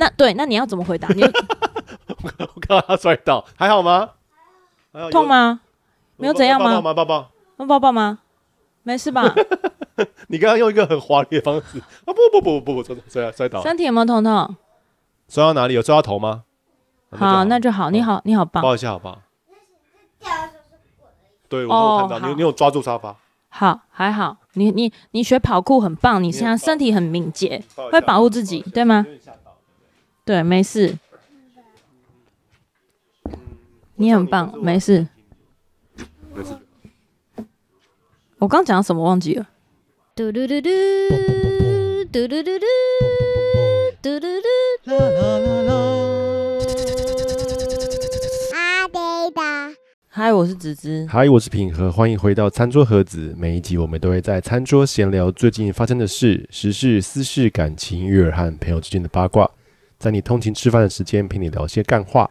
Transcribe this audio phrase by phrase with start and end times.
[0.00, 1.06] 那对，那你要怎么回答？
[1.12, 4.08] 你我看到他摔倒，还好吗？
[5.10, 5.60] 痛吗？
[6.16, 6.80] 没有怎样吗？
[6.80, 8.20] 抱抱抱抱抱抱吗？
[8.82, 9.22] 没事吧？
[10.28, 11.84] 你刚刚用一个很华丽的方式啊！
[12.06, 13.62] 不不不不不，摔摔摔倒。
[13.62, 14.56] 身体有没有痛痛？
[15.28, 15.74] 摔到哪里？
[15.74, 16.44] 有摔到头吗？
[17.10, 17.90] 好，那就好。
[17.90, 18.62] 你好，你好棒。
[18.62, 19.20] 抱一下好不好？
[21.50, 23.14] 对，我有看到你，你有抓住沙发。
[23.50, 24.38] 好，还好。
[24.54, 27.62] 你你你学跑酷很棒，你现在身体很敏捷，
[27.92, 29.04] 会保护自己，对吗？
[30.30, 30.96] 对，没事。
[33.96, 35.08] 你很棒，没事。
[36.32, 36.56] 没事。
[38.38, 39.48] 我刚讲什么忘记了？
[40.14, 40.70] 嘟嘟嘟嘟
[42.12, 42.58] 嘟嘟嘟嘟
[44.00, 44.30] 嘟嘟
[44.84, 45.74] 嘟啦啦啦啦。
[48.54, 49.00] 阿呆
[49.34, 49.74] 的。
[50.06, 51.08] 嗨，我是子姿。
[51.10, 51.90] 嗨，我是品和。
[51.90, 53.34] 欢迎回到餐桌盒子。
[53.36, 59.50] 每一集我们都会在餐桌闲聊最近发生的事、时事、私事、感情、育儿和朋友之间的八卦。
[60.00, 62.30] 在你通勤吃饭的时间，陪你聊些干话。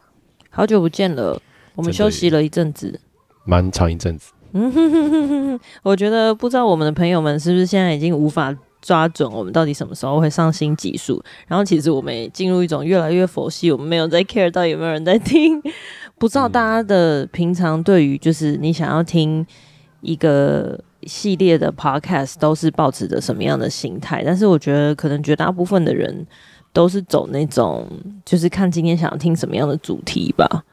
[0.50, 1.40] 好久不见了，
[1.76, 3.00] 我们休息了一阵子，
[3.46, 4.32] 蛮长一阵子。
[4.54, 11.24] 嗯哼哼哼哼哼，我觉得不知道我们的朋友们是不是现在已经无法抓准我们到底什么时候会上新技术。
[11.48, 15.62] 然后其实我们也进入一种越来越佛系，我们没有在 care 到有没有人在听。
[16.18, 19.46] 不知道大家的平常对于就是你想要听
[20.02, 24.24] 一个系列的 podcast 都是抱持着什么样的心态？
[24.26, 26.26] 但是我觉得可能绝大部分的人
[26.74, 27.88] 都是走那种
[28.26, 30.64] 就是看今天想要听什么样的主题吧。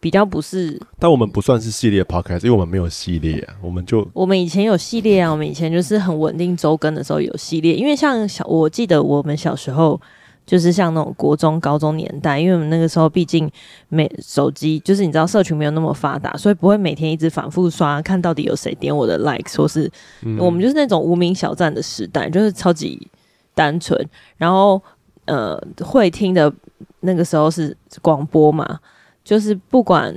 [0.00, 10.00] 比较不是，但我们不算是系列 podcast，因为我们没有系列啊，我们就我们以前有系列啊，我们以前就是很稳定周更的时候有系列，因为像小我记得我们小时候
[10.46, 13.50] 就是像那种国中高中年代，因为我们那个时候毕竟
[13.88, 19.90] 没手机，就是你知道社群没有那么发达，所以不会每天一直反复刷看到底有谁点我的 like，说是、
[20.22, 23.04] 嗯、我们就是那种无名小站的时代，就是超级
[23.52, 24.00] 单纯，
[24.36, 24.80] 然后
[25.28, 26.52] 呃会听的
[27.00, 28.80] 那个时候是广播嘛。
[29.24, 30.10] 就是不管，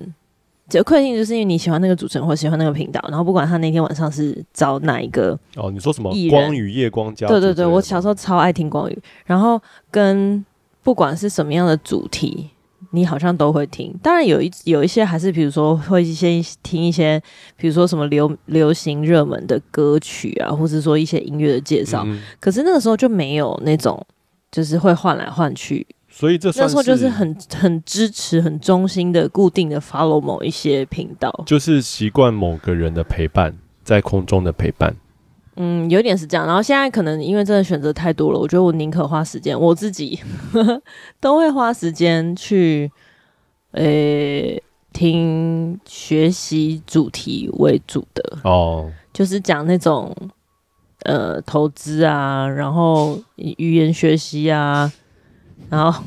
[0.70, 7.27] 就困境就是因为你喜欢那个主持人或喜欢那个频道，然后不管他那天晚上是找哪一个哦，你说什么光与夜光家？
[7.27, 10.45] 对对对，我小时候超爱听光宇，然后跟
[10.82, 12.52] 不管是什么样的主题，
[12.92, 13.93] 你好像都会听。
[14.02, 17.22] 当然有一有一些还是比如说会先听一些，
[17.58, 22.04] 比如说什么流流行热门的歌曲啊，或者说一些音乐的介绍。
[22.08, 24.02] 嗯、可是那个时候就没有那种
[24.52, 25.88] 就是会换来换去。
[26.14, 34.94] 所以这那时候就是很很支持、很忠心的、固定的 follow 某一些频道，就是习惯某个人的陪伴，在空中的陪伴。
[35.56, 36.45] 嗯，有点是这样。
[36.45, 40.20] 然后现在可能因为真的选择太多了，我觉得我宁可花时间，我自己
[41.22, 42.92] 都会花时间去，
[43.72, 50.14] 呃、欸，听学习主题为主的哦，就是讲那种
[51.04, 54.92] 呃投资啊，然后语言学习啊。
[55.70, 56.04] 然后，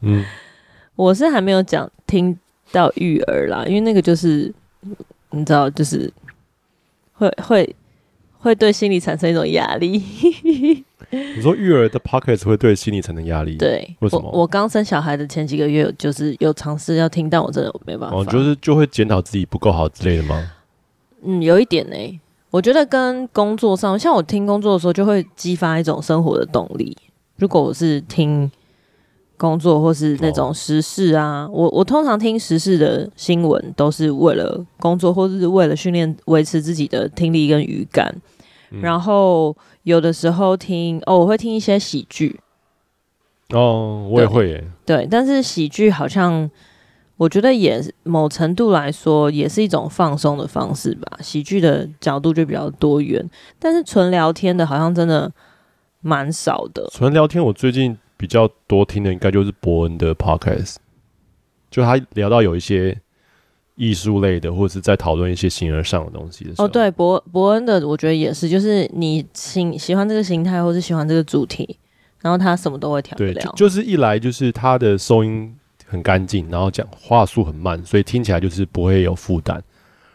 [0.00, 0.24] 嗯，
[0.96, 2.38] 我是还没有讲听
[2.72, 4.50] 到育儿啦，因为那个就是
[5.30, 6.10] 你知道，就是
[7.12, 7.76] 会会
[8.38, 10.02] 会对心理产生一种压力。
[11.10, 13.56] 你说育儿的 podcast 会对心理产生压力？
[13.56, 14.30] 对，为什么？
[14.30, 18.16] 我刚生小孩的前几个月，就是有尝试要听，但我真的没办法。
[18.16, 20.50] 哦，就是就会检讨自己不够好之类的吗？
[21.22, 22.20] 嗯，有一点呢、欸。
[22.50, 26.96] 我觉得跟工作上，像我听工作的时候，就会激发一种生活的动力。
[27.36, 28.50] 如果我是听
[29.36, 38.12] 工作或是那种时事啊，哦、我我通常听时事的新闻都是为了工作，或是为了训练维持自己的听力跟语感。
[38.70, 42.40] 嗯、然后有的时候听哦，我会听一些喜剧。
[43.50, 44.64] 哦，我也会耶。
[44.84, 46.50] 对，但是喜剧好像
[47.18, 51.18] 我觉得也某程度来说也是一种放松的方式吧。
[51.20, 55.30] 喜剧的角度就比较多元，但是纯聊天的好像真的。
[56.00, 57.44] 蛮少的，纯聊天。
[57.44, 60.76] 我最近比较多听的，应该就是伯恩的 podcast，
[61.68, 62.96] 就他聊到有一些
[63.74, 66.66] 艺术类的，或者是在讨论一些形而上的东西的时候。
[66.66, 71.76] 哦，对，伯伯恩的，我觉得也是，就是你喜喜欢这个形态，或是喜欢这个主题，
[72.20, 73.18] 然后他什么都会调。
[73.18, 75.52] 对，就，就是一来就是他的收音
[75.88, 79.62] 很干净，然后讲话速很慢，所以听起来就是不会有负担。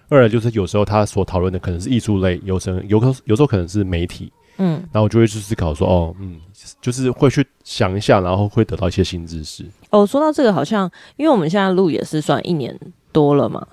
[0.09, 4.31] 二来就是有时候他所讨论的可能是艺术类，有时候有可有时候可能是媒体。
[4.59, 6.39] 嗯，然后我就会去思考说，哦，嗯，
[6.79, 9.65] 就是会去想一下，然后会得到一些新知识。
[9.89, 12.79] 哦，说到这个，好像因为我们现在录也是算一年
[13.11, 13.65] 多了嘛，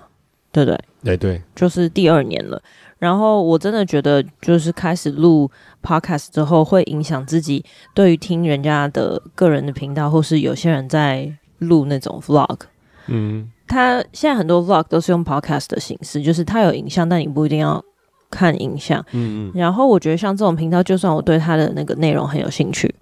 [0.51, 0.79] 对不对？
[1.03, 2.59] 对对，就是第二年了。
[2.97, 5.49] 然后我真的觉得，就是开始录
[5.83, 7.63] podcast 之后，会影响自己
[7.93, 11.31] 对于听人家的个人的频道，或是有些人在
[11.61, 12.59] 录那种 vlog。
[13.07, 17.83] 嗯，他现在很多 vlog 都是用 podcast 的形式，就是它有影像，但你不一定要。
[18.33, 22.95] 看影像，嗯嗯，然后我觉得像这种频道，就算我对他的那个内容很有兴趣，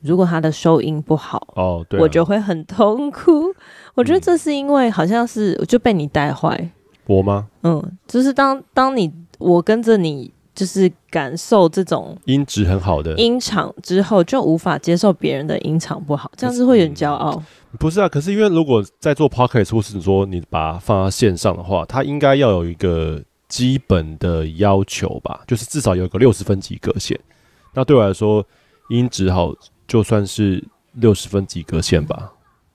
[0.00, 3.52] 如果他的收音不好，哦，对、啊，我就会很痛苦。
[3.96, 6.70] 我觉得这是因为好像是就被你带坏。
[7.06, 7.48] 我吗？
[7.64, 17.42] 嗯，就是当当你我跟着你，就是感受这种音质很好的音场之后，就无法接受别人的音场不好，这样子会很骄傲。
[17.78, 27.18] 不是啊，可是因为如果在做 podcast 或是说你把它放到线上的话，它应该要有一个基本的要求吧，就是至少有个六十分及格线。
[27.72, 28.46] 那对我来说，
[28.90, 29.52] 音质好
[29.88, 30.62] 就算是
[30.92, 32.32] 六十分及格线吧，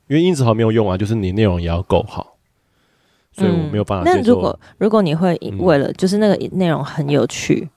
[0.08, 2.36] 因为音质好没有用啊，就是你内容也要够好。
[3.40, 4.06] 所以我没有办法、嗯。
[4.06, 7.70] 那如果如果你会为了就是那个内容很有趣，嗯、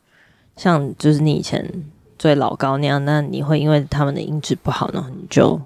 [0.57, 1.65] 像就是你以前
[2.19, 5.61] 追老高那样，那你会因为他们的音质不好，然后你就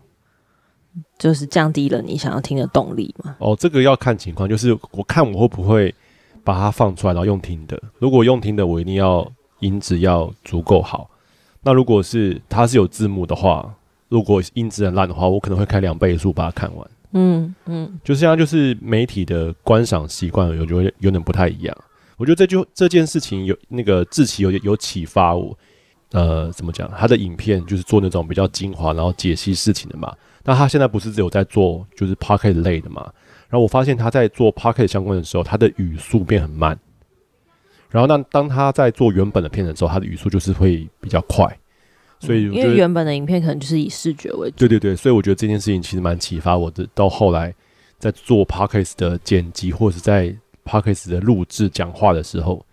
[1.19, 3.37] 就是降低了你想要听的动力吗？
[3.39, 5.95] 哦，这个要看情况，就是我看我会不会
[6.45, 7.81] 把它放出来，然后用听的。
[7.99, 9.27] 如果用听的，我一定要
[9.61, 11.11] 音质要足够好。
[11.63, 13.75] 那如果是它是有字幕的话，
[14.09, 16.89] 如果音质很烂的话，我可能会开两倍速把它看完。
[17.19, 21.75] 嗯嗯，就是现在就是媒体的观赏习惯，我觉得有点不太一样。
[22.19, 25.57] 我觉得这就这件事情有那个志祺有有启发我。
[26.13, 26.89] 呃，怎么讲？
[26.97, 30.15] 他的影片就是做那种比较精华，然后解析事情的嘛。
[30.45, 33.03] 那他现在不是只有在做就是 pocket 类的嘛？
[33.49, 36.79] 然后我发现他在做 pocket 相关的时候，他的语速变很慢。
[37.91, 41.45] 然后那当他在做原本的片的时候，他的语速就是会比较快。
[42.27, 44.57] 所以，因为原本的影片可能就是以视觉为主。
[44.57, 46.87] 对对对，所以我觉得这件事情其实蛮启发我的。
[46.95, 47.55] 到后来
[47.99, 50.35] 在做 Podcast 的剪辑，或者是在
[50.65, 52.65] Podcast 的录制讲话的时候，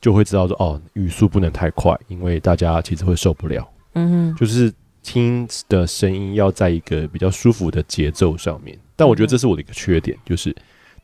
[0.00, 3.68] 就会知道说哦，语速不能太快，因为大家其实会受不了。
[3.94, 4.72] 嗯哼，就是
[5.02, 8.78] 听的声音要在一个比较舒服的节奏上面。
[8.96, 10.54] 但我觉得这是我的一个缺点，就是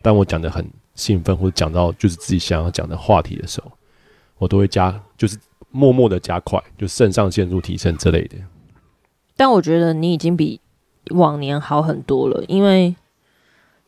[0.03, 3.71] 当我讲的很兴奋，或者讲到就是自己想要讲的话题的时候，
[4.39, 5.37] 我都会加，就是。
[5.71, 8.37] 默默的加快，就肾上腺素提升之类的。
[9.37, 10.61] 但我觉得你已经比
[11.11, 12.95] 往年好很多了，因为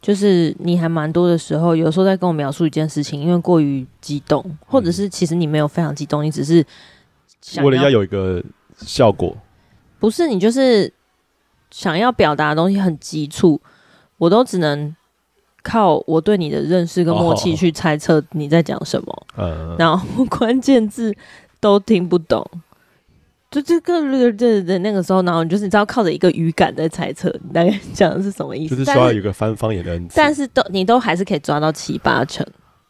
[0.00, 6.64] 就是你还蛮多的时候，有时候在跟我描述一件事情，因为过于激动，或者是其实你没有非常激动，你只是
[7.62, 8.43] 为了要有一个
[8.76, 9.37] 效果，
[9.99, 10.93] 不是你就是
[11.70, 13.61] 想要表达的东西很急促，
[14.19, 14.94] 我都只能。
[15.64, 21.14] 靠我对你的认识跟默契去猜测你在讲什么，哦、然后关键字
[21.62, 22.44] 都听不懂，
[23.50, 32.44] 就这个这的那个时候，然后你就是你知道靠着一个语感在猜测你大概讲的是什么意思，就是需要有一个翻方言的但是都你都还是可以抓到七八成。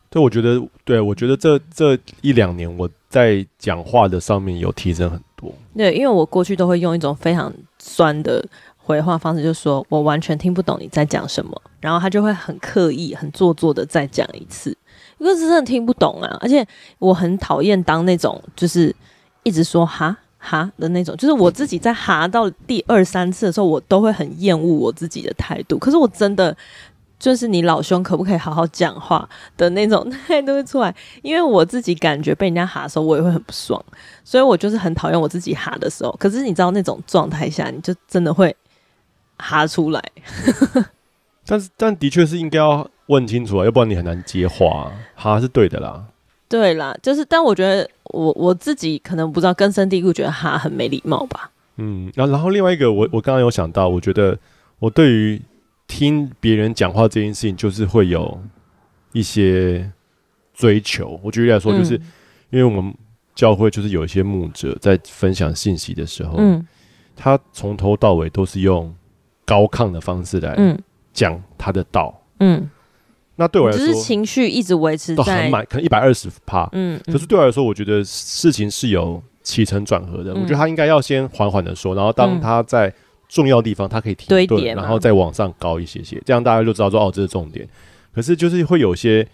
[0.09, 5.53] 对，我觉得对，我觉得这这一两年我在讲话的上面有提升很多。
[5.77, 8.43] 对，因为我过去都会用一种非常酸的。
[8.85, 14.77] 回话方式就是说，我完全听不懂你在讲什么，然后他就会很刻意、很做作的再讲一次，
[15.23, 16.37] 因为是真的听不懂啊。
[16.41, 16.67] 而且
[16.99, 18.95] 我很讨厌当那种就是
[19.43, 25.79] 一直说哈哈的那种，就是我自己在哈到第二三次的时候，我都会很厌恶我自己的态度。
[25.79, 26.57] 可是我真的
[27.19, 30.95] 就是你老兄，可不可以好好讲话的那种态度会出来？
[31.23, 33.83] 因为我自己感觉被人家哈的时候，我也会很不爽，
[34.25, 36.11] 所以我就是很讨厌我自己哈的时候。
[36.19, 38.55] 可是你知道那种状态下，你就真的会。
[39.45, 40.01] 哈出来，
[41.45, 44.93] 但是但的确是应该要问清楚啊，要不然你很难接话啊。
[45.15, 46.05] 哈是对的啦，
[46.49, 51.51] 对啦，就是但我觉得我我自己可能不知道根深蒂固觉得哈很没礼貌吧。
[51.77, 54.39] 嗯，然后然后另外一个我我刚刚有想到，我觉得
[54.79, 55.41] 我对于
[55.87, 58.41] 听别人讲话这件事情，就是会有
[59.13, 59.91] 一些
[60.55, 61.21] 追求。
[61.23, 62.03] 我举例来说，就是、嗯、
[62.51, 62.95] 因为我们
[63.35, 66.67] 教会就是有一些牧者在分享信息的时候，嗯，
[67.15, 68.93] 他从头到尾都是用。
[69.45, 70.57] 高亢的方式来
[71.13, 72.71] 讲他的道，嗯，
[73.37, 80.33] 那对我来说，只是情绪一直维持在很满，可能一百二十趴，嗯，可是对我来说，我觉得事情是有起承转合的。
[80.33, 82.93] 嗯、我觉得他应该要先缓缓的说，然后当他在
[83.29, 87.69] 重要地方，他可以停顿，然后再往上高一些些，这样大家就知道说哦，这是重点。
[88.15, 89.27] 可是就是会有些，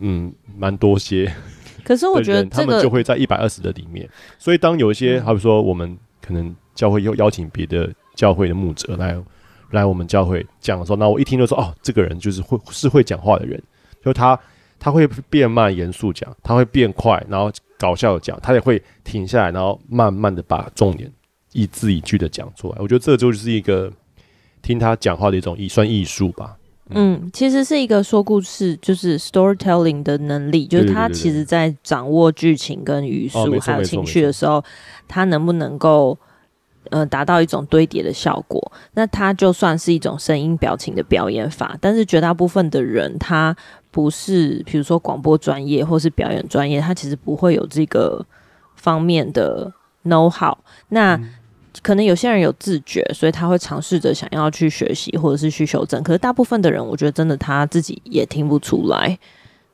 [0.00, 1.34] 嗯，蛮多些，
[1.82, 4.08] 可是我觉得他们就会在一百二十的里面。
[4.38, 7.90] 所以当有一些，好比说我们可能教会又邀请别的。
[8.16, 9.14] 教会的牧者来
[9.70, 13.60] 来我们教会讲的时候，那我一听就说哦，这个人就是会是会讲话的人，
[14.04, 14.38] 就他
[14.78, 21.10] 他会变慢严肃讲，他会变快，然后搞笑讲，他也会停下来，然后慢慢的把重点
[21.52, 22.76] 一字一句的讲出来。
[22.78, 23.92] 我觉得这就是一个
[24.62, 26.56] 听他讲话的一种艺算艺术吧。
[26.90, 34.62] 嗯，嗯，其实是一个说故事，就是 storytelling 的能力，就是他其实在掌握剧情跟语速还有情绪的时候，
[35.08, 36.16] 他能不能够。
[36.90, 41.76] 呃，达到一种堆叠的效果，那它就算是一种声音表情的表演法。
[41.80, 43.56] 但是绝大部分的人，他
[43.90, 48.24] 不是，比如说广播专业或是表演专业，他其实不会有这个
[48.74, 49.72] 方面的
[50.04, 50.56] know how。
[50.88, 51.20] 那
[51.82, 56.02] 可能有些人有自觉，所以他会尝试着想要去学习或者是去修正。
[56.02, 59.18] 可是大部分的人，我觉得真的他自己也听不出来。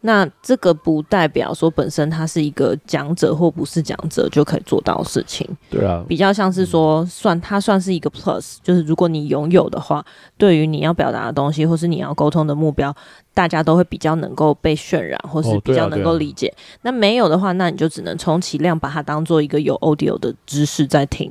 [0.05, 5.49] 那这个不代表说本身他是一个讲者或不是讲者就可以做到事情。
[5.71, 10.05] 对啊，比较像是说算他算是一个 plus，就是如果你拥有的话，
[10.37, 12.93] 对于你要表达的东西或是你要沟通的目标，
[13.33, 16.49] 大家都会比较能够被渲染，或是比较能够理解。
[16.49, 16.83] 哦，啊，啊。
[16.83, 21.31] 那没有的话，那你就只能充其量把它当做一个有 audio 的知识在听。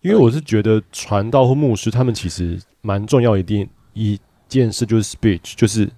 [0.00, 4.16] 因为我是觉得传道或牧师他们其实蛮重要一定一
[4.48, 5.90] 件事，就是 speech，就是。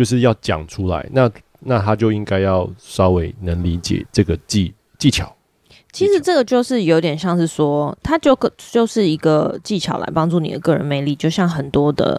[0.00, 5.30] 就是要讲出来，那那他就应该要稍微能理解这个技技巧。
[5.92, 11.14] 其实这个就是有点像是说，他就个就是一个技巧来帮助你的个人魅力。
[11.14, 12.18] 就像很多的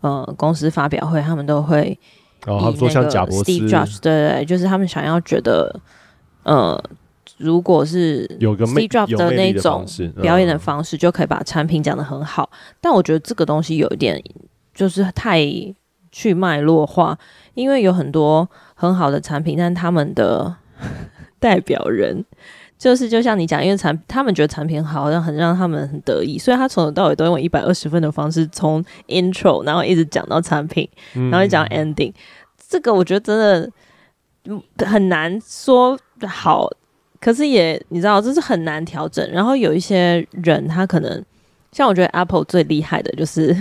[0.00, 1.98] 呃公司发表会，他们都会
[2.46, 5.78] 哦，他们说像贾伯斯，对对对，就是他们想要觉得
[6.44, 6.82] 呃，
[7.36, 9.84] 如果是有个 Steve Jobs 的那种
[10.22, 12.48] 表演的方式，就可以把产品讲得很好。
[12.80, 14.18] 但我觉得这个东西有一点
[14.74, 15.46] 就是太。
[16.12, 17.18] 去脉络化，
[17.54, 20.54] 因为有很多很好的产品，但他们的
[21.40, 22.24] 代表人
[22.78, 30.88] 就是就像你讲，因为产他们觉得产品好，好像很让他们很得意，所以他从头到尾都用一百二十分的方式，从 intro 然后一直讲到产品，
[31.30, 32.14] 然后讲 ending，嗯。
[32.68, 33.38] 这个我觉得真
[34.44, 36.68] 的很难说好，
[37.20, 39.28] 可是也你知道，这是很难调整。
[39.30, 41.24] 然后有一些人，他可能
[41.70, 43.56] 像我觉得 Apple 最厉害的就是。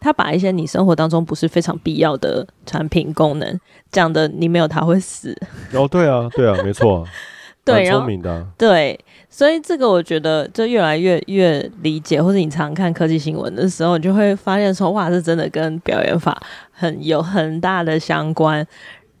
[0.00, 3.60] 他把一些你生活当中不是非常必要的产品功能
[3.92, 5.36] 讲的，你没有他会死。
[5.74, 7.04] 哦，对啊，对啊，没错，啊
[7.62, 16.42] 对，聪明的，对，所以这个我觉得就越来越越理解，或者你常看科技新闻的时候，你就会发现说，哇，这真的跟表演法
[16.72, 18.66] 很有很大的相关。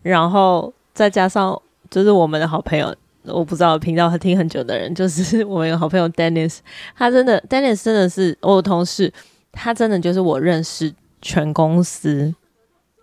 [0.02, 1.60] 然后再加上
[1.90, 2.92] 就是我们的好朋友，
[3.24, 6.60] 我不知道频道他听很久的人，就是我们有好朋友 Dennis，
[6.96, 9.12] 他真的 Dennis 真的是我的同事。
[9.52, 12.34] 他真的就是我认识全公司，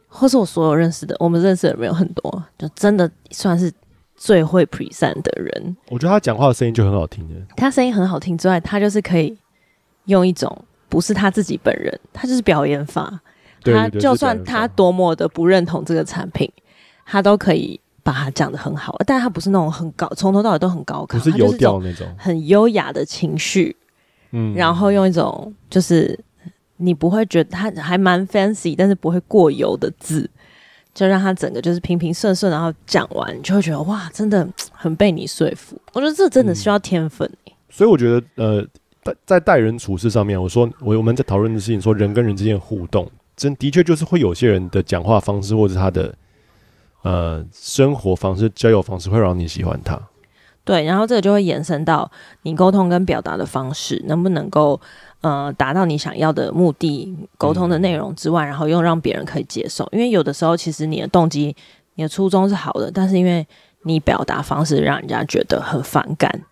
[0.08, 3.72] 或是我所有认识的，我们认识的人没有很多，就真的算是
[4.16, 5.78] 最会 present 的人。
[5.90, 9.38] 我觉得他讲话的声音就很好听的，他声音很好听之外，他就是可以
[10.06, 13.20] 用一种不是他自己本人，他就是表演法。
[13.64, 16.50] 他就算他多么的不认同这个产品，
[17.06, 18.96] 他都可以把它讲的很好。
[19.06, 23.76] 但他不是那种很高，从头到尾都很高亢，不是油调那种，很优雅的情绪。
[24.32, 26.18] 嗯，然后用一种就是。
[26.78, 30.30] 你不会觉得他还蛮 fancy，但是不会过油的字，
[30.94, 35.80] 就让他整个就是平平顺顺，然后讲完，你就会觉得哇，真的很被你说服。
[35.94, 37.30] 我觉得这真的需要天分。
[37.46, 38.66] 嗯，所以我觉得呃，
[39.04, 46.14] 在在待人处事上面，我说我我们在讨论的事情，说人跟人之间的互动，真的确就是会有些人的讲话方式，或者他的
[47.02, 50.00] 呃生活方式、交友方式，会让你喜欢他。
[50.64, 54.80] 对，然后这个就会延伸到你沟通跟表达的方式，能不能够。
[55.22, 59.88] 呃，达到你想要的目的，沟通的内容之外，然后又让别人可以接受。
[59.92, 61.56] 因为有的时候，其实你的动机、
[61.96, 63.46] 你的初衷是好的，但是因为
[63.82, 66.44] 你表达方式让人家觉得很反感。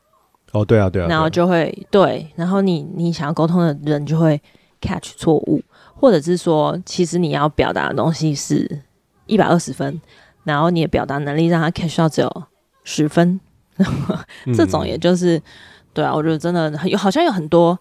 [0.51, 4.41] 哦，对啊，对啊，然后就会对，然后你你想要沟通的人就会
[4.81, 5.61] catch 错误，
[5.93, 8.81] 或者是说，其实你要表达的东西是
[9.27, 10.01] 一百二十分，
[10.43, 12.43] 然后你的表达能力让他 catch 到只有
[12.83, 13.39] 十分，
[14.57, 15.41] 这种也就是、嗯、
[15.93, 17.77] 对啊，我觉得真的有好像有很多。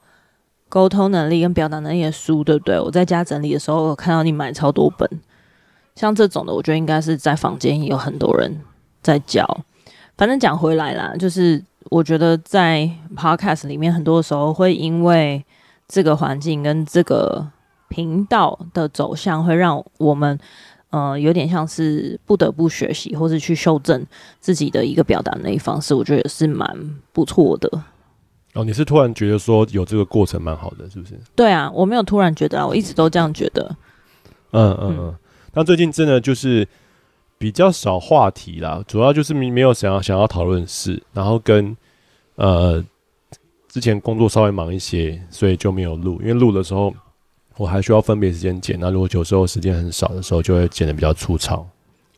[0.69, 2.81] 沟通能力跟表达能力的书，对不对？
[2.81, 5.09] 我在家整理的时候，我看到你买超多本，
[5.95, 8.61] 像这种的，我觉得应该是在房间有很多人
[9.03, 9.47] 在教。
[10.17, 15.45] 反正讲回来啦，就是我觉得在 Podcast 里面，很多时候会因为
[15.87, 17.47] 这个环境跟这个
[17.89, 20.39] 频道的走向，会让我们
[20.91, 24.05] 呃有点像是不得不学习，或是去修正
[24.41, 25.95] 自己的一个表达能力方式。
[25.95, 26.69] 我觉得也是蛮
[27.13, 27.69] 不错的。
[28.55, 31.19] 哦，你是突然觉得说有这个过程蛮好的，是不是？
[31.35, 33.77] 对啊，我没有突然觉得啊，我一直都这样觉得。
[34.53, 35.15] 嗯嗯嗯。
[35.53, 36.67] 那、嗯、最近真的就是
[37.37, 41.77] 比较少话题啦，主要就是没没有想要想要讨论事，然后跟
[42.37, 42.83] 呃
[43.69, 46.21] 之前工作稍微忙一些，所以就没有录。
[46.21, 46.95] 因为录的时候
[47.57, 51.67] 我还需要分别时间剪，那如果有时候时间很少的时候，就会剪得比较粗糙。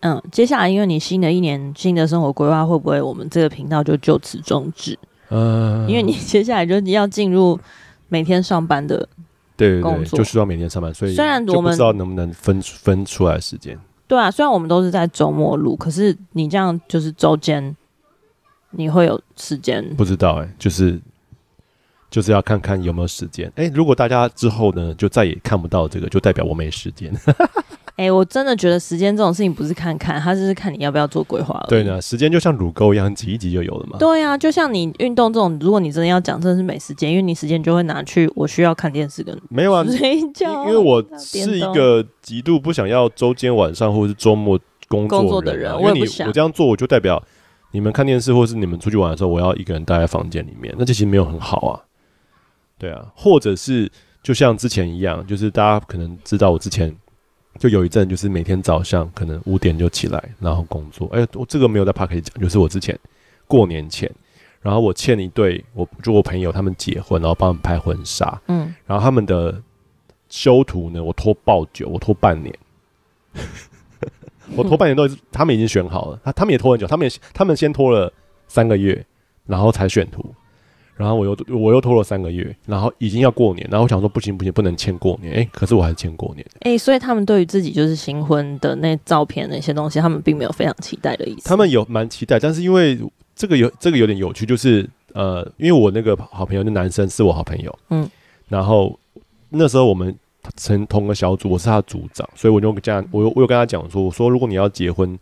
[0.01, 4.99] 嗯，接下来因为你新的一年新的生活规划，会不会我们这个频道就就此终止？
[5.31, 7.59] 嗯，因为你接下来就要进入
[8.09, 9.09] 每天上班的
[9.57, 13.79] 对工作，就需要每天上班，所以虽然我们不知道能不能分分出来时间。
[14.07, 17.75] 对啊，虽然我们都是在周末录，可是你这样就是周间
[18.71, 19.85] 你会有时间？
[19.97, 21.01] 不知道哎、欸，就是
[22.09, 23.49] 就是要看看有没有时间。
[23.57, 27.13] 哎、欸，如果大家之后呢就再也看不到这个，就代表我没时间。
[27.97, 31.59] 哎、欸，我真的觉得时间这种事情不是看看，它就是看你要不要做规划。
[31.67, 33.97] 对呢，时间就像乳沟一样，挤一挤就有了嘛。
[33.99, 40.67] 对啊，就像你运动这种，如果你真的要讲，真的是没时间，因为你时间就会拿去我需要看电视跟 没有啊，睡觉。
[40.67, 47.23] 因为我 是一个极度不想要周间晚上或者是周末工作，的人，因为你我，我这样做，我就代表
[47.71, 51.81] 你们看电视或是你们出去玩的时候，我要一个人待在房间里面，那这其实没有很好啊。
[52.77, 53.91] 对啊，或者是
[54.23, 56.95] 就像之前一样，就是大家可能知道我之前。
[57.59, 61.09] 就有一阵，就是每天早上可能五点就起来，然后工作。
[61.13, 62.99] 哎、欸，我这个没有在 Podcast 可以讲，就是我之前
[63.47, 64.11] 过年前，
[64.61, 69.63] 然后我欠一对，我就我朋友他们结婚，然后帮他们拍婚纱，嗯，然后他们的
[70.29, 72.55] 修图呢，我拖爆久，我拖半年，
[74.57, 78.13] 我拖半年都他们已经选好了，他他们也拖很久，他们也他们先拖了
[78.49, 79.05] 三个月，
[79.47, 80.35] 然后才选图。
[80.97, 86.47] 然后我又我又拖了三个月，然后已经要过年，然后我想说不行不行，不能欠过年，哎，可是我还是欠过年。
[86.61, 91.47] 哎，所以他们对于自己就是新婚的那照片那些东西，他们并没有非常期待的意思。
[91.47, 92.99] 他们有蛮期待，但是因为
[93.35, 98.09] 这个有这个有点有趣，就是呃，因为我那个好朋友的男生是我好朋友，嗯，
[98.49, 98.99] 然后
[99.51, 100.17] 那时候我们
[100.57, 105.19] 成同个小组，我是他组长，所以我就这样，我有我有跟他讲说，我说如果你要结婚。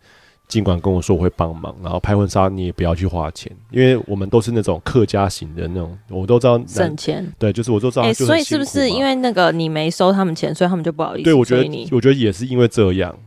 [0.47, 7.25] 尽管跟我说我会帮忙，然后拍婚纱你也不要去花钱，因为我们都是那种客家型的那种，我都知道省钱。
[7.39, 8.03] 对，就是我都知道。
[8.03, 11.23] 哎、欸，所以是不是因为那个你没收他们钱，所以他们就不好意思？
[11.23, 13.17] 对，我觉得我觉得也是因为这样，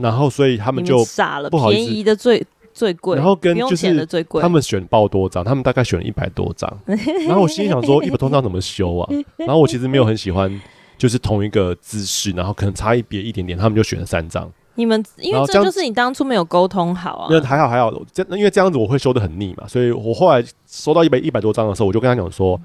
[0.00, 4.06] 然后所以他们就傻了，不好意思，便宜的最最贵，然后跟就是
[4.40, 6.68] 他们选爆多张，他们大概选了一百多张，
[7.26, 9.08] 然后我心里想说一百多张怎么修啊？
[9.36, 10.60] 然后我其实没有很喜欢，
[10.98, 14.50] 就是同一个姿势，然后可能差一别一点点，他们就选了三张。
[14.76, 17.28] 你们因为这就是你当初没有沟通好啊。
[17.30, 22.60] 那还好还好，这因为这样子我会修的很腻嘛，所以我后来收到一百一百多张的时候，我就跟他讲说，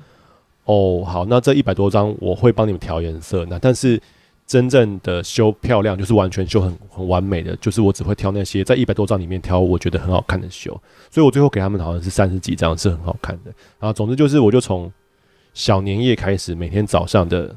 [0.66, 4.02] 哦，好，那这一百多张我会帮你们调颜色，那但是
[4.48, 10.72] 真正的修漂亮就是完全修很很完美的，就是我只会挑那些在一百多张里面挑我觉得很好看的修，
[11.12, 13.52] 所以我最后给他们好像是三十几张是很好看的。
[13.80, 14.92] 然后总之就是我就从
[15.54, 17.56] 小年夜开始，每天早上的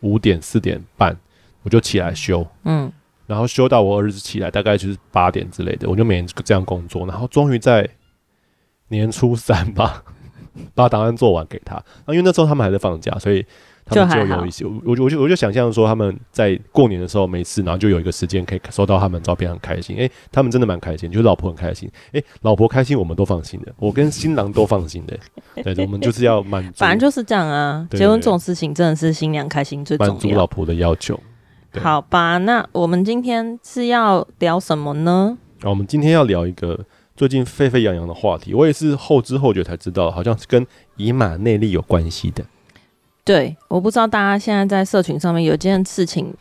[0.00, 1.16] 五点四点半
[1.62, 2.90] 我就起来修，嗯。
[3.32, 7.06] 然后休到我儿子起来，大概就是八点之类的，我就每天这样工作。
[7.06, 7.88] 然后终于在
[8.88, 10.04] 年初三吧，
[10.76, 11.82] 把档案做完给他。
[12.08, 13.42] 因为那时候他们还在放假，所以
[13.86, 19.96] 他们就有一些，我我就我就想象说他们在过年的时候没事，然后就有一个时间可以收到他们照片，很开心。
[19.96, 21.90] 诶，他们真的蛮开心，就是老婆很开心。
[22.12, 25.18] 诶，老婆开心，我们都放心的，我跟新郎都放心的。
[25.64, 27.88] 对，我们就是要满足，反正就是这样啊。
[27.90, 31.18] 结婚这种事情真的是新娘开心最重要，满足老婆的要求。
[31.80, 35.38] 好吧，那我们今天是要聊什么呢？
[35.62, 36.78] 啊，我们今天要聊一个
[37.16, 42.44] 最近沸沸扬扬的话题，我也是后知后觉才知道，好像是跟以马内利有关系的。
[43.24, 46.34] 对，我不知道大家现在在社群上面有件事情，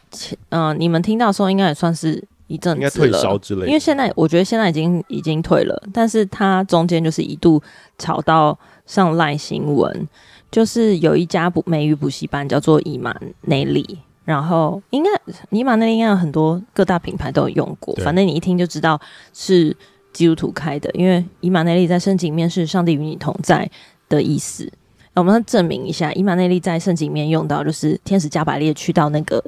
[0.49, 3.67] 嗯、呃，你们听到的时候应该也算是一阵子了，应该退烧之类的。
[3.67, 7.61] 因为现在我觉得现在已经已经退了，但是它中间就是一度
[7.99, 10.09] 炒到上 LINE 新闻，
[10.49, 13.99] 就是有一家补美语补习班叫做以马内利。
[14.31, 15.09] 然后应该
[15.49, 18.97] 以马内利应该有很多各大品牌都有用过，反正你一听就知道
[19.33, 19.75] 是
[20.13, 23.69] 基督徒开的，因为以玛内利在圣经里面是上帝与你同在
[24.07, 24.71] 的意思。
[25.13, 29.43] 那我们要证明一下，以玛内利在圣经里面用到就是天使加百列去到那个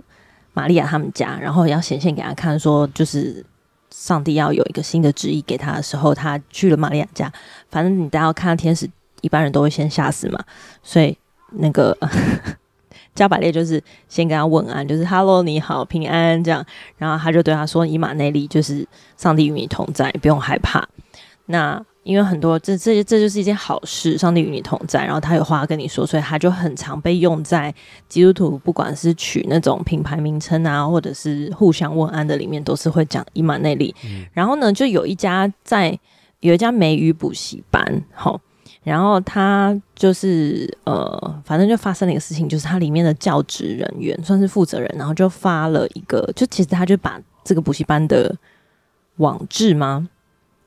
[0.51, 3.45] 玛利亚他们家，然后要显现给他看，说就是
[3.89, 7.31] 上帝要有一个新的旨意给他的时候，他去了玛利亚家。
[7.69, 8.89] 反正你大家看到天使，
[9.21, 10.43] 一般人都会先吓死嘛，
[10.83, 11.17] 所以
[11.51, 11.97] 那个。
[13.15, 16.65] 加百列就是先跟他问安，就是 “Hello，你好，平安”这样，
[16.97, 20.87] 然后他就对他说：“以马内利就是上帝与你同在，不用害怕。”
[21.45, 27.73] 那因为很多这这这就是一件好事，上帝与你同在，然后他有话跟你说，所以他就很常被用在
[28.07, 33.93] 基督徒不管是取那种品牌名称啊，或者是互相问安的里面，都是会讲以马内利。
[34.05, 35.97] 嗯、然后呢，就有一家在
[36.39, 38.39] 有一家美语补习班，好。
[38.83, 48.35] 然后他就是呃，反正就发生了一个事情，就是他里面的教职人员算是负责人，然后就发了一个，就其实他就把这个补习班的
[49.17, 50.09] 网志吗？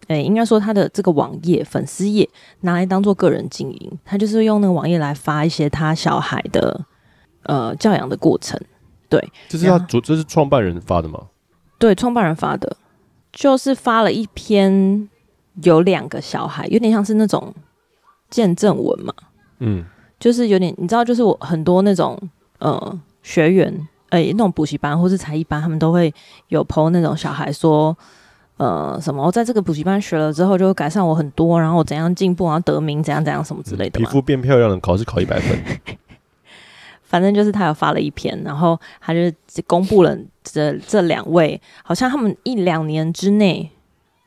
[0.07, 2.27] 诶，应该说他的这个网页粉丝页
[2.61, 6.87] 拿来当做个人经营，他就是用那个网页来发一些他小孩的
[7.43, 8.59] 呃教养的过程。
[9.11, 11.21] 对，这是他主，这是创办人发的吗？
[11.79, 12.79] 对，创办人发的，
[13.31, 15.07] 就是发了一篇
[15.63, 17.53] 有两个小孩，有点像是那种。
[18.31, 19.13] 见证文嘛，
[19.59, 19.85] 嗯，
[20.19, 22.19] 就是有点，你知道，就是我很多那种
[22.59, 23.73] 呃学员，
[24.09, 26.13] 哎、欸，那种补习班或是才艺班，他们都会
[26.49, 27.97] 有 po 那种小孩说，
[28.57, 34.01] 呃，什么我在这个补习班学了之后，就会改善我很多，然后我怎样进步，然后得名，怎样怎样什么之类的。
[34.01, 35.59] 皮肤变漂亮了，考试考一百分。
[37.05, 39.21] 反正就是他有发了一篇，然后他就
[39.69, 43.71] 公布了这这两位，好像他们一两年之内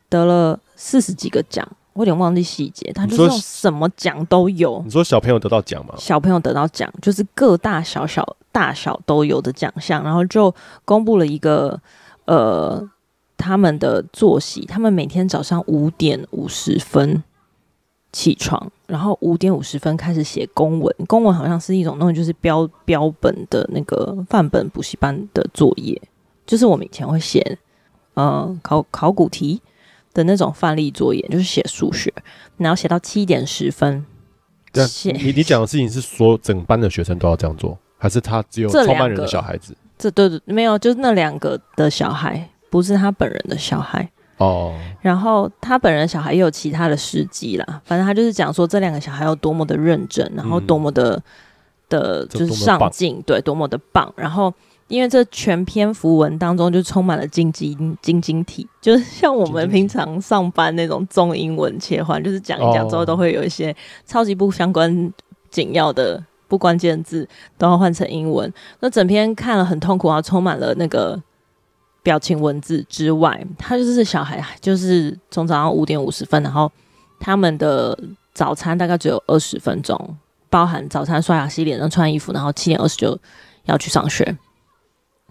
[0.07, 1.67] 得了四十几个奖，
[1.99, 2.89] 我有点忘记细节。
[2.93, 4.81] 他就是什么奖都有。
[4.85, 5.93] 你说小朋友得到奖吗？
[5.97, 10.53] 小朋友得到奖，就是各大小小大小都有的奖项，然后就
[10.85, 11.79] 公布了一个
[12.25, 12.89] 呃
[13.35, 17.21] 他们的作息，他们每天早上五点五十分。
[18.11, 20.95] 起床，然后五点五十分开始写公文。
[21.07, 26.01] 公文好像是一种那种就是标标本的那个范本补习班的作业，
[26.43, 27.59] 就是我们以前会写，
[28.15, 29.61] 呃，考考古题
[30.13, 32.13] 的那种范例作业，就是写数学，
[32.57, 34.05] 然后写到七点十分。
[34.87, 39.75] 写，你你讲的事情是说整班的学生都要这样做，还是他只有创办人的小孩子？
[39.97, 44.09] 这对对，没有，就是那两个的小孩，不是他本人的小孩。
[44.37, 51.23] 哦，然后他本人小孩也有其他的事迹啦，反正他就是讲说这两个小孩有多么的认真，然后多么的、嗯、
[51.89, 54.13] 的，就是上进，对，多么的棒。
[54.15, 54.53] 然后
[54.89, 63.73] 因为这全篇符文当中就充满了晶晶晶晶体，就是像我们平常上班那种中英文切换，就是讲一讲之后都会有一些
[64.05, 65.13] 超级不相关
[65.49, 67.25] 紧要的不关键字
[67.57, 68.53] 都要换成英文。
[68.81, 71.17] 那整篇看了很痛苦，然后充满了那个。
[72.01, 76.71] 表情文字之外，他就是小孩，就是从早上五点五十分，然后
[77.19, 77.95] 他们的
[78.33, 80.17] 早餐大概只有二十分钟，
[80.49, 83.15] 包含早餐、刷牙、洗脸、然后穿衣服，然后七点二十就
[83.65, 84.35] 要去上学，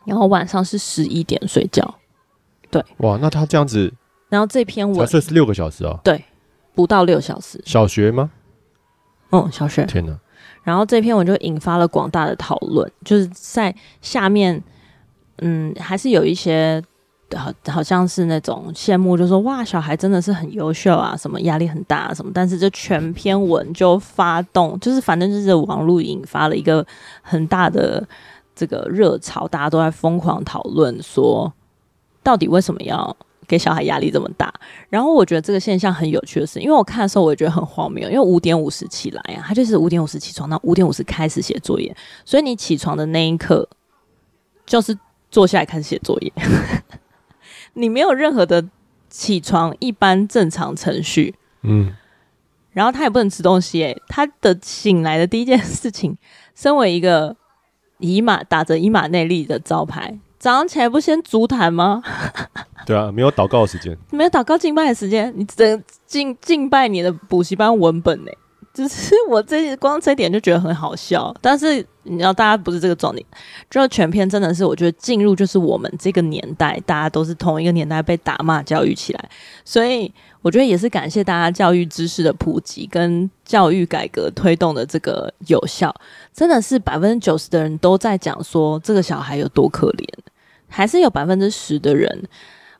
[0.08, 1.94] 然后晚上是十一点睡觉。
[2.70, 3.92] 对，哇，那他这样子，
[4.28, 6.24] 然后这篇文睡是六个小时哦，对，
[6.74, 7.62] 不到六小时。
[7.64, 8.30] 小学吗？
[9.30, 9.84] 嗯，小学。
[9.84, 10.18] 天哪！
[10.64, 14.62] 然后这篇文就引发了广大的讨论，就是在下面。
[15.40, 16.82] 嗯，还是有一些
[17.36, 22.32] 好，好像是那种羡慕，就说哇，小孩真的是很优秀啊，什么压力很大啊，什么。
[22.34, 26.84] 但是这全篇文就发动，就是反正就是网络引发了一个
[27.22, 28.04] 很大的
[28.58, 31.52] 这个热潮，大家都在疯狂讨论说，
[32.22, 33.16] 到底为什么要
[33.46, 34.52] 给小孩压力这么大？
[34.88, 43.68] 然后我觉得这个现象很有趣的是，因为我看的时候我也觉得很荒谬，因为五点五十起来啊，他就是五点五十起床，那五点五十开始写作业，所以你起床的那一刻
[44.66, 44.98] 就是。
[45.30, 46.32] 坐下来开始写作业，
[47.74, 48.64] 你没有任何的
[49.10, 51.94] 起床一般正常程序，嗯，
[52.72, 56.16] 然后他也不能吃东西，诶，他的醒来的第一件事情，
[56.54, 57.36] 身为一个
[57.98, 62.02] 以马打着以马内利的招牌，早上起来不先足坛吗？
[62.86, 68.30] 对啊，没有祷告的时间，没有祷告敬拜的时间，你只能敬敬拜你的补习班文本呢。
[68.74, 73.26] 只是我这光这一点就觉得很好笑，但是你知道大家不是这个重点，
[73.68, 79.30] 就全篇真的是我觉得进入就是我们这个年代，大家都是同一个年代被打骂教育起来，
[79.64, 85.92] 所以我觉得也是感谢大家教育知识的普及跟教育改革推动的这个有效，
[86.38, 90.06] 真的是百分之九十的人都在讲说这个小孩有多可怜，
[90.68, 92.22] 还是有百分之十的人。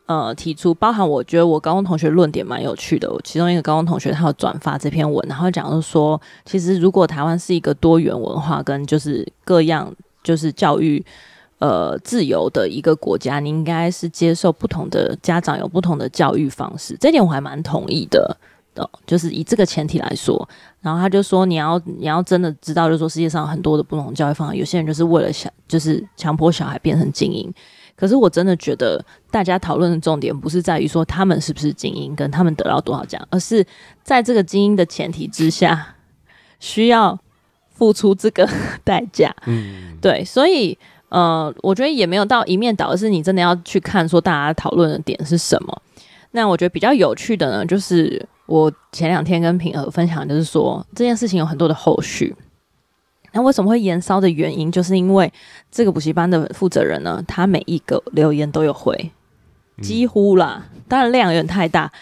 [0.07, 3.11] 呃，提出包含我觉得我高中同学论点蛮有趣的。
[3.12, 9.92] 我其中一个高中同学他有转发这篇文，然后讲说，其实如果台湾是一个多元文化跟就是各样
[10.23, 11.05] 就是教育
[11.59, 16.97] 呃自由的一个国家，你应该是接受不同的家长有不同的教育方式。
[17.01, 18.37] 这点我还蛮同意的，
[18.79, 20.49] 的，就是以这个前提来说。
[20.81, 27.53] 然后他就说，你要你要真的知道，就是说世界上很多的不同教育方式，有些人就是为了想就是强迫小孩变成精英。
[27.97, 33.67] 可是我真的觉得，大家讨论的重点不是在于说他们是不是精英，跟他们得到多少奖，而是
[34.05, 35.97] 在这个精英的前提之下，
[36.61, 37.19] 需要
[37.71, 38.49] 付出这个
[38.85, 39.35] 代价。
[39.47, 45.83] 嗯，对，所以呃，我觉得也没有到一面倒，而是你真的要去看说大家讨论的点是什么。
[46.31, 52.34] 那我觉得比较有趣的呢，就是我前两天跟平儿分享，就是说这件事情有很多的后续。
[53.32, 55.30] 那为什么会延烧的原因，就是因为
[55.70, 59.12] 这个补习班的负责人呢，他每一个留言都有回，
[59.82, 61.92] 几乎啦，当然量有点太大，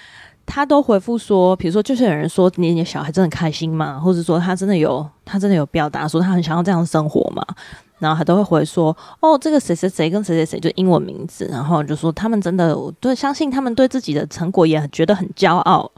[0.46, 3.98] 他都回复说，比如说就是有人说你你小孩真的开心吗？
[3.98, 7.44] 或者说他真的有他真的有表达说他很想要这样生活吗？
[7.98, 15.90] 然后他都会回说，哦，这个谁谁谁跟谁谁谁就英文名字，然后就说他们真的对相信他们对自己的成果也觉得很骄傲，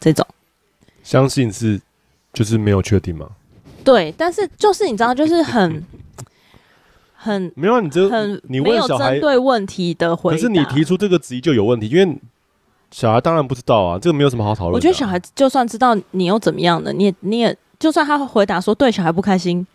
[0.00, 0.26] 这种
[1.02, 1.80] 相信是
[2.32, 3.28] 就是没有确定吗？
[3.84, 5.84] 对，但是就是你知道，就是很
[7.14, 12.18] 很没有你这很你问小孩针对问题的回答，可是你提出这个质疑就有问题，因为
[12.90, 14.76] 小孩当然不知道啊，这个没有什么好讨论的啊。
[14.76, 16.92] 我觉得小孩就算知道，你又怎么样呢？
[16.92, 19.66] 你也你也就算他回答说对小孩不开心，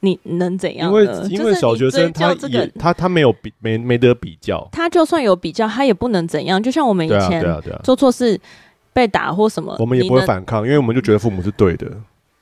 [0.00, 0.90] 你能怎样？
[0.90, 6.62] 因为因为小学生他也、这个、他他没有比没没得比较，他就算有比较，他也不能怎样。
[6.62, 7.42] 就像我们以前
[7.82, 8.38] 做错事
[8.94, 11.86] 被打或什么，我们也不会反抗，因为我们就觉得父母是对的。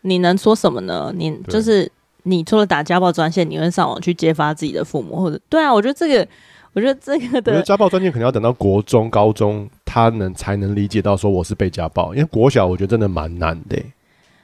[0.03, 1.13] 你能说什么呢？
[1.17, 1.91] 你就是
[2.25, 6.29] 你除了打家暴专线，你会上网去揭发自己的父母，或者对啊，我觉得这个，
[6.75, 13.93] 我觉得这个的，我觉得家暴专线可能要等到国中、高中，他能才能理解到说我是被家暴，因为国小我觉得真的蛮难的、欸。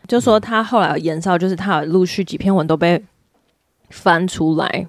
[0.07, 3.05] 就说他后来有延烧，就是他有陆续几篇文都被
[3.91, 4.87] 翻出来，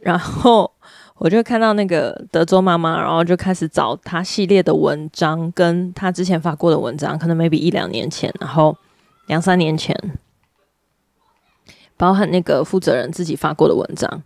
[0.00, 0.70] 然后
[1.18, 8.76] 我就看到那个德州妈妈，然后就开始找她系列的文章，跟她之前发过的文章，可能 maybe 一两年前，然后
[9.26, 9.96] 两三年前。
[11.96, 14.22] 包含那个负责人自己发过的文章，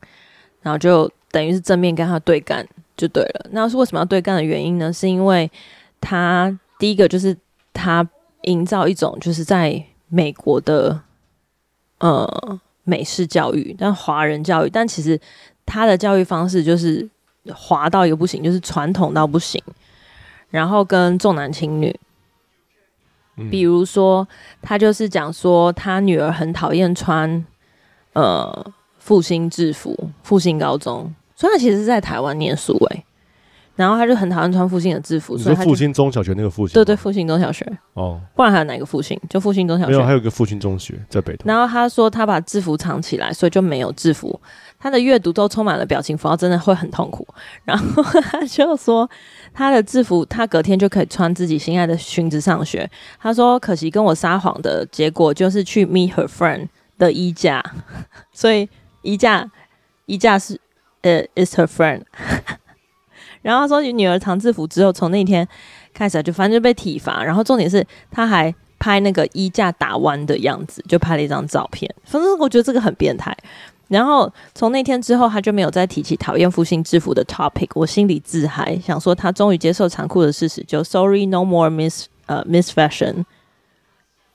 [0.62, 3.46] 然后就等于是正面跟他对干就对了。
[3.52, 4.90] 那是为什么要对干的原因呢？
[4.90, 5.48] 是因为
[6.00, 7.36] 他第一个就是
[7.74, 8.08] 他
[8.44, 10.98] 营造一种就是在美国的
[11.98, 15.20] 呃美式教育，但华人教育，但其实
[15.68, 17.08] 他的教育方式就是
[17.54, 19.62] 滑到一个不行，就是传统到不行，
[20.50, 21.94] 然后跟重男轻女。
[23.50, 24.26] 比如说，
[24.60, 27.44] 他就是讲说他女儿很讨厌穿。
[28.14, 33.04] 呃，复兴制服，复兴高中，所以他其实是在台湾念书诶、欸，
[33.76, 39.16] 然后他就很讨厌穿复兴的制服，所以复兴中小学那个复兴，对对，复兴中小学哦，不然还有哪个复兴？
[39.30, 41.44] 就复兴中小学，没有，还有一个复兴中学在北投。
[41.46, 44.40] 然后他说他把制服藏起来，所以就没有制服，
[44.78, 47.26] 他的阅读都充满了表情符号，真的会很痛苦。
[47.64, 49.08] 然后他就说
[49.52, 52.90] 他的制服，他隔天就可以穿自己心爱的裙子上学。
[53.20, 56.68] 他说可惜跟我撒谎的结果就是去 meet her friend。
[56.98, 57.62] 的衣架，
[58.34, 58.68] 所以
[59.02, 59.48] 衣架
[60.06, 60.60] 衣架是
[61.02, 62.02] 呃、is her friend。
[63.40, 65.46] 然后他说，女儿藏制服之后，从那天
[65.94, 67.22] 开始就反正就被体罚。
[67.22, 71.88] 然后重点是，他还拍那个衣架打弯的样子，就拍了一张照片。
[72.02, 73.32] 反正我觉得这个很变态。
[73.88, 77.68] 然后从那天之后，他就没有再提起讨厌复兴制服的 topic。
[77.74, 83.24] 我心里自嗨，想说他终于接受残酷的事实，就 sorry no more miss 呃、uh, miss fashion。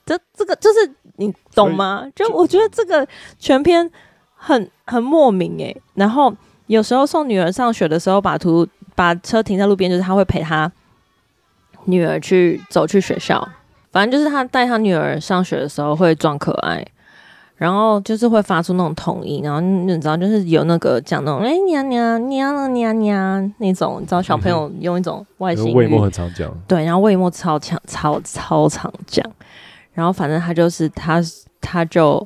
[0.06, 2.06] 这这个就是你懂吗？
[2.16, 3.90] 就我觉得这个全篇
[4.36, 5.82] 很很莫名诶。
[5.94, 6.36] 然后
[6.66, 10.72] 有时候送女儿上学的时候，把图把车停在路边，就是他会陪他
[11.86, 13.48] 女儿去走去学校。
[13.92, 16.84] 反正就是他带他女儿上学的时候会装可爱，
[17.64, 29.26] 然后就是会发出那种童音，然后你知道就是有那个讲那种哎娘娘娘了娘娘那种，你知道小朋友用一种外星语，魏墨很常讲，对，然后魏墨超强超超常讲。
[29.94, 31.22] 然后反正他就是他，
[31.62, 32.20] 他就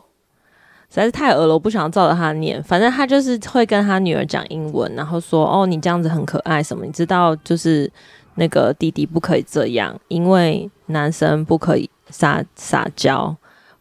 [0.90, 2.64] 实在是太恶了，我不想照着他念。
[2.64, 6.84] 反正他就是会跟他女儿讲英文，然后说：“哦，你这样子很可爱，什么？
[6.84, 7.88] 你知道，就是
[8.34, 13.36] 那个弟弟不可以这样，因为男生不可以撒撒娇。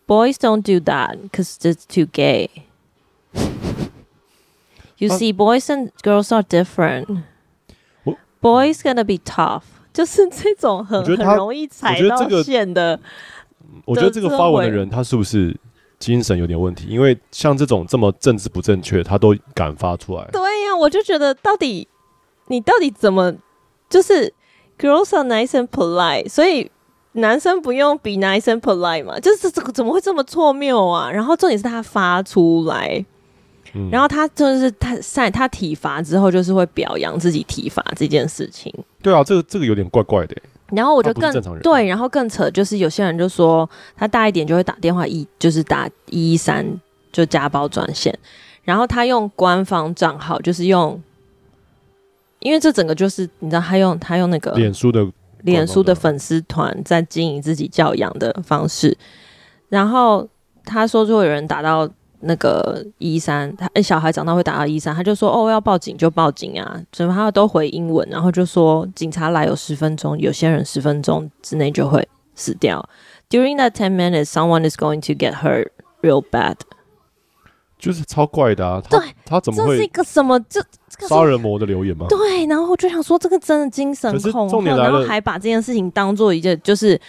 [0.06, 2.48] Boys don't do that, cause it's too gay.
[4.98, 7.24] You see, boys and girls are different.
[8.40, 13.00] Boys gonna be tough，就是这种很很容易踩到线的。”
[13.84, 15.54] 我觉得这个发文的人，他是不是
[15.98, 16.86] 精神有点问题？
[16.86, 20.24] 因为像这种这么政治不正确，他都敢发出来。
[20.32, 21.88] 对呀、啊，我就觉得到底
[22.46, 23.34] 你到底怎么
[23.90, 24.32] 就是
[24.78, 26.70] girls are nice and polite，所以
[27.16, 29.18] 男生不用 be nice and polite 嘛？
[29.20, 31.10] 就是这个怎么会这么错谬啊？
[31.10, 33.04] 然后重点是他发出来，
[33.74, 38.72] 嗯、然后他就是他晒他体罚之后，就是会表扬自己体罚这件事情。
[39.02, 40.36] 对啊，这个这个有点怪怪的。
[40.70, 46.66] 然后我就更对，然后更扯，就是有些人就说他大一点就会打电话一，就是打一一三
[47.12, 48.12] 就家暴专线，
[48.64, 51.00] 然后他用官方账号，就是用，
[52.40, 55.06] 因为这整个就是你知道他用他用那个脸书的
[55.46, 58.96] 脸书的粉丝团在经营自己教养的方式，
[59.68, 60.28] 然后
[60.64, 61.88] 他说如果有人打到。
[62.20, 72.88] 那个一三，他诶，小孩长大会打到一三，他就说哦，要报警就报警啊，怎么他都回英文，然后就说警察来有十分钟，有些人十分钟之内就会死掉。
[73.28, 75.68] During that ten minutes, someone is going to get hurt
[76.00, 76.56] real bad。
[77.78, 78.82] 就是超怪的啊！
[78.82, 79.72] 他对，他怎么会？
[79.72, 80.40] 这是一个什么？
[80.48, 80.64] 这
[81.00, 82.06] 杀人魔的留言吗？
[82.08, 87.00] 对，然后我就想说，这个真的精神恐吓，然后还把这件事情当做一件就是。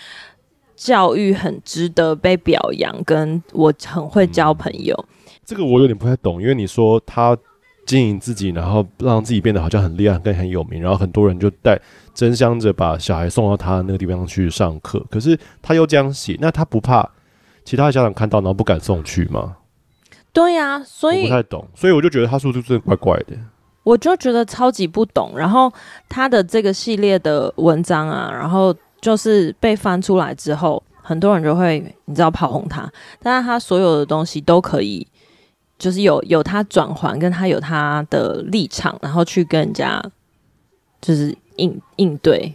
[0.80, 4.96] 教育很值得被表扬，跟我很会交朋友。
[5.08, 7.36] 嗯，这个我有点不太懂，因为你说他
[7.84, 11.82] 经营自己，然后让自己变得好像很厉害、更很有名，然后很多人就带
[12.14, 15.04] 争相着把小孩送到他那个地方去上课。
[15.10, 17.10] 可是他又这样写，那他不怕
[17.66, 19.58] 其他的家长看到，然后不敢送去吗？
[20.32, 23.36] 对呀，所以我不太懂，所以我就觉得他说的真的怪怪的。
[23.88, 25.32] 我就觉得超级不懂。
[25.36, 25.72] 然后
[26.10, 28.76] 他的这个系列的文章啊，然后。
[29.00, 35.06] 就是被翻出来之后，很多人就会你知道炮轰他，但是他所有的东西都可以，
[35.78, 40.04] 就是有有他转换，跟他有他的立场，然后去跟人家
[41.00, 42.52] 就是应应对。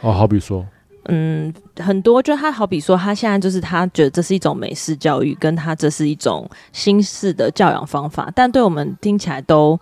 [0.00, 0.66] 哦，好比说，
[1.04, 9.78] 嗯，很多就他好比说，他现在就是他觉得这是一种美式教育，跟他这是一种新式的教养方法，但对我们听起来都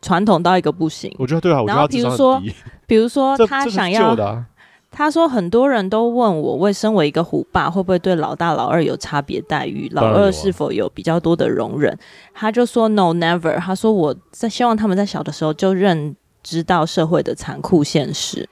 [0.00, 1.14] 传统到一个不行。
[1.18, 2.42] 我觉得对啊，然后比如说，
[2.86, 4.46] 比如说他想要，啊、
[4.90, 9.88] 他说很多人都问我，为身为一个虎爸，会不会对老大老二有差别待遇？
[9.92, 11.96] 老二是否有比较多的容忍？
[12.32, 13.58] 他就说 No never。
[13.58, 18.48] 他说我在希望他们在小的时候就认知到社会的残酷现实。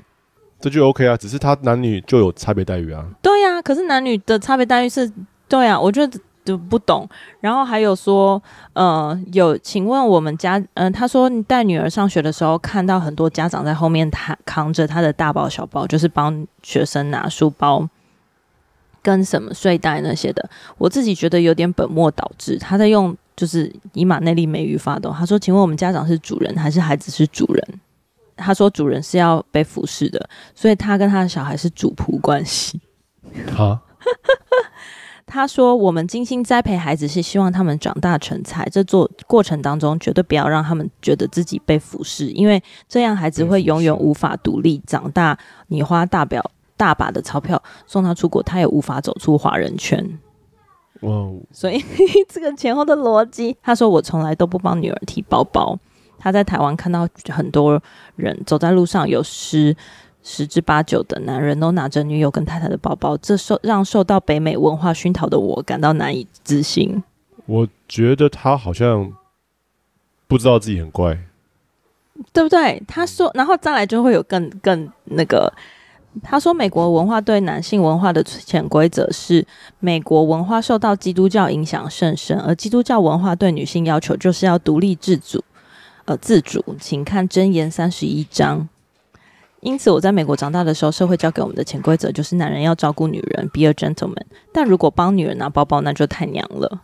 [0.60, 3.04] 这就 OK 啊，只是他男女就有差别待遇啊。
[3.22, 5.10] 对呀、啊，可是男女的差别待遇是，
[5.48, 7.06] 对啊，我觉得就不懂。
[7.40, 17.86] 然后还有说，呃，有，请问我们家，嗯、他说你带女儿上学的时候，看到很多家长在后面他扛着他的大包小包，就是帮学生拿书包
[19.02, 20.48] 跟什么睡袋那些的。
[20.78, 22.56] 我自己觉得有点本末倒置。
[22.58, 25.12] 他在用就是以马内利美语发动。
[25.12, 27.80] 他说，请问我们家长是主人还是孩子是主人？
[28.38, 32.78] 他说：“主人是要被服侍的，所以他跟他的小孩是主仆关系。”
[33.50, 33.80] 好，
[35.26, 38.64] 他说：“我们精心栽培孩子，是希望他们长大成才。
[38.70, 45.36] 这做过程当中，绝对不要让他们觉得自己被服侍，因为这样孩子会永远无法独立长大。
[45.66, 50.18] 你花大表大把的钞票送他出国，他也无法走出华人圈。”
[51.02, 51.10] 哇！
[51.50, 51.84] 所以
[52.30, 55.78] 这个前后的逻辑，他说：“我从来都不帮女儿提包包。”
[56.18, 57.80] 他在台湾看到很多
[58.16, 59.76] 人走在路上，有十
[60.28, 67.00] 十之八九的男人都拿着女友跟太太的包包，这受让受到北美文化熏陶的我感到难以置信。
[67.46, 69.12] 我觉得他好像
[70.26, 71.16] 不知道自己很乖，
[72.32, 72.82] 对不对？
[72.88, 75.52] 他说，然后再来就会有更更那个。
[76.22, 79.46] 他说，美国文化对男性文化的潜规则是，
[79.78, 85.44] 美国文化受到基督教影响甚深，而基督教文化对女性要求就是要独立自主。
[86.06, 88.68] 呃，自主，请看箴言三十一章。
[89.66, 94.22] 因此，我在美国长大的时候，社会教给我们的潜规则就是男人要照顾女人，be a gentleman。
[94.52, 96.82] 但如果帮女人拿包包，那就太娘了。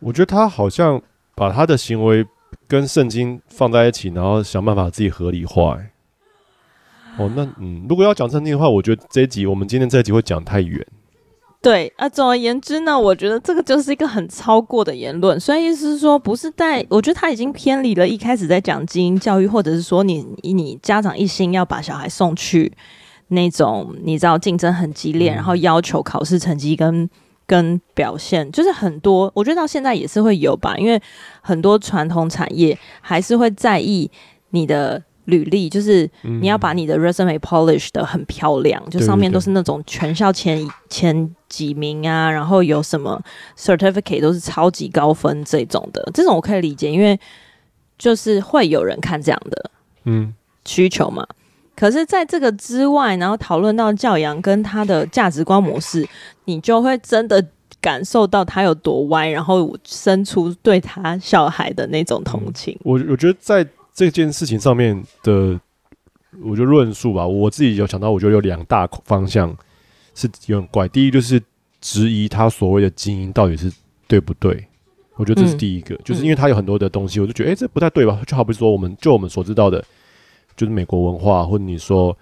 [0.00, 1.00] 我觉得他好像
[1.34, 2.26] 把他的行为
[2.68, 5.78] 跟圣经放在一起，然后想办法自己合理化。
[7.16, 10.86] 哦，那嗯，如果要讲圣经的话，我觉得这一集我们今天这一集会讲太远。
[11.64, 15.40] 对啊，总而言之呢，我觉得这个就是一个很超过的言论。
[15.40, 22.70] 所以意思是说，不是在，我觉得他已经偏离了一开始在讲基因教育，或者是说你你家长一心要把小孩送去
[23.28, 27.08] 那种你知道竞争很激烈，然后要求考试成绩跟
[27.46, 31.00] 跟表现，就是很多，我觉得到现在也是会有吧，因为
[31.40, 34.10] 很多传统产业还是会在意
[34.50, 35.02] 你的。
[35.26, 43.18] 履历就是你要把你的 resume polish 的很漂亮，嗯、就上面都是那种全校前前几名啊，然后有什么
[43.56, 47.18] certificate 都是超级高分这种的，这种我可以理解，因为
[47.96, 49.70] 就是会有人看这样的
[50.04, 50.34] 嗯
[50.66, 51.26] 需求嘛。
[51.30, 51.36] 嗯、
[51.74, 56.06] 可是在这个之外，然后讨论到教养跟他的价值观模式，
[56.44, 57.42] 你就会真的
[57.80, 62.74] 感受到他有多歪，然后生出对他小孩的那种同情。
[62.74, 63.66] 嗯、我我觉得在。
[63.94, 65.58] 这件事情上面的，
[66.42, 69.56] 我就论述吧，我自己有想到，我觉得有两大方向
[70.14, 70.88] 是有点怪。
[70.88, 71.40] 第一就是
[71.80, 73.72] 质疑他所谓的精英到底是
[74.08, 74.66] 对不对，
[75.14, 78.20] 我觉得这是第一个，嗯、就是因为他有很多的东西，我就觉得，哎，这不太对吧？
[78.26, 79.82] 就好比说，我们就我们所知道的，
[80.56, 82.14] 就是美国文化，或者你说。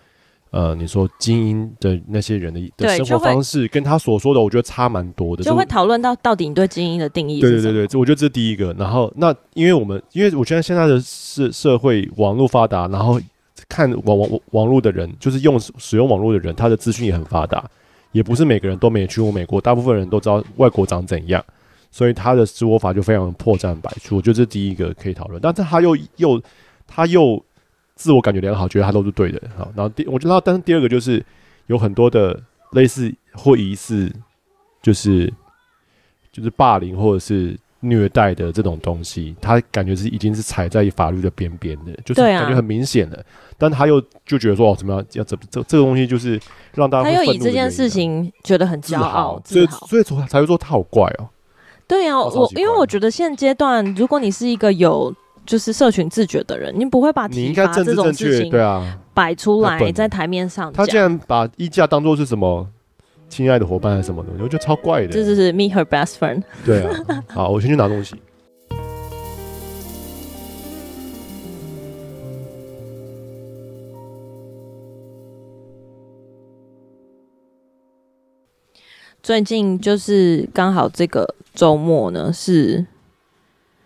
[0.53, 5.43] 呃，你说精英的那些人的的生活方式，跟他所说的，我觉得差蛮多的。
[5.43, 7.41] 就会讨论到到底你对精英的定义？
[7.41, 8.71] 对对对对，我觉得这是第一个。
[8.75, 13.19] 然后，那因为我们，因为我觉得现在的社社会网络发达，然后
[13.67, 17.65] 看网网网络的人，就是用使用网络的人，他的资讯也很发达。
[18.13, 21.43] 也不是每个人都没去过美国，大部分人都知道外国长怎样，
[21.91, 24.17] 所以他的说法就非常破绽百出。
[24.17, 26.39] 我觉得这是第一个可以讨论，但是他又又
[26.87, 27.43] 他又。
[27.95, 29.41] 自我感觉良好，觉得他都是对的。
[29.57, 31.25] 好，然后第我觉得，但是第二个就是
[31.67, 32.41] 有很多的
[32.73, 34.11] 类似或疑似，
[34.81, 35.33] 就是
[36.33, 43.19] 就是霸凌或者是虐待的这种东西，他感觉是已经是踩在法律的边边的，就是感觉很明显的。
[43.19, 43.25] 啊、
[43.59, 46.41] 但他又就觉得说哦，怎么样要怎这这个东西就是
[46.75, 51.29] 让大家他又以这件事情觉得很骄傲，所以所以才会说他好怪哦。
[51.87, 55.15] 对啊，我因为我觉得现阶段，如果你是一个有。
[55.45, 60.73] 就是社群自觉的人，你不会把体罚这种事情对啊摆出来在台面上。
[60.73, 62.67] 他竟然把衣架当做是什么
[63.29, 65.09] 亲爱的伙伴还是什么的，我觉得超怪的。
[65.09, 66.43] 这就是 meet her best friend。
[66.65, 68.15] 对啊， 好，我先去拿东西。
[79.23, 82.87] 最近就是刚好这个周末呢是。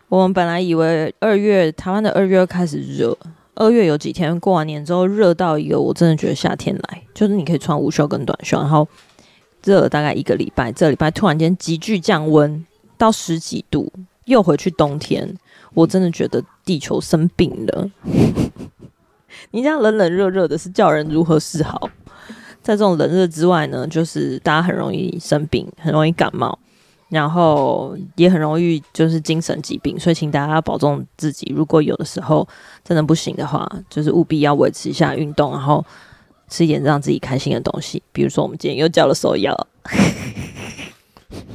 [0.08, 3.16] 我们本来以为二月台湾的二月开始热，
[3.54, 8.86] 二月有几天过完年之后热到一个，我真的觉得夏天来，就是你可以穿无袖跟短袖，然后
[9.64, 12.64] 热了大概一个礼拜，这礼拜突然间急剧降温
[12.96, 13.92] 到十几度，
[14.26, 15.36] 又回去冬天，
[15.74, 17.90] 我真的觉得地球生病了。
[19.50, 21.90] 你这样冷冷热热的，是叫人如何是好？
[22.62, 26.56] 在这种冷热之外呢，就是大家很容易生病，很容易感冒。
[27.08, 31.52] 然后也很容易就是精神疾病，所以请大家要保重自己。
[31.54, 32.46] 如果有的时候
[32.82, 35.84] 真的不行的话，就是务必要维持一下运动，然后
[36.48, 38.02] 吃一点让自己开心的东西。
[38.10, 39.54] 比如说，我们今天又叫了手摇。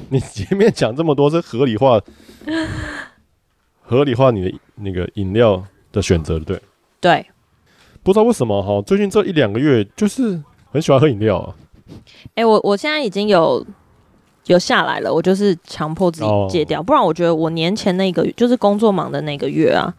[0.08, 2.00] 你前面讲这么多是合理化，
[3.82, 6.62] 合理化你的那个饮料的选择，对？
[7.02, 7.26] 对。
[8.04, 10.42] 不知道为什么哈，最近这一两个月就是
[10.72, 11.56] 很喜欢喝饮料啊。
[12.36, 13.66] 哎、欸，我我现在已经有。
[14.48, 19.94] 有下来了，我就是强迫自己戒掉，不然我觉得我年前那个月就是工作忙的那个月啊，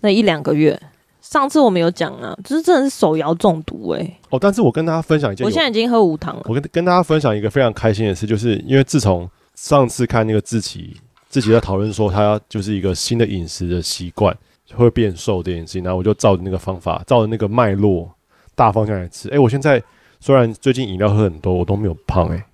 [0.00, 0.80] 那一两个月，
[1.20, 4.20] 上次我们有讲啊，就是真的是手摇中毒哎、欸。
[4.30, 6.42] 哦，但是我跟大家分享一件，我现在已经喝无糖了。
[6.46, 10.96] 我跟跟大家分享一个非常开心的事，就是因为自从上次看那个志祺，
[11.28, 14.34] 志祺在讨论说他就是一个新的饮食的习惯
[14.74, 18.10] 会变瘦这件事情，然后我就照着那个方法，照着那个脉络
[18.54, 19.28] 大方向来吃。
[19.28, 19.82] 哎、欸，我现在
[20.20, 22.44] 虽然最近饮料喝很多，我都没有胖哎、欸。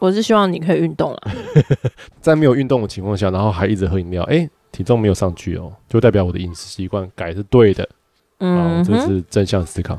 [0.00, 1.20] 我是希望你可以运动了，
[2.20, 7.86] 在没有运动的情况下，然后还一直喝饮料，哎、欸，体重没有上去哦，就代表我的饮食习惯改是对的，
[8.38, 9.98] 嗯，这是正向思考。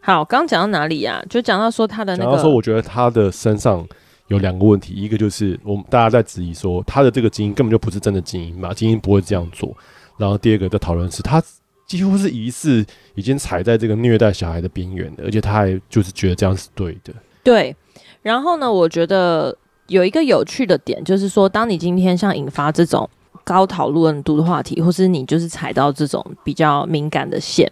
[0.00, 1.24] 好，刚讲到哪里呀、啊？
[1.28, 3.86] 就讲到说他的那个，说我觉得他的身上
[4.28, 9.76] 有两个问题，一个就是我们大家在质疑说他的这个基因根本就不是真的基因嘛，基因不会这样做。
[10.16, 11.42] 然后第二个在讨论是他
[11.86, 12.82] 几乎是疑似
[13.14, 17.12] 已经踩在这个虐待小孩的边缘的，而且他还就是觉得这样是对的，
[17.44, 17.76] 对。
[18.22, 19.56] 然后呢，我觉得
[19.88, 23.08] 有一个有趣的点，就是说，当你今天像引发这种
[23.42, 27.70] 高讨论度的话题，或是你就是踩到这种比较敏感的线，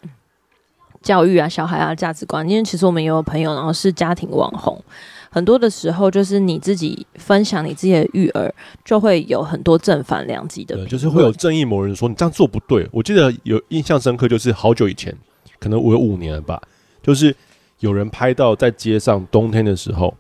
[1.01, 4.83] 教育啊、小孩啊、价值观，因为其实我们也有朋友，然后是家庭网红，
[5.31, 8.53] 很多的时候就是你自己分享你自己的育儿，
[8.85, 12.89] 就会有很多正反两极的，就是会有正义某人说你这样做不对。
[12.91, 15.17] 我记得有印象深刻，就是好久以前，
[15.61, 16.61] 可能我有五年了吧，
[17.01, 17.35] 就是
[17.79, 20.13] 有人拍到在街上冬天的时候。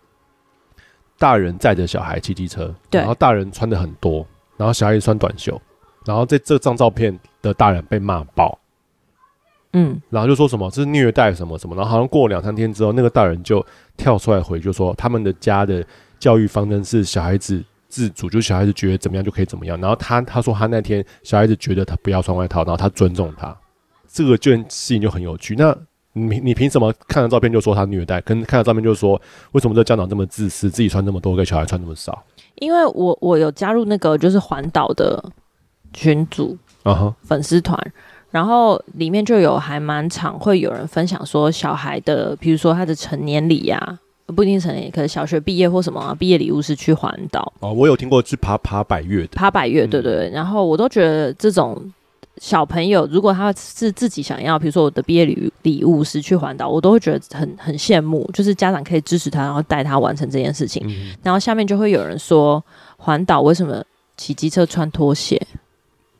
[1.21, 5.61] 大人载着小孩骑机车，然后大人穿的很多，然后小孩子穿短袖，
[6.07, 8.59] 然后在这张照片的大人被骂爆，
[9.75, 13.65] 嗯，然后就说什么这是虐待什么什么，然后好像过了两三天之后，那个大人就
[13.99, 15.85] 跳出来回，就说他们的家的
[16.19, 23.55] 教育方针是小孩子自主，就小孩子觉得怎么样就可以怎么样，然后他他说他那天小孩子觉得他不要穿外套，然后他尊重他，
[24.09, 25.55] 这个件事情就很有趣。
[25.55, 25.77] 那
[26.13, 28.21] 你你凭什么看了照片就说他虐待？
[28.23, 29.21] 跟看了照片就说
[29.53, 32.21] 为什么这家长这么自私，自己穿那么多，给小孩穿那么少？
[32.57, 35.23] 因为我我有加入那个就是环岛的
[35.93, 37.79] 群组啊哈粉丝团，
[38.31, 43.99] 然后里面就有还蛮常会有人分享说小孩的，比如说他的成年礼呀、啊，
[44.35, 47.73] 不一定成年，可能小学毕业或什么毕、啊、业礼物是去环岛哦。
[47.73, 50.31] 我有听过去爬爬百越的，爬百越，对对对。
[50.31, 51.81] 然后我都觉得这种。
[52.41, 60.83] 小朋友如果他是自己想要，比如说我的毕业礼礼物是去环岛，我都会觉得很很羡慕，就是家长可以支持他，然后带他完成这件事情。
[60.89, 62.65] 嗯、然后下面就会有人说，
[62.97, 63.85] 环岛为什么
[64.17, 65.41] 骑机车穿拖鞋？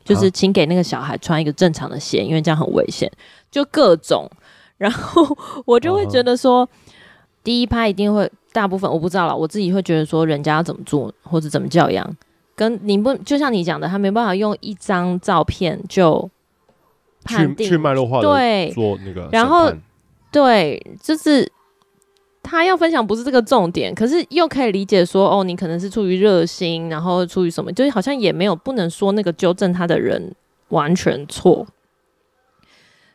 [0.05, 3.11] 就是请给那个小孩穿一个正常的鞋，因为这样很危险。
[3.51, 4.31] 就各种，
[4.77, 5.27] 然后
[5.65, 6.69] 我就会觉得说，
[7.43, 12.17] 第一趴一定会大部分我不知道了，我自己会觉得说，人家要怎么做或者怎么教养。
[12.61, 16.29] 跟你不就像你讲的，他没办法用一张照片就
[17.25, 19.73] 判定去脉络化对做那个，然后
[20.31, 21.51] 对，就是
[22.43, 30.35] 他要分享不是这个重点，可是又可以理解说哦，你可能是出于热心，然后出于什么，就是好像也没有不能说那个纠正他的人
[30.69, 31.67] 完全错，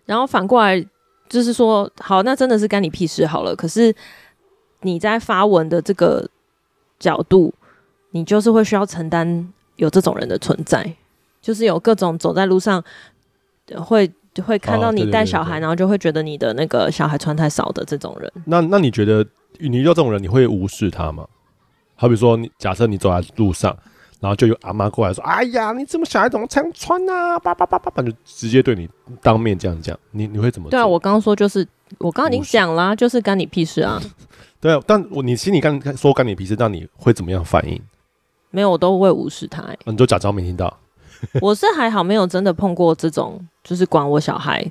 [0.06, 0.84] 然后反过来
[1.30, 3.56] 就是说，好，那真的是干你屁事好了。
[3.56, 3.94] 可是
[4.82, 6.28] 你在发文的这个
[6.98, 7.54] 角度。
[8.16, 9.46] 你就是会需要承担
[9.76, 10.90] 有这种人的存在，
[11.42, 12.82] 就是有各种走在路上
[13.76, 14.10] 会
[14.46, 18.32] 会看到你带小孩，然后就会觉得你的那个小孩穿太少的这种人。
[18.46, 19.26] 那那你觉得
[19.60, 21.28] 你遇到这种人，你会无视他吗？
[21.96, 23.78] 好比说，你假设你走在路上，
[24.22, 28.90] 然后就有阿妈过来说：“哎呀，你这么小孩怎么这样穿啊？”叭叭叭叭叭，就直接对你
[29.22, 30.70] 当面这样讲，你你会怎么？
[30.70, 34.02] 对啊，我刚刚说就是我刚刚已经讲了，就是干你屁事啊。
[34.62, 37.78] 对啊，但我你心里刚说干你屁事，那你会怎么样反应？
[38.56, 39.78] 没有，我都会无视他、欸。
[39.84, 40.74] 你就假装没听到。
[41.42, 44.66] 我是还好，没有真的碰过这种，就是管我小孩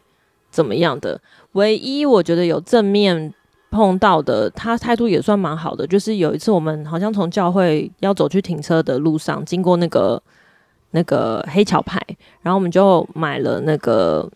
[0.51, 1.21] 怎么样的。
[1.53, 3.35] 唯一我觉得有正面
[3.71, 5.87] 碰到的，他态度也算蛮好的。
[5.87, 10.23] 就是有一次，我们好像从教会要走去停车的路上，经过那个
[10.93, 12.01] 那个黑桥牌，
[12.41, 14.31] 然后我们就买了那个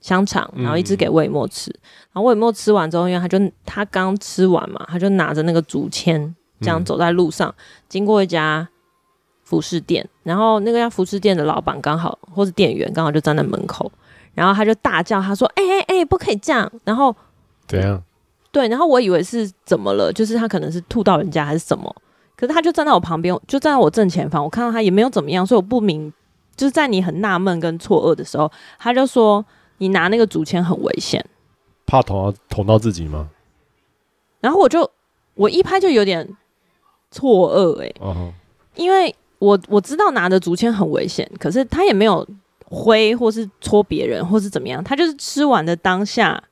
[0.00, 1.70] 香肠，然后一只给魏墨吃。
[1.70, 1.80] 嗯、
[2.14, 8.66] 然后魏墨吃完之后，因为他就他刚吃完嘛，他就拿着那个竹签，这样走在路上，嗯、经过一家
[9.48, 13.90] 服饰店，然后那个家服饰店的老板刚好或是店员刚好就站在门口，
[14.34, 17.14] 然后他就大叫，他说：“哎哎哎，不可以这样！”然后
[17.66, 18.02] 怎样？
[18.52, 21.94] 对，然后我以为是怎么了，就是他可能是吐到人家还是什么，
[22.36, 26.12] 可是他就站在我旁边，就站在我正前方，我看到他也没有怎么样，所以我不明，
[26.54, 29.44] 就是在你很纳闷跟错愕的时候，他就说。
[29.80, 31.24] 你拿那个竹签很危险，
[31.86, 33.28] 怕捅到捅到自己吗？
[34.40, 34.90] 然后我就
[35.34, 36.36] 我一拍就有点
[37.12, 38.32] 错愕哎、欸，uh.
[38.74, 42.26] 因为我我知道拿着竹签很危险，可是他也没有
[42.64, 46.42] 挥或是戳别人或是怎么样，他就是吃完的当下，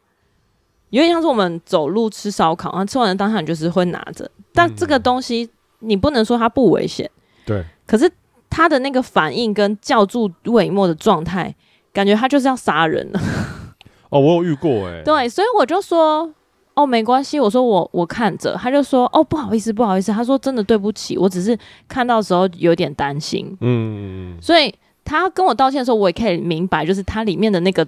[0.91, 5.49] 有点像是我们走路吃烧烤，然后吃完的当下你就是会拿着，但这个东西
[5.80, 7.11] 你不能说它不危险，
[7.45, 8.11] 对，可是
[8.49, 11.55] 他的那个反应跟叫住尾末的状态。
[11.93, 13.20] 感觉他就是要杀人了。
[14.11, 15.01] 哦，我有遇过哎、欸。
[15.03, 16.30] 对，所以我就说，
[16.77, 17.41] 哦，没关系。
[17.41, 20.12] 我说我我看着，他就说，哦，不好意思，不好意思。
[20.12, 21.59] 他说真的对不起，我只是
[21.89, 23.57] 看到的时候有点担心。
[23.61, 24.37] 嗯。
[24.41, 24.72] 所以
[25.05, 27.85] 他跟我道歉的时候，我也可以明白，就是他里面的那个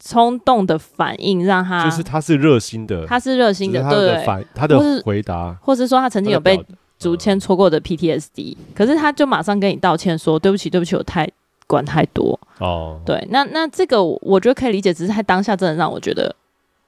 [0.00, 6.58] 冲动的反应，让他就是他是热心的，他是热心的，对反他的回答，或是说他曾经有被
[6.98, 11.28] 竹签戳过的 PTSD，、嗯、可是他就马上跟你道歉说，对不起，对不起，我太。
[11.66, 16.32] 管太多哦，对，那那这个我觉得可以理解，只是他当下真的让我觉得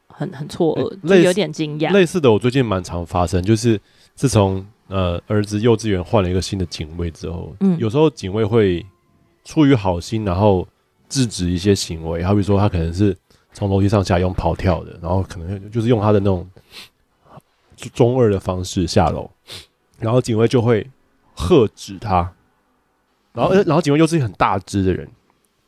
[0.08, 1.92] 很很错愕，欸、就有点惊讶。
[1.92, 3.80] 类似的，我最近蛮常发生，就是
[4.14, 8.84] 自从呃儿子幼稚园换了一个新的警卫之后，嗯，有时候警卫会
[9.44, 10.66] 出于好心，然后
[11.08, 13.16] 制止一些行为，好比说他可能是
[13.52, 16.48] 从楼梯上下用跑跳的，然后可能就是用他的那种
[17.92, 19.30] 中二的方式下楼，
[19.98, 20.88] 然后警卫就会
[21.34, 22.32] 喝止他。
[23.32, 25.06] 然后，然后警卫又是一个很大只的人，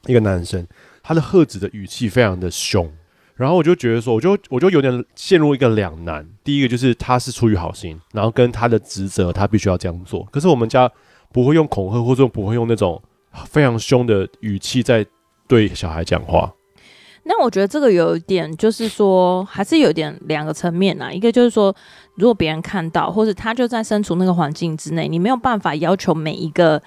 [0.06, 0.66] 一个男生，
[1.02, 2.90] 他的喝止的语气非常的凶，
[3.38, 6.28] 然后我就觉得说，我就我就有点陷入一个两难。
[6.42, 10.26] 第一个就是他是出于好心，然后跟他的职责，他必须要这样做。
[10.32, 10.90] 可是我们家
[11.32, 13.00] 不会用恐吓，或者不会用那种
[13.46, 15.06] 非常凶的语气在
[15.46, 16.52] 对小孩讲话。
[17.22, 21.12] 那我觉得这个有一点，就是说还是有点两个层面啊。
[21.12, 21.72] 一个就是说，
[22.16, 26.82] 如果别人看到，或者他就在身处那个环境之内，你没有办法要求每一个。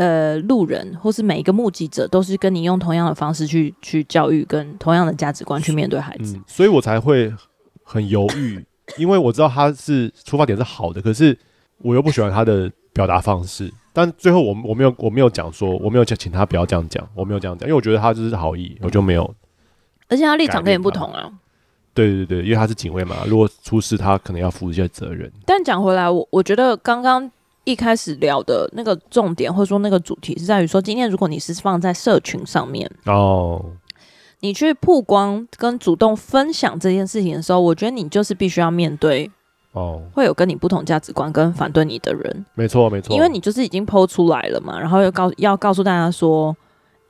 [0.00, 7.30] 呃，路人或是每一个目击者，都是跟你用同样的方式去去教育，跟同样的价值观去面对孩子，嗯，所以我才会
[7.84, 8.64] 很犹豫，
[8.96, 11.38] 因为我知道他是出发点是好的，可是
[11.82, 13.70] 我又不喜欢他的表达方式。
[13.92, 19.34] 但最后我我没有我没有讲说，我没有请请他不要这样讲，我没有这样讲，因为我觉得他就是好意，我就没有。
[20.08, 21.30] 而且他立场跟你不同啊。
[21.92, 25.30] 对对对，因为他是警卫嘛，如果出事，他可能要负一些责任。
[25.44, 27.30] 但讲回来，我我觉得刚刚。
[27.64, 33.64] 一开始聊的那个重点，或者说那个主题，是在于说，今天如果你是放在社群上面哦，
[34.40, 39.30] 你去曝光跟主动分享这件事情的时候，我觉得你就是必须要面对
[39.72, 46.56] 哦，会有跟你不同价值观跟反对你的人，没错没错，因为你就是已经 po 出来了嘛，然后又告要告诉大家说，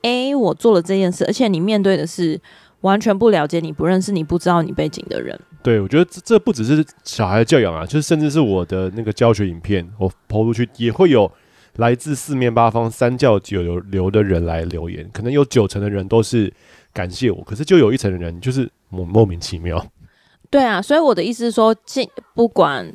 [0.01, 2.39] 诶，我做了这件事，而且你面对的是
[2.81, 5.39] 完全不了解你、不认识你、不知道你背景的人。
[5.63, 11.31] 对，我觉得这这不只是小孩的教养啊，就是甚至是我的那个教学影片，我抛出去也会有
[11.77, 16.51] 来自四面八方、三教九流流的人来留言，可能有九成的人都是
[16.91, 19.85] 感谢我，可是就有一成的人就是莫莫名其妙。
[20.49, 22.91] 对啊，所以我的意思是说，尽不管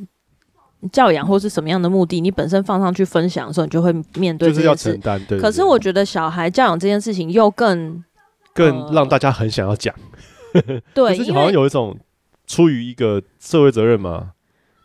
[0.93, 5.19] 教养或是什么样的目的，你本身放上去分享的时候，你就会面对这件事，就是要承担。
[5.21, 8.03] 对，对，对，可是我觉得小孩教养这件事情又更
[8.57, 9.95] 更让大家很想要讲。
[10.93, 11.97] 对，因为好像有一种。
[12.49, 14.31] 出于一个社会责任嘛？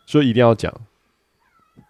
[0.04, 0.74] 所以一定要讲？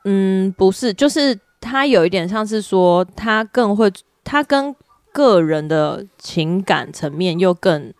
[0.04, 3.90] 嗯，不是，就是他有一点像是说，他更会，
[4.22, 4.76] 他跟
[5.14, 7.90] 个人的情感层面又更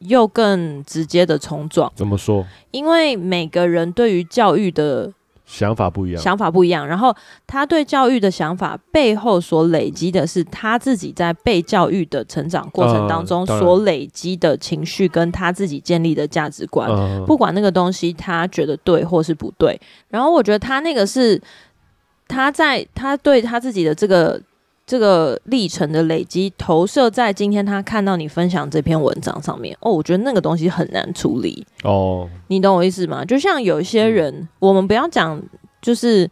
[0.00, 1.92] 又更直接的冲撞。
[1.94, 2.44] 怎么说？
[2.72, 5.12] 因为每个人对于教育的。
[5.48, 6.86] 想法不一样，想法不一样。
[6.86, 7.12] 然后
[7.46, 16.90] 他对教育的想法背后所累积的是他自己在被教育的成长过程当中所累积的情绪，跟他自己建立的价值观。
[16.90, 19.80] 嗯、不管那个东西他觉得对或是不对。
[20.08, 21.40] 然后我觉得他那个是
[22.28, 24.40] 他在他对他自己的这个。
[24.88, 33.22] 这个历程的累积投射在今天他看到你分享这篇文章上面哦，我觉得那个东西很难处理哦，你懂我意思吗？
[33.22, 35.38] 就像有一些人，嗯、我们不要讲
[35.82, 36.26] 就是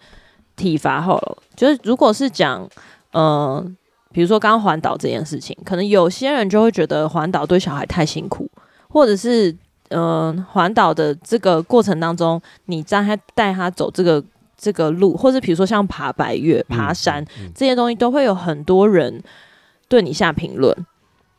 [0.56, 2.66] 体罚好了，就是如果是讲
[3.12, 3.72] 嗯、呃，
[4.10, 8.50] 比如说刚刚环岛这件事情，可能有些人就会觉得环岛对小孩太辛苦，
[8.88, 9.50] 或者是
[9.90, 10.00] 嗯、
[10.34, 14.24] 呃，环岛的这个过程当中，你在他带他走这个。
[14.66, 19.22] 这个路，或者比如说像爬白月、爬山、嗯嗯嗯、这些东西，都会有很多人
[19.86, 20.76] 对你下评论。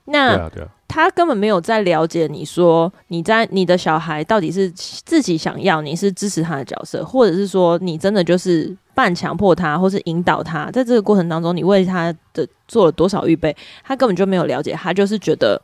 [0.06, 0.50] 那
[0.88, 13.54] 他根本没有在了解你说你在你的小孩到底是自己想要，你是支持他的角色，或者是说你真的就是半强迫他，或是引导他，在这个过程当中，你为他的做了多少预备，
[13.84, 15.62] 他根本就没有了解，他就是觉得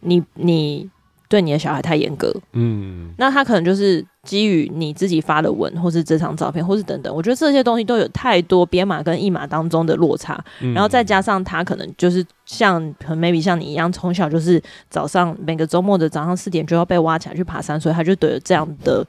[0.00, 0.90] 你你。
[1.32, 19.02] 对你的小孩太严格，嗯，那他可能就是基于你自己发的文，或是这张照片，或是等等，我觉得这些东西都有太多编码跟译码当中的落差，嗯、然后再加上他可能就是像很 maybe 像你一样，从小就是早上每个周末的早上四点就要被挖起来去爬山，所以他就得有这样的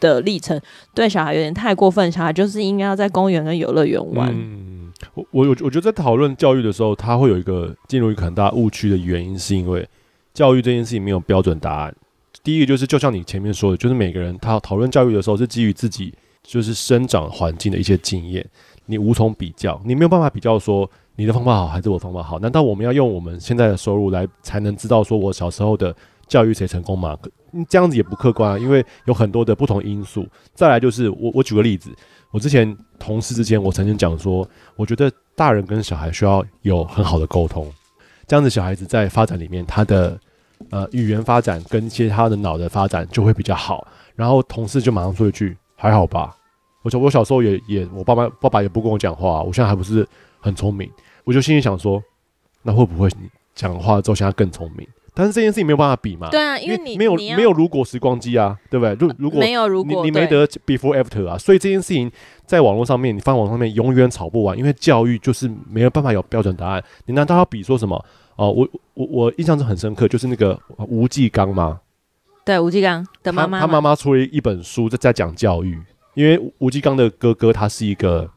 [0.00, 0.58] 的历程，
[0.94, 4.34] 对小孩有点太过分，小孩就是应该要在公园跟游乐园玩。
[4.34, 9.86] 嗯，我我我觉得在讨论教育的时候，他会有一个进入一个很大误区的原因，是因为。
[10.38, 11.92] 教育这件事情没有标准答案。
[12.44, 16.14] 第一个就是，就像你前面说的，就是每个人他讨论教育的时候是基于自己
[16.44, 18.48] 就是生长环境的一些经验，
[18.86, 22.38] 你无从比较，你没有办法比较说你的方法好还是我方法好。
[22.38, 25.92] 难道我们要用我们现在的收入来才能知道说我小时候的
[26.28, 27.18] 教育谁成功吗？
[27.68, 30.24] 这样子也不客观啊，因为有很多的不同因素。
[30.54, 31.90] 再来就是我我举个例子，
[32.30, 37.68] 我之前同事之间我曾经讲说，我觉得大人跟小孩需要有很好的沟通，
[38.28, 40.16] 这样子小孩子在发展里面他的。
[40.70, 43.86] 呃，语言发展跟其他的脑的发展就会比较好。
[44.14, 46.34] 然后同事就马上说一句：“还好吧。”
[46.82, 50.06] 我小我小时候也也，我爸妈爸爸也不跟我讲话，我现在还不是
[50.40, 50.90] 很聪明。
[51.24, 52.02] 我就心里想说，
[52.62, 54.86] 那会不会你讲话之后现在更聪明？
[55.14, 56.30] 但是这件事情没有办法比嘛。
[56.30, 58.94] 对啊，因为你没有没有如果时光机啊，对不对？
[58.94, 62.10] 如如果没有如果你你没得 before after 啊，所以这件事情
[62.46, 66.82] 在网络上面，你放网上面永远吵不完，因为教育就是没有办法有标准答案。
[67.06, 68.04] 你难道要比说什么？
[68.38, 71.80] 哦，我我我印象中很深刻，就是那个吴继刚嘛，
[72.44, 75.76] 对，吴继刚的妈妈，他妈妈出了一本书在在讲教育，
[76.14, 78.30] 因为吴继刚的哥哥他是一个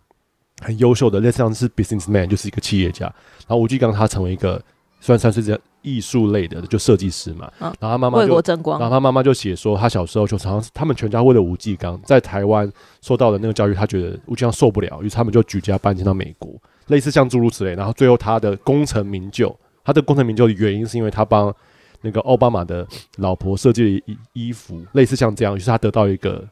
[0.59, 3.05] 很优秀的，类似像是 businessman，就是一个企业家，
[3.47, 4.59] 然后吴继刚他成为一个
[4.99, 12.67] 算算是这艺术类的，就设计师嘛，嗯、然后他妈妈就，为国争光，然后他妈妈就写说，他小时候就常常他们全家为了吴继刚在台湾
[13.03, 16.51] 受到的那个教育，他觉得吴继刚受不了，于是他们就举家搬迁到美国，
[16.87, 19.55] 类似像诸如此类，然后最后他的功成名就。
[19.83, 21.53] 他的功成名就的原因是因为他帮
[22.01, 26.47] 那个奥巴马的老婆设计了衣衣服，类似像这样，于是他得到一个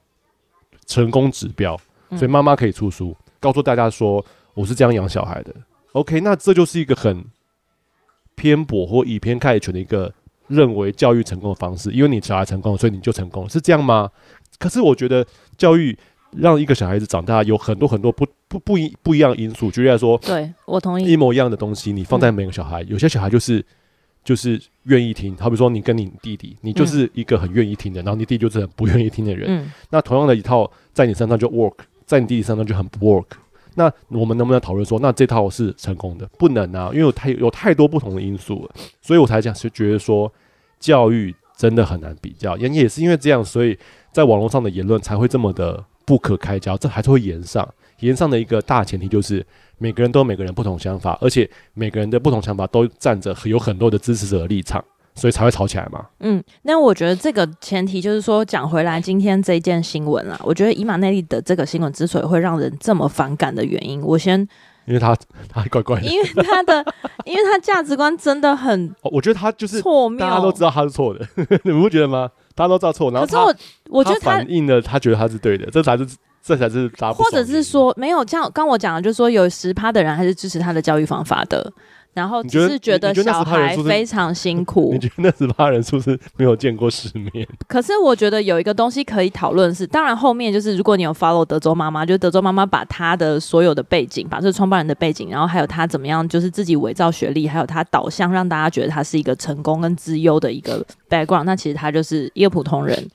[0.85, 1.79] 成功指标，
[2.11, 4.23] 所以妈妈可以出书告诉大家说，
[4.53, 5.53] 我是这样养小孩的。
[5.93, 7.25] OK，那这就是一个很
[8.35, 10.13] 偏颇或以偏概全的一个
[10.47, 14.09] 认为教育成功的方式，因为你小孩成功，所以你就成功，是这样吗？
[14.57, 15.25] 可是我觉得
[15.57, 15.97] 教育。
[16.31, 23.65] 让一个小孩子长大有很多很多不不不一不一样的因素，举例来说，对我同意，一模一样的东西，你放在每个小孩，嗯、有些小孩就是
[24.23, 31.75] 就是愿意听，好比说你跟你弟弟，你就是一个很愿意听的，嗯、然后你弟弟就是很不愿意听的人，嗯、那同样的一套在你身上就 work，
[32.05, 33.25] 在你弟弟身上就很不 work，
[33.75, 36.29] 那我们能不能讨论说，那这套是成功的？
[36.37, 40.31] 不能啊，因为有太有太多不同的因素了，所以我才讲是觉得说
[40.79, 43.77] 教育真的很难比较，也也是因为这样，所以
[44.11, 45.83] 在网络上的言论才会这么的。
[46.09, 47.69] 不可开交，这还是会延上。
[47.99, 49.45] 延上的一个大前提就是
[49.77, 54.83] 每个人都有每个人不同想法，而且每个人的不同想法都站着有很多的支持者的立场，
[55.13, 56.03] 所以才会吵起来嘛。
[56.21, 64.39] 嗯，那我觉得这个前提就是说，讲回来今天这件新闻啦，我觉得以马内利的这个新闻之所以会让人这么反感的原因，我先
[64.85, 65.15] 因为他
[65.47, 66.83] 他怪怪的，因为他的
[67.25, 71.27] 因为他价值观真的很，哦，我觉得他就是错谬，大家都知道他是错的，
[71.63, 72.31] 你不觉得吗？
[72.59, 76.05] 大家都知道错，然后可是我我觉得他反映了他觉得他是对的，这才是
[76.43, 77.13] 这才是他。
[77.13, 81.71] 或者是说没有这样，刚我讲的就是说有十趴的人还是支持他的教育方法的。
[82.13, 84.89] 然后只是觉得小孩非常辛苦。
[84.93, 87.47] 你觉得那十八人是不 是没有见过世面？
[87.67, 103.07] 可是我觉得有一个东西可以讨论是，当然后面就是如果你有 follow 德州妈妈，就是德州妈妈把她的所有的背景，把这个创办人的背景，然后还有她怎么样，就是自己伪造学历，还有她导向让大家觉得她是一个成功跟资优的一个 background，那其实她就是一个普通人。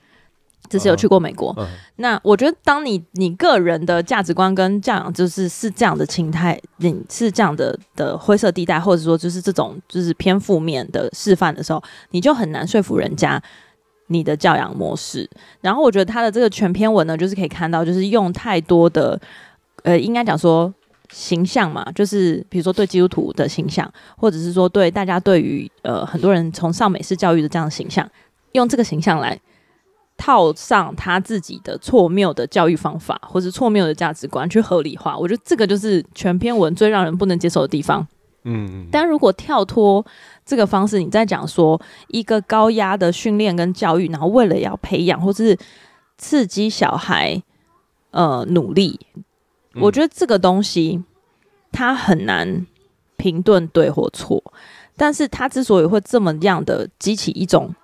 [0.71, 1.67] 只是有去过美国，uh.
[1.97, 13.41] 那我觉得，当你你个人的价值观跟这样，就是是这样的情态，你是这样的的灰色地带，或者说就是这种就是偏负面的示范的时候，你就很难说服人家
[14.07, 15.29] 你的教养模式。
[15.61, 19.21] 然后我觉得他的这个全篇文呢，就是可以看到，就是用太多的
[19.83, 20.73] 呃，应该讲说
[21.11, 28.09] 形象嘛，就是比如说对基督徒的形象，或者是说对大家对于呃很多人崇尚美式教育的这样的形象，
[28.53, 29.39] 用这个形象来。
[30.17, 38.07] 套上他自己的错谬的教育方法，或是错谬的价值观去合理化，我觉得这个就是全篇文最让人不能接受的地方。
[38.45, 40.05] 嗯，但如果跳脱
[40.45, 45.59] 这个方式，你在讲说一个高压的训练跟教育，然后为了要培养或是
[46.19, 47.43] 刺激小孩
[48.11, 49.01] 呃努力，
[49.81, 51.03] 我觉得这个东西
[51.73, 52.67] 它很难
[53.17, 54.43] 评断对或错，
[54.95, 57.75] 但是他之所以会这么样的激起一种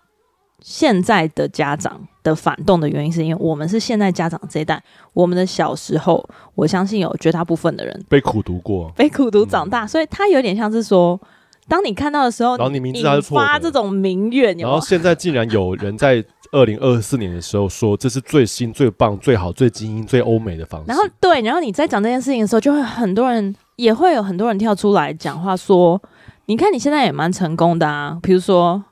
[0.63, 4.83] 现在的家长的反动的原因，是因为我们是现在家长这一代，
[5.13, 11.21] 我们的小时候，我相信有绝大部分的人被苦读过，被苦读长大，嗯、所以他有点像是说，
[11.69, 16.25] 当你看到的时候，然后你明知道是错，发这种民怨，然后现在竟然有人在。
[16.53, 20.87] 二零二四年的时候说，这是最新、最棒、最好、最精英、最欧美的方式。
[20.89, 26.03] 然后对，然后你在讲这件事情的时候，就会很多人也会有很多人跳出来讲话说
[26.47, 28.83] ：“你看你现在也蛮成功的啊。”比如说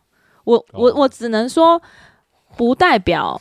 [0.49, 1.81] 我我我只能说，
[2.57, 3.39] 不代表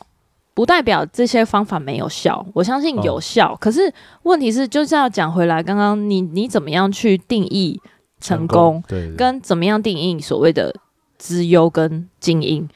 [0.53, 3.53] 不代表这些方法没有效，我相信有效。
[3.53, 3.91] 哦、可是
[4.23, 7.79] 问题是，就是要讲回来，刚刚你你怎么样去定义
[8.19, 8.83] 成功？
[9.15, 10.75] 跟怎么样定义所谓的
[11.17, 12.67] 资优跟精英？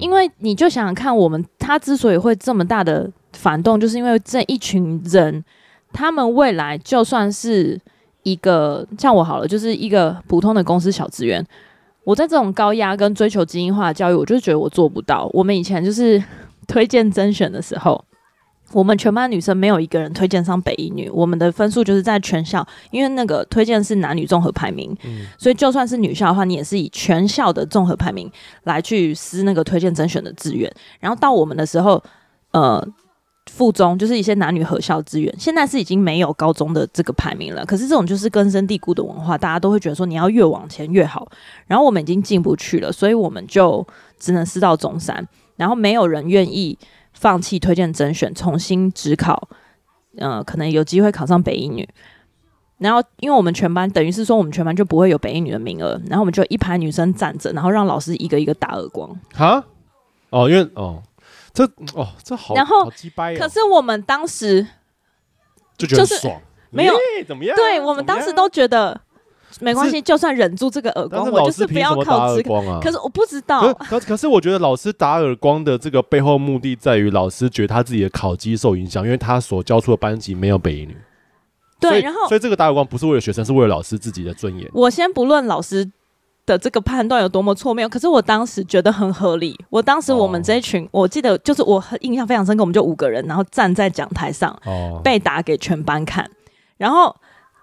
[0.00, 5.44] 因为你就想想看，我们他之所以会这么大的反动，就是因为这一群人，
[5.92, 7.80] 他们未来就算是
[8.24, 11.46] 一个像我好了，就是一个普通的公司小职员，
[12.06, 15.28] 我在这种高压跟追求精英化的教育，我就觉得我做不到。
[15.32, 16.22] 我们以前就是
[16.68, 18.02] 推荐甄选的时候。
[18.72, 28.28] 我们全班女生没有一个人推荐上北一女，我们的分数就是在全校，因为那个推荐是男女综合排名，嗯，所以就算是女校的话，你也是以全校的综合排名
[28.64, 30.68] 来去撕那个推荐甄选的志愿。
[30.98, 32.02] 然后到我们的时候，
[32.50, 32.84] 呃，
[33.56, 37.64] 附中就是一些男女合校资源，现在是已经没有高中的这个排名了。
[37.64, 41.26] 可是这种就是根深蒂固的文化，大家都会觉得说你要越往前越好。
[41.66, 43.86] 然后我们已经进不去了，所以我们就
[44.18, 45.26] 只能撕到中山，
[45.56, 46.78] 然后没有人愿意。
[47.18, 49.48] 放弃推荐甄选，重新指考，
[50.18, 51.88] 呃，可能有机会考上北一女。
[52.76, 59.18] 然后，因为我们全班等于是说，我们全班就不会有北一女的名额，然后我们就一排女生站着，然后让老师一个一个打耳光。
[59.32, 59.64] 哈？
[60.28, 61.02] 哦，因为哦，
[61.56, 64.66] 这哦这好，然后好鸡掰哦，可是我们当时
[65.78, 66.40] 就觉得爽，就是、
[66.70, 66.94] 没有
[67.26, 67.56] 怎么样？
[67.56, 69.00] 对我们当时都觉得。
[69.60, 72.78] 没关系，就算忍住这个耳光，我就是不要考指考啊。
[72.82, 73.72] 可是我不知道。
[73.74, 80.94] 可可是，我觉得老师打耳光的这个背后目的在于，老师觉得他自己的考绩受影响，因为他所教出的班级没有北一女。
[81.80, 84.68] 对，然后所以这个打耳光不是为了学生，是为了老师自己的尊严。
[84.74, 85.90] 我先不论老师
[86.46, 89.58] 的这个判断有多么错谬，可是我当时觉得很合理。
[89.68, 96.30] 我当时我们这一群，哦、我记得就是我印象非常深刻，我们就五个人，然后站在讲台上，哦、被打给全班看，
[96.78, 97.14] 然后。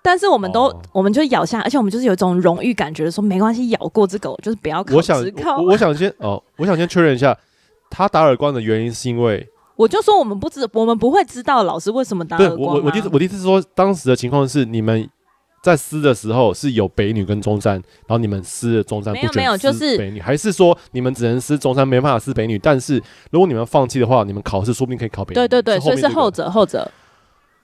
[0.05, 4.93] 但是我们都，哦、我们就咬下，而且我们就是有一种荣誉感觉，说没关系，咬过这个，就是不要考。
[4.93, 5.17] 我想，
[5.57, 7.33] 我，我想先哦，我想先确认一下，
[7.89, 12.59] 他打耳光的原因是因为，我就说我们不知，我们不会知道老师为什么打耳光。
[12.59, 15.09] 我我我的意思，我的意思是说，当时的情况是你们
[15.63, 22.59] 在撕的时候是有北女跟中山，然后你们撕了中山，没有没有，就是北女，还是说你们只能撕中山，没办法撕北女？
[22.59, 23.01] 但是
[23.31, 25.35] 如果你们放弃的话，你们考试说不定可以考北女。
[25.35, 26.91] 对对对，所以是后者，后者。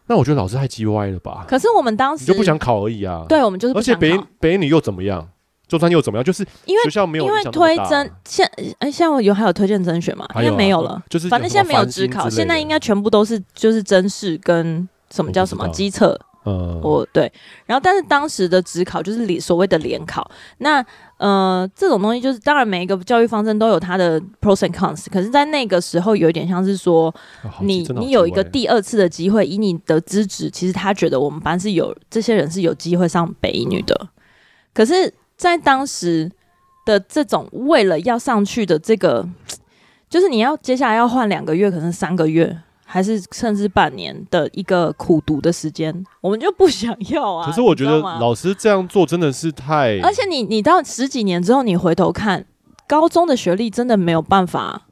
[0.08, 1.46] 那我觉得老师太叽歪了吧？
[1.46, 3.26] 可是我们当时就不想考而已啊。
[3.28, 4.00] 对，我们就是不想考。
[4.00, 5.28] 而且北北女又怎么样？
[5.68, 6.24] 中山又怎么样？
[6.24, 10.26] 就是因为学校没有因为推甄现哎，现在有还有推荐甄选吗？
[10.38, 11.04] 应该没有了。
[11.10, 16.20] 就是反正现在没有职考，现在应该全部都是就是甄试跟什么叫什么机测。
[16.50, 17.32] 嗯，我对。
[17.66, 20.30] 然后但是当时的职考就是所谓的联考。
[20.58, 20.84] 那
[21.18, 27.14] 呃，这种东西就是，当然每一个教育方针都有它的 pros and cons，可是，在那个时候有一点像是说，
[27.62, 34.08] 你你有一个第二次的机会，以你的资质，其实他觉得我们班是有这些人是有机会上北一女的。
[34.74, 36.32] 可是，在当时
[36.86, 39.28] 的这种为了要上去的这个，
[40.10, 42.58] 就是你要接下来要换两个月，可能三个月。
[42.92, 47.46] 还是甚至半年的一个苦读的时间，我们就不想要啊。
[47.46, 50.00] 可是我觉得老师这样做真的是太……
[50.02, 52.44] 而且你你到十几年之后，你回头看
[52.88, 54.88] 高中的学历，真的没有办法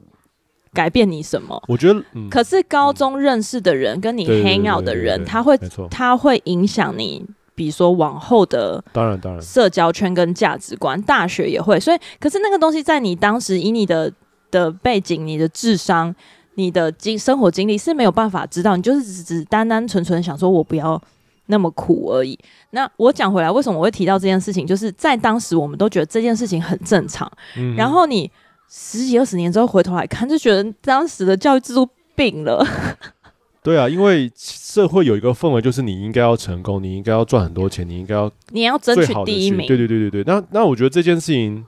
[0.72, 1.60] 改变你什么。
[1.66, 5.58] 我觉得，嗯、可是高中认识的人，跟你 hang out 的人，他会
[5.90, 7.26] 他会影响你，
[7.56, 11.02] 比如说往后的当然当然社交圈跟价值观。
[11.02, 14.12] 大学也会，所以可是那个东西在你当时以你的
[14.52, 16.14] 的背景、你的智商。
[16.58, 21.00] 你的经生活经历是没有办法知道，你就是只只单单纯纯想说我不要
[21.46, 22.36] 那么苦而已。
[22.70, 24.66] 那我讲回来，为什么我会提到这件事情？
[24.66, 28.28] 就是在当时我们都觉得这件事情很正常，嗯、然后你
[28.68, 32.66] 十几二十年之后回头来看，就觉得当时的教育制度病了。
[33.62, 39.68] 对啊，因为社会有一个氛围，就是你应该要成功，你应该要赚很多钱，你应该要你要争取第一名。
[39.68, 40.24] 对对对对对。
[40.24, 41.64] 那那我觉得这件事情，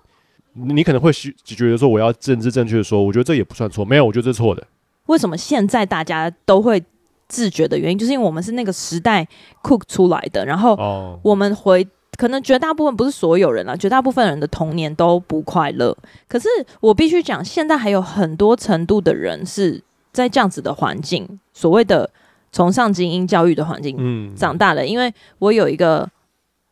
[0.54, 4.66] 你可能会觉得说我要政治正确的说，我觉得这也不算错，没有，我觉得这是错的。
[5.10, 6.80] 为什么现在大家都会
[7.28, 9.26] 自觉的原因，就是因为我们是那个时代
[9.60, 10.76] cook 出来的，然后
[11.22, 11.86] 我们回
[12.16, 15.96] 可能绝大部分不是所有人啊，绝大部分人的童年都不快乐。
[16.28, 16.48] 可是
[16.80, 19.82] 我必须讲，现在还有很多程度的人是
[20.12, 22.08] 在这样子的环境，所谓的
[22.52, 24.86] 崇尚精英教育的环境长大了。
[24.86, 26.08] 因为我有一个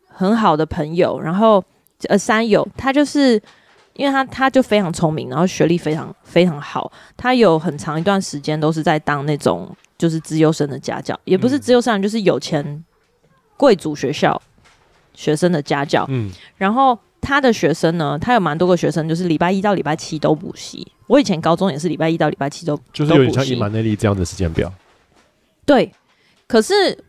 [0.06, 1.64] 很好的朋友，然后
[2.08, 3.40] 呃三友，他就是
[3.98, 9.68] 因为他他就非常聪明，然后学历非常非常好，他有很长一段时间都是在当那种
[9.98, 12.84] 就是资优生的家教，也不是资优生，就是有钱
[13.56, 14.40] 贵族学校
[15.14, 16.06] 学生的家教。
[16.08, 20.86] 嗯，然后他的学生呢，他有蛮多个学生，就是礼拜一到礼拜七都补习。
[21.08, 24.72] 我以前高中也是礼拜一到礼拜七都就是有点像伊玛内利这样的时间表。
[25.66, 25.92] 对，
[26.46, 27.04] 可是。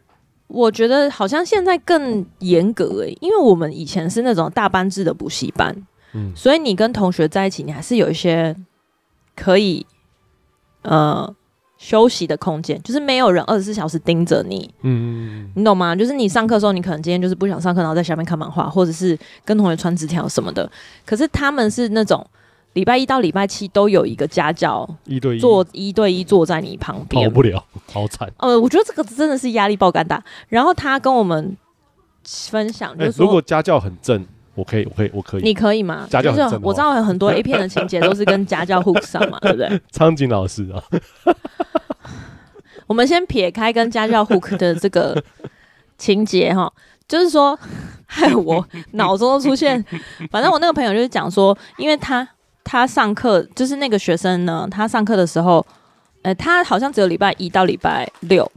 [0.51, 5.71] 我觉得好像现在更严格诶、欸，因为我们以前是那种大班制的补习班，
[6.13, 8.55] 嗯，所以你跟同学在一起，你还是有一些
[9.35, 9.85] 可以
[10.81, 11.33] 呃
[11.77, 15.95] 休息的空间，就是没有人二十四小时盯着你，嗯，你懂吗？
[15.95, 20.69] 就是你上课的时候，你可能今天就是不想上课，然后在下面看漫画，或者是跟同学传纸条什么的。
[21.05, 22.25] 可是他们是那种。
[22.73, 28.31] 礼拜一到礼拜七都有一个家教，一对一坐一对一坐在你旁边，跑不了，好惨。
[28.37, 30.23] 呃，我觉得这个真的是压力爆肝大。
[30.47, 31.57] 然后他跟我们
[32.23, 34.23] 分享，就是、欸、如果家教很正，
[34.59, 36.05] 我可以，我可以，我可以，你可以吗？
[36.09, 39.81] 就是、我知道有很多 A 片的情节都是跟家教 hook 上嘛，对不对？
[39.91, 40.83] 苍井老师啊，
[42.87, 45.23] 我们先撇开跟家教 hook 的这个
[45.97, 46.71] 情节哈，
[47.07, 47.57] 就是说，
[48.05, 49.83] 害我脑中都出现，
[50.29, 52.27] 反正我那个朋友就是讲说，因为他。
[52.71, 55.65] 他上课就是那个学生呢，他上课的时候，
[56.21, 58.51] 呃，他好像只有礼拜一到礼拜六，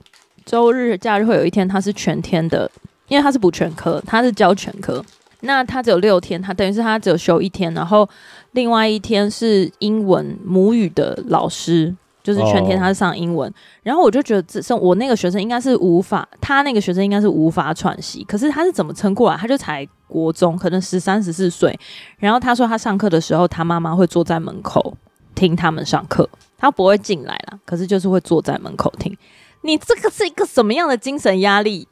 [0.44, 2.70] 周日假日会有一天他是全天的，
[3.09, 5.03] 因为他是补全科，他是教全科，
[5.43, 8.09] 那他只有六天，他等于是他只有休一天，然后
[8.53, 11.95] 另外一天是英文母语的老师。
[12.24, 18.22] 就是全天他是上英文然后我就觉得这生我那个学生应该是无法，他那个学生应该是无法喘息。
[18.22, 19.36] 可是他是怎么撑过来？
[19.36, 21.76] 他就才国中，可能十三十四岁。
[22.18, 24.97] 然后他说他上课的时候，他妈妈会坐在门口
[25.34, 29.18] 听他们上课，他不会进来了，可是就是会坐在门口听。
[29.62, 31.88] 你这个是一个什么样的精神压力？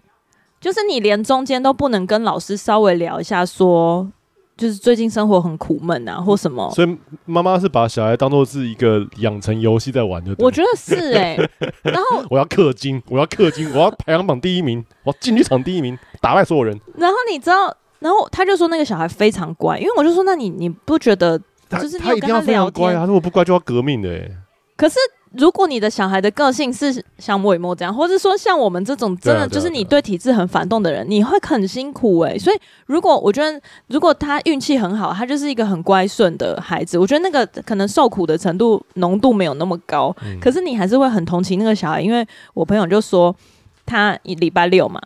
[0.61, 4.11] 就是你连中间都不能跟老师稍微聊一下说。
[4.57, 11.51] 就是最近生活很苦闷啊，或什么，所以妈妈是把小孩当做是一个养成游戏在玩，的我觉得是哎、欸。
[11.83, 16.79] 然后 我要氪金，我要氪金，我要排行榜第一名，我要进剧场第一名，打败所有人。
[16.99, 21.39] 然后你知道，然后他就说那个小孩非常乖，因为我就说，那你你不觉得
[21.71, 23.07] 就是你他，他一定要非常乖啊？
[23.07, 24.37] 如果不乖就要革命的哎、欸。
[24.77, 24.99] 可是。
[25.33, 32.39] 如果你的小孩的个性是像莫伟莫这样，或者说像我们这种真的就是你对体制很反动的人，你会很辛苦诶、欸。
[32.39, 43.35] 所以如果我觉得，如果他运气很好，他就是一个很乖顺的孩子，我觉得那个可能受苦的程度浓度没有那么高，可是你还是会很同情那个小孩，因为我朋友就说
[43.87, 45.01] 他礼拜六嘛。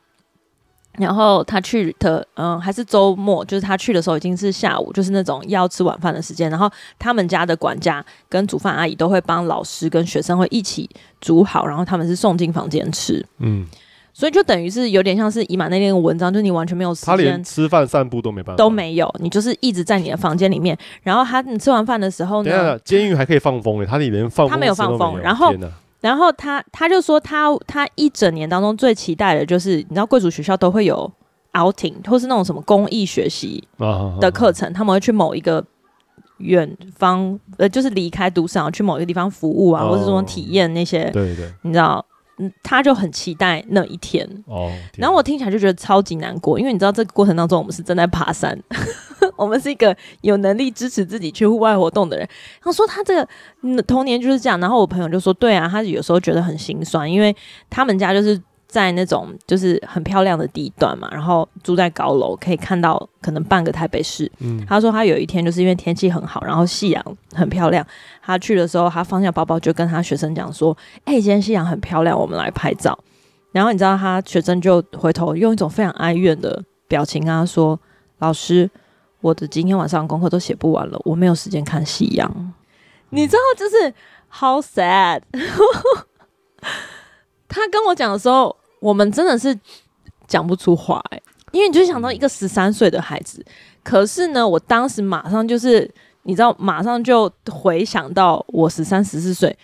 [0.96, 6.48] 然后他去的，嗯，还是周末，就是他去的时候已经是下午，就是那种要吃晚饭的时间。
[6.50, 10.88] 然后他们家的管家跟煮饭阿姨都会帮老师跟学生会一起
[11.20, 13.24] 煮好，然后他们是送进房间吃。
[13.38, 13.66] 嗯，
[14.12, 20.78] 所以就等于是有点像是以马内利的文章，就是你完全没有时间，他连吃饭散步都没办法，都没有，你就是一直在你的房间里面。
[21.02, 25.52] 然后他你吃完饭的时候呢，监狱还可以放风诶，他里连放风他没有放风，然后。
[26.04, 31.10] 然后他他就说他他一整年当中最期待的就是你知道贵族学校都会有
[31.54, 33.66] outing 或是那种什么公益学习
[34.20, 35.64] 的课程，他们会去某一个
[36.36, 42.04] 远方呃就是离开都市去某一个地方服务啊，或者说体验那些对对，你知道。
[42.38, 44.72] 嗯，他就很期待那一天哦。
[44.96, 48.58] 然后我听起来就觉得超级难过，因为你知道这个过程当中，我们是正在爬山，
[49.36, 52.28] 我们是一个有能力支持自己去户外活动的人。
[52.60, 54.58] 他说他这个童年就是这样。
[54.60, 57.34] 然后我朋友就说，对啊，他有时候觉得很心酸，因为
[57.70, 58.40] 他们家就是。
[58.74, 64.28] 在那种就是很漂亮的地段嘛，然后住在高楼，可以看到可能半个台北市。
[64.40, 67.86] 嗯，他说他有一天就是因为天气很好，然后夕阳很漂亮，
[68.20, 72.98] 他去的时候，他放下包包就跟他学生讲说：“哎、欸，今天夕阳很漂亮，我们来拍照。”
[73.52, 77.78] 然后你知道他学生就回头用一种非常哀怨的表情跟他说
[78.18, 78.68] ：“老师，
[79.20, 82.28] 我的今天晚上功课都写不完了，我没有时间看夕阳。
[82.34, 82.52] 嗯”
[83.10, 83.94] 你知道就是
[84.32, 85.20] how sad。
[87.46, 88.56] 他跟我讲的时候。
[88.84, 89.58] 我们真的是
[90.28, 91.22] 讲不出话哎、欸，
[91.52, 93.42] 因为你就想到一个十三岁的孩子，
[93.82, 95.90] 可是呢，我当时马上就是
[96.24, 99.56] 你知道，马上就回想到我十三十四岁，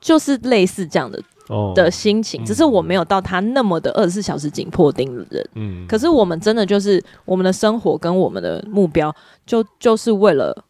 [0.00, 5.48] 就是类似这样的、哦、的心情，只是我没有到他那么的二十四小时紧迫盯人。
[5.56, 9.12] 嗯，可是我们真的就是我们的生活跟我们的目标，
[9.44, 10.64] 就就是为了。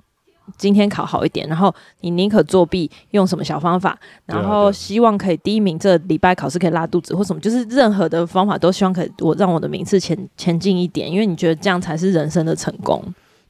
[0.57, 5.79] 今天考好一点，然后你宁可作弊，用什么小方法，然后希望可以第一名。
[5.79, 13.03] 这礼拜考试可以拉肚子或什么，就是任何的方法都希望可以我让我的名次前前进一点，因为你觉得这样才是人生的成功。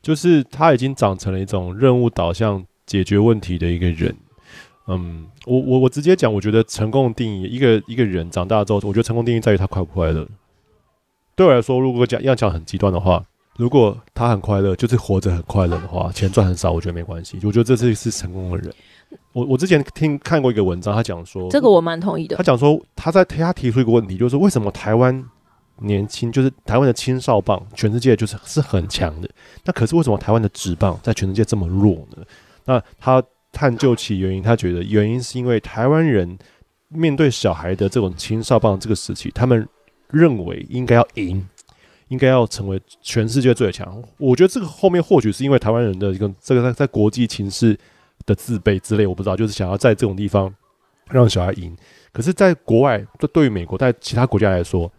[0.03, 4.15] 就是他已经长成了一种任务导向解决问题的一个人。
[4.87, 10.27] 嗯，我我我直接讲，我觉得成功的定义，一个一个人长大之后，我觉得成功定义在于他快不快乐。
[11.35, 13.25] 对我来说，如果讲要讲很极端的话，
[13.59, 17.37] 如果他很快乐，就是活着很快乐的话，钱赚很少，我觉得没关系。
[17.43, 18.73] 我觉得这是是成功的人。
[19.33, 22.37] 我我之前听看过一个文章，他讲说，这个我蛮同意的。
[22.37, 25.25] 他讲说，他在他提出一个问题，就是为什么台湾
[25.79, 29.29] 年轻，就是台湾的青少棒，全世界就是是很强的，
[29.65, 32.23] 那可是为什么台湾的职棒在全世界这么弱呢？
[32.65, 36.39] 那他探究其原因，他觉得原因是因为台湾人
[36.87, 39.69] 面对小孩的这种青少棒这个时期，他们
[40.11, 41.45] 认为应该要赢，
[42.09, 44.03] 应该要成为全世界最强。
[44.19, 47.79] 我觉得这个后面或许是因为台湾人的一个这个在在国际情势。
[48.27, 50.55] 的自卑之类，我不知道，就是想要在这种地方
[51.09, 51.75] 让小孩赢。
[52.13, 54.91] 可是，在国外，这对于美国，在其他国家来说，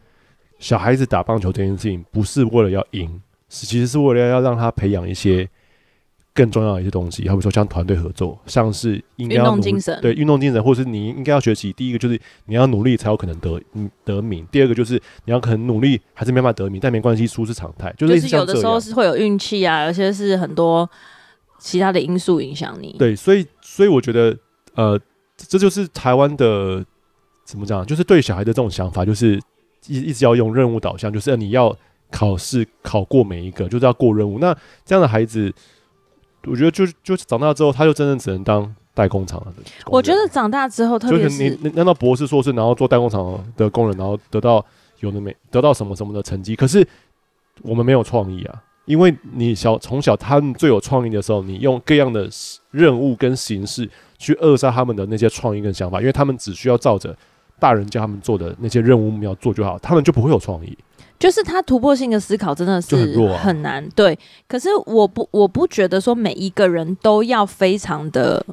[0.58, 5.48] 小孩子打棒球这件事情，不是为了要赢，是其实是为了要让他培养一些
[6.40, 11.74] 更重要的一些东西，好比说像团队合作，像是应该要运动精神，对运动精神，或是你应该要学习。
[11.74, 13.62] 第一个就是你要努力才有可能得
[14.06, 14.94] 得名，第二个就是
[15.26, 17.94] 你要可能努力还是没办法得名，但没关系，输是常态。
[17.98, 20.90] 就是有的时候是会有运气啊，有些是很多。
[21.62, 24.34] 其他的因素影响你，对，所以所以我觉得，
[24.76, 24.98] 呃，
[25.36, 26.82] 这就是台湾的
[27.44, 29.38] 怎么讲，就是对小孩的这种想法，就是
[29.88, 31.76] 一一直要用任务导向，就是你要
[32.10, 34.40] 考试考过每一个，就是要过任务。
[34.40, 35.54] 那这样的孩子，
[36.46, 39.54] 我觉得就就长大之后，他就真正只能当代工厂的。
[39.88, 44.66] 我觉得长大之后，特别是你难道博士硕士，然后做代工厂的工人，然后得到
[45.00, 46.56] 有的没得到什么什么的成绩？
[46.56, 46.88] 可是
[47.62, 48.64] 我们没有创意啊。
[48.86, 52.28] 因为你小从小他们最有创意的时候，你用各样的
[52.72, 53.88] 任务跟形式
[54.18, 57.16] 去扼杀他们的那些创意跟想法，因为他们只需要照着
[57.60, 60.76] 大人叫他们做的那些任务目标做就好，他们就不会有创意。
[61.20, 62.96] 就是他突破性的思考真的是
[63.36, 63.88] 很难。
[63.90, 64.18] 对，
[64.48, 68.44] 可是我不我不觉得说每一个人都要非常的，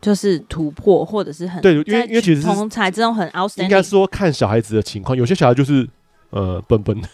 [0.00, 5.88] 就是突破或者是很对，因为因为其实同才这种很 outstanding，应该说看小孩子的情况，有些小孩就是。
[6.34, 6.98] 呃，笨笨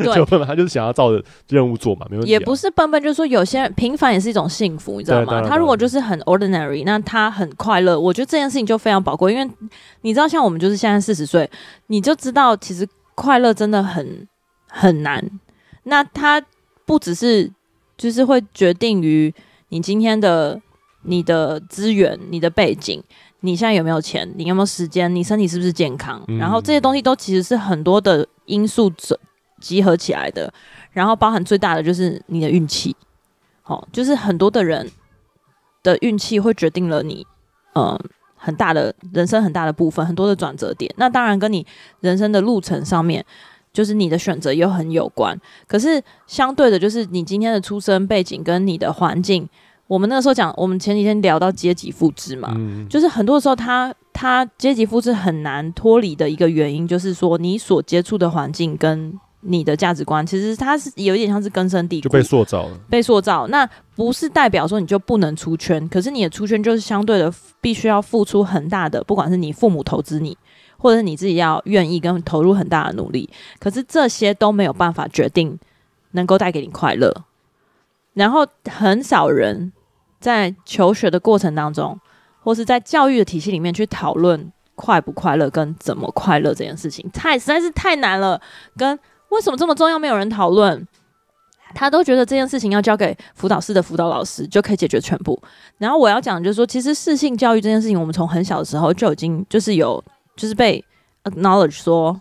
[0.00, 2.32] 的，就笨笨，他就是想要照着任务做嘛，没问题、啊。
[2.32, 5.46] 也不是笨笨，就是说有些人平凡也是一种幸福，你知道吗？
[5.46, 9.34] 他如果就是很 ordinary，那他很快乐，我觉得这件事情就非常宝贵。
[9.34, 9.46] 因为
[10.00, 11.50] 你知道，像我们就是现在四十岁，
[11.88, 14.28] 你就知道其实快乐真的很
[14.68, 15.28] 很难。
[15.84, 16.42] 那它
[16.84, 17.50] 不只是
[17.96, 19.34] 就是会决定于
[19.68, 20.60] 你今天的
[21.02, 23.02] 你的资源、你的背景。
[23.40, 24.26] 你现在有没有钱？
[24.36, 25.14] 你有没有时间？
[25.14, 26.24] 你身体是不是健康？
[26.28, 28.90] 嗯、然后这些东西都其实是很多的因素
[29.60, 30.50] 集合起来的，
[30.92, 32.96] 然后包含最大的就是你的运气。
[33.60, 34.90] 好、哦，就是很多的人
[35.82, 37.26] 的运气会决定了你，
[37.74, 37.98] 嗯，
[38.44, 40.92] 很大的人生很大的部分，很多的转折点。
[40.98, 41.66] 那当然跟你
[42.00, 43.24] 人生的路程上面，
[43.72, 45.38] 就是你的选择又很有关。
[45.66, 49.48] 可是相对的，就是你今天的出生背景跟你的环境。
[49.86, 59.12] 我们那个时候讲，我们前几天聊到阶级复制嘛，嗯、就是很多时候他他阶级复制很难脱离的一个原因，就是说你所接触的环境跟
[59.46, 62.78] 你的价值观，其实它是有一点像是根深蒂固，就被塑造了。
[62.88, 70.36] 被塑造，那不是代表说你就不能出圈，可是你的出圈就是相对的必须要付出很大的，不管是你父母投资你，
[70.78, 73.28] 或者是你自己要愿意跟投入很大的努力，
[73.58, 75.58] 可是这些都没有办法决定
[76.12, 77.14] 能够带给你快乐。
[78.14, 79.72] 然后很少人
[80.20, 81.98] 在求学的过程当中，
[82.40, 88.40] 或是在教育的体系里面去讨论快不快乐跟怎么快乐这件事情，太实在是太难了。
[88.76, 88.98] 跟
[89.34, 90.86] 为什么这么重要，没有人讨论，
[91.74, 95.40] 他都觉得这件事情要交给辅导室的辅导老师就可以解决全部。
[95.78, 100.02] 然后我要讲就是说，其实适性教育这件事情，我们从很小的时候就已经就是有
[100.36, 100.84] 就是被
[101.24, 102.20] acknowledge 说，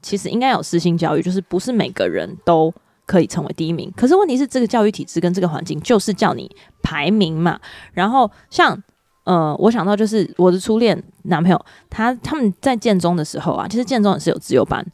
[0.00, 2.72] 其实应该有适性教育，就是不是每个人都。
[3.04, 6.48] 可以成为第一名，可是问题是这个教育体制跟这个环境就是叫你
[6.82, 7.58] 排名嘛。
[7.92, 8.80] 然后像
[9.24, 14.86] 呃，我想到就是我的初恋男朋友，他他们在建中的时候啊，其实建中也是有自由班，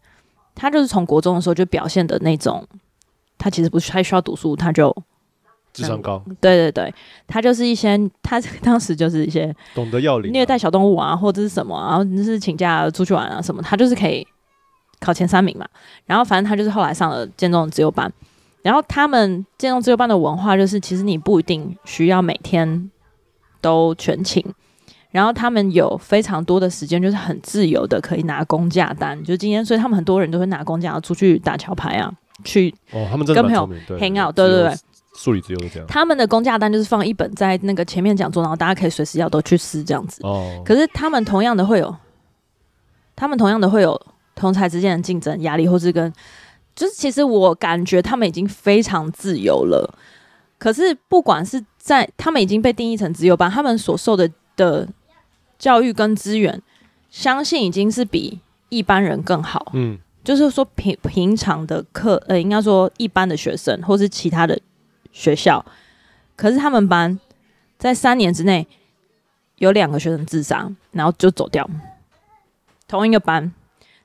[0.59, 2.66] 他就是从国中的时候就表现的那种，
[3.38, 4.94] 他其实不太需要读书，他就
[5.72, 6.22] 智商高。
[6.40, 6.94] 对对对，
[7.26, 14.26] 他就是一些他当时就是一些懂得要领虐待小动物啊，或者是什么啊，然后就是请假出去玩啊什么，他就是可以。
[15.00, 15.64] 考前三名嘛，
[16.06, 18.12] 然后反正他就是后来上了建中的资优班，
[18.62, 22.90] 然后他们建中自由班的文化就是，其实你不一定需要每天
[23.61, 24.44] 都全勤，
[25.11, 32.12] 然后他们有非常多的时间，就是很自由的可以拿公价单，就今天，所以他们很多人都会拿公假出去打桥牌啊，
[32.44, 34.74] 去哦，他们真的跟朋友 hang out，对对对，
[35.16, 41.96] 数理资优这样，他们的公价单就是放一本在那个前面讲座，然后大家可以随时要都去撕这样子哦，可是他们同样的会有，
[43.16, 44.00] 他们同样的会有。
[44.40, 46.12] 同才之间的竞争压力，或是跟，
[46.72, 49.92] 就是其实我感觉他们已经非常自由了。
[50.59, 54.86] 可是不管是在他们已经被定义成自由班，他们所受的的
[55.59, 56.62] 教育跟资源，
[57.11, 59.72] 相信已经是比一般人更好。
[59.74, 64.59] 嗯，就是说平平常的课，呃，应该说一般的学生或是其他的
[65.12, 65.64] 学校，
[66.36, 67.18] 可是他们班
[67.78, 68.66] 在三年之内
[69.56, 71.68] 有两个学生自杀，然后就走掉，
[72.86, 73.52] 同一个班，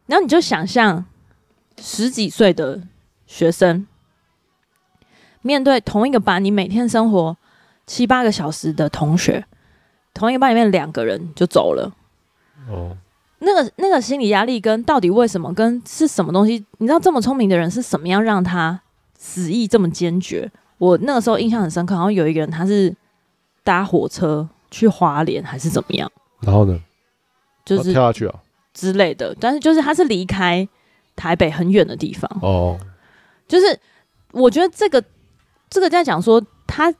[0.07, 1.05] 然后你就想象
[1.79, 2.81] 十几岁的
[3.27, 3.85] 学生
[5.41, 7.37] 面对同一个班，你每天生活
[7.85, 9.45] 七八个小时的同学，
[10.13, 11.91] 同一个班里面两个人就走了，
[12.69, 12.95] 哦。
[13.45, 16.65] 那个那个心理压力跟到底为什么跟是什么东西？
[16.77, 18.79] 你知道这么聪明的人是什么样让他
[19.17, 20.49] 死意这么坚决？
[20.77, 22.95] 我那个时候印象很深刻，好像有一个人他是
[23.61, 26.09] 搭火车去花莲还是怎么样？
[26.39, 26.79] 然后呢？
[27.65, 28.35] 就是跳下去啊
[28.73, 29.35] 之类的。
[29.39, 30.65] 但是就是他是离开
[31.15, 32.79] 台北很远的地方哦。
[33.45, 33.77] 就是
[34.31, 35.03] 我觉得这个
[35.69, 36.93] 这个在讲说他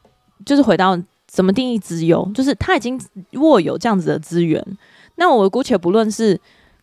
[0.46, 0.98] 就是回到
[1.34, 3.00] 怎么定义资优，就是他已经
[3.34, 4.64] 握有这样子的资源。
[5.16, 6.40] 那我姑且不论是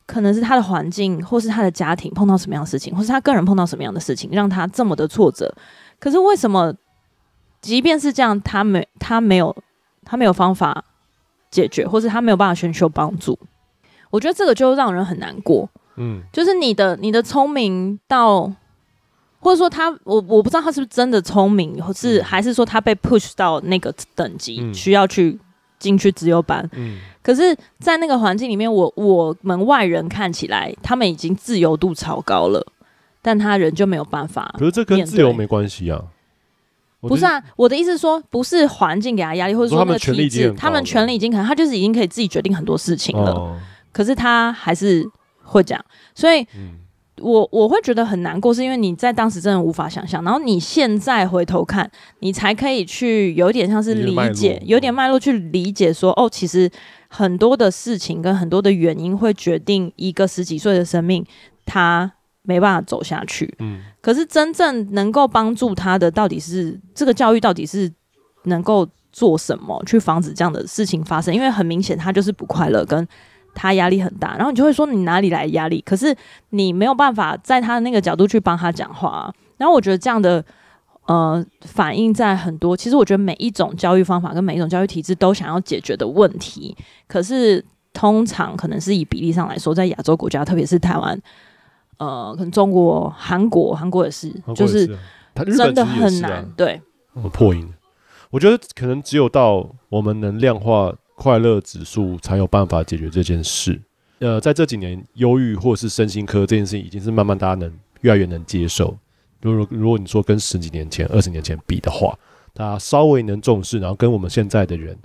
[0.07, 5.55] 可能是他的环境，或是他的家庭碰到什么样的事情，或是他个人碰到什么样的事情，让他这么的挫折。
[6.01, 6.74] 可是为什么，
[7.61, 9.57] 即便是这样，他没他没有
[10.05, 10.84] 他没有方法
[11.48, 13.38] 解决，或是他没有办法寻求帮助？
[14.11, 15.70] 我觉得这个就让人很难过。
[15.94, 18.53] 嗯，就是你的你的聪明到，
[19.41, 25.36] 或者说他我我不知道他是不是真的聪明，或是还是说他被 push 到那个等级，嗯、需要去。
[25.80, 32.62] 进去自由班，嗯，可是，在那个环境里面，我我们外人看起来，他们已经自由度超高了，
[33.22, 34.55] 但他人就没有办法。
[34.59, 36.05] 可是这跟自由没关系啊。
[37.01, 43.32] 不是啊，我的意思是说，不是环境给他压力，或者说那个体制，他们权力已经可能，他就是已经可以自己决定很多事情了。
[43.32, 43.59] 哦、
[43.91, 45.03] 可是他还是
[45.43, 45.82] 会这样，
[46.14, 46.43] 所以。
[46.55, 46.80] 嗯
[47.20, 51.90] 我我会觉得很难过，是因为你在当时真的无法想象，然后你现在回头看，
[52.20, 56.70] 你才可以去有点像是理解，有点脉络去理解说，哦，其实
[57.08, 61.24] 很多的事情跟很多的原因会决定一个十几岁的生命，
[61.64, 62.12] 他
[62.42, 63.54] 没办法走下去。
[63.58, 67.92] 嗯，可是真正能够帮助他的，到底是这个教育到底是
[68.44, 71.34] 能够做什么去防止这样的事情发生？
[71.34, 73.06] 因为很明显，他就是不快乐跟。
[73.55, 75.80] 他压力很大，然后你就会说你哪里来压力？
[75.84, 76.16] 可是
[76.51, 79.34] 你没有办法在他的那个角度去帮他讲话啊。
[79.57, 80.42] 然后我觉得这样的
[81.07, 86.74] 呃反映在很多，其实我觉得每一种教育方法跟每一种教育体制都想要解决的问题，
[87.07, 91.20] 可是通常可能是以比例上来说，在亚洲国家，特别是台湾，
[91.98, 94.86] 呃，可能中国、韩国、韩国也是，就是
[95.34, 96.46] 真的很难。
[96.57, 96.80] 对，
[97.32, 97.68] 破音。
[98.30, 100.94] 我觉得可能只有到我们能量化。
[101.20, 103.78] 快乐指数才有办法解决这件事。
[104.20, 108.96] 呃，在这几年，忧郁或是身心科这件事情，已经是慢慢大家能越来越能接受。
[109.42, 112.18] 如果如果你说跟十几年前、二十年前比的话，
[112.54, 114.98] 大家稍微能重视，然后跟我们现在的人，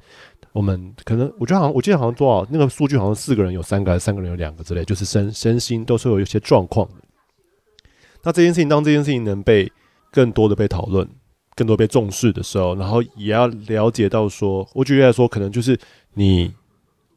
[0.53, 6.93] 我们可能我觉得好像我记得好像多少那个数据，好像四个人有三个，还是三个人有两个之类，就是身身心都是有一些状况的。
[8.23, 9.69] 那这件事情，当这件事情能被
[10.11, 11.05] 更多的被讨论。
[11.55, 15.79] 更多被重视的时候，然后也要了解到说，我举例来说，可能就是
[16.15, 16.53] 你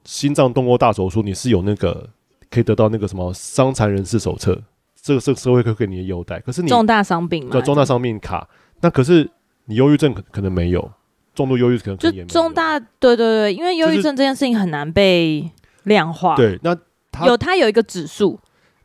[0.05, 2.09] 心脏动过大手术，你是有那个
[2.49, 4.63] 可以得到那个什么伤残人士手册，
[5.03, 6.39] 这个社社会会给你的优待。
[6.41, 8.49] 可是你重大伤病嘛，对，重大伤病卡，
[8.81, 9.29] 那可是
[9.65, 10.91] 你忧郁症可可能没有，
[11.35, 12.33] 重度忧郁可能可能也没有。
[12.33, 15.51] 重大对对对，因为忧郁症这件事情很难被
[15.83, 16.37] 量化。
[16.37, 16.77] 就是、对，那
[17.11, 18.39] 它有它有一个指数。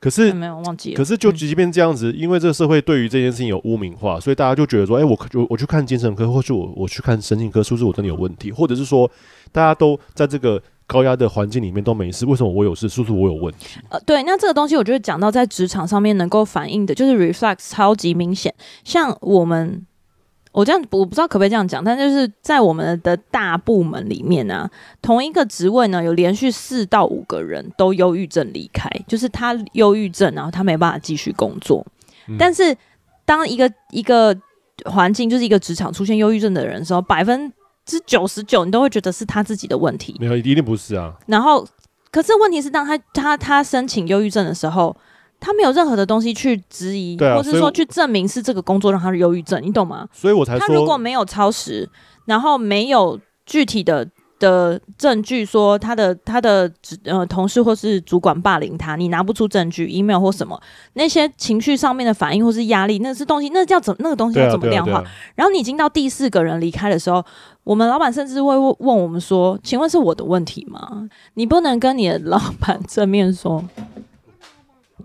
[0.03, 0.93] 可是没有忘记。
[0.93, 8.51] 可是就即便这样子，嗯、因为这个社会对于这件事情有污名化，所以大家就觉得说，哎、欸，我我我去看精神科，或是我我去看神经科，是不是我真的有问题？
[8.51, 9.09] 或者是说，
[9.53, 12.89] 大家都在这个高压的环境里面都没事，为什么我有事？
[12.89, 13.79] 是不是我有问题？
[13.89, 19.85] 呃，对，那这个东西我觉得讲到在职场上面能够反映的，就是 reflex 超级明显，像我们。
[20.53, 24.71] 我这样我不知道可不可以这样讲，但就是在我们的大部门里面呢、啊，
[25.01, 31.83] 同一个职位呢，有连续四到五个人都忧郁症离开，就是他忧郁症，然后他没办法继续工作。
[32.27, 32.77] 嗯、但是
[33.25, 34.33] 当一个一个
[34.85, 37.51] 环境就是一个职场出现忧郁症的人的时候，百分
[37.83, 40.15] 之九十九你都会觉得是他自己的问题。
[40.19, 41.13] 没有，一定不是啊。
[41.25, 41.67] 然后，
[42.11, 44.95] 可是问题是，当他他他申请忧郁症的时候。
[45.43, 50.07] 他没有任何的东西去质疑，啊、或者是说去证明是这个工作让他忧郁症，你懂吗？
[50.13, 51.89] 所以我才说，他如果没有超时，
[52.23, 54.07] 然后没有具体的
[54.39, 56.71] 的证据说他的他的
[57.03, 60.57] 呃同事或是主管霸凌他，你拿不出证据，email 或什么
[60.93, 65.03] 那些情绪上面的反应或是压力，那是东西，那叫怎那个东西要怎么量化？
[65.35, 67.23] 然后你已经到第四个人离开的时候，
[67.65, 73.61] 我们老板甚至会问问我们说：“请问是我的问题吗？”你不能跟你的老板正面说。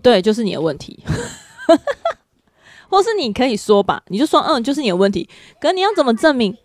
[0.01, 0.99] 对，就是你的问题，
[2.89, 5.29] 或是你可以说吧，你就说嗯，就是你的问题。
[5.59, 6.55] 可你要怎么证明？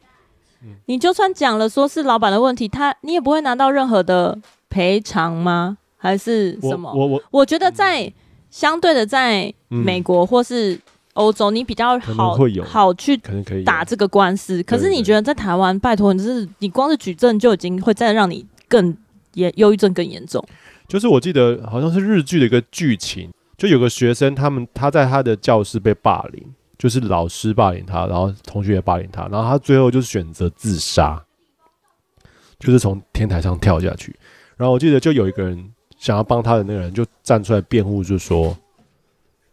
[0.86, 4.38] 你就算讲了说是老板的问题，他你也不会拿到任何的
[4.70, 5.76] 赔偿吗？
[5.98, 6.90] 还是什么？
[6.94, 8.10] 我我我，我觉得在
[8.50, 10.78] 相对的，在美国或是
[11.12, 14.62] 欧洲，你比较好好去可能可以打这个官司。
[14.62, 18.96] 可是你觉得在台湾，拜托你，就是你光是举证就已经会再让你更
[19.34, 20.42] 严，忧郁症更严重。
[20.88, 26.42] 就是我记得好像是日剧的一个剧情，就有个学生，他们他在他的教室被霸凌，
[26.78, 31.22] 就是老师霸凌他，然后同学也霸凌他，然后他最后就是选择自杀，
[32.58, 34.14] 就是从天台上跳下去。
[34.56, 35.70] 然后我记得就有一个人。
[35.96, 38.54] 想要帮他的那个人就站出来辩护，就说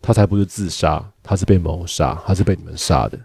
[0.01, 3.17] 他才不是自杀，他是被谋杀，他是被你们杀的。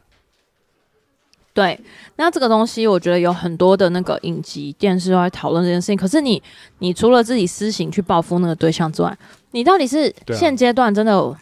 [1.57, 1.81] 对，
[2.17, 5.97] 那这个东西我觉得有很多的那个影集、电视都在讨论这件事情。
[5.97, 6.41] 可是你，
[6.81, 9.19] 你除了自己私刑去报复那个对象之外，
[9.53, 11.35] 你到底是现阶段真的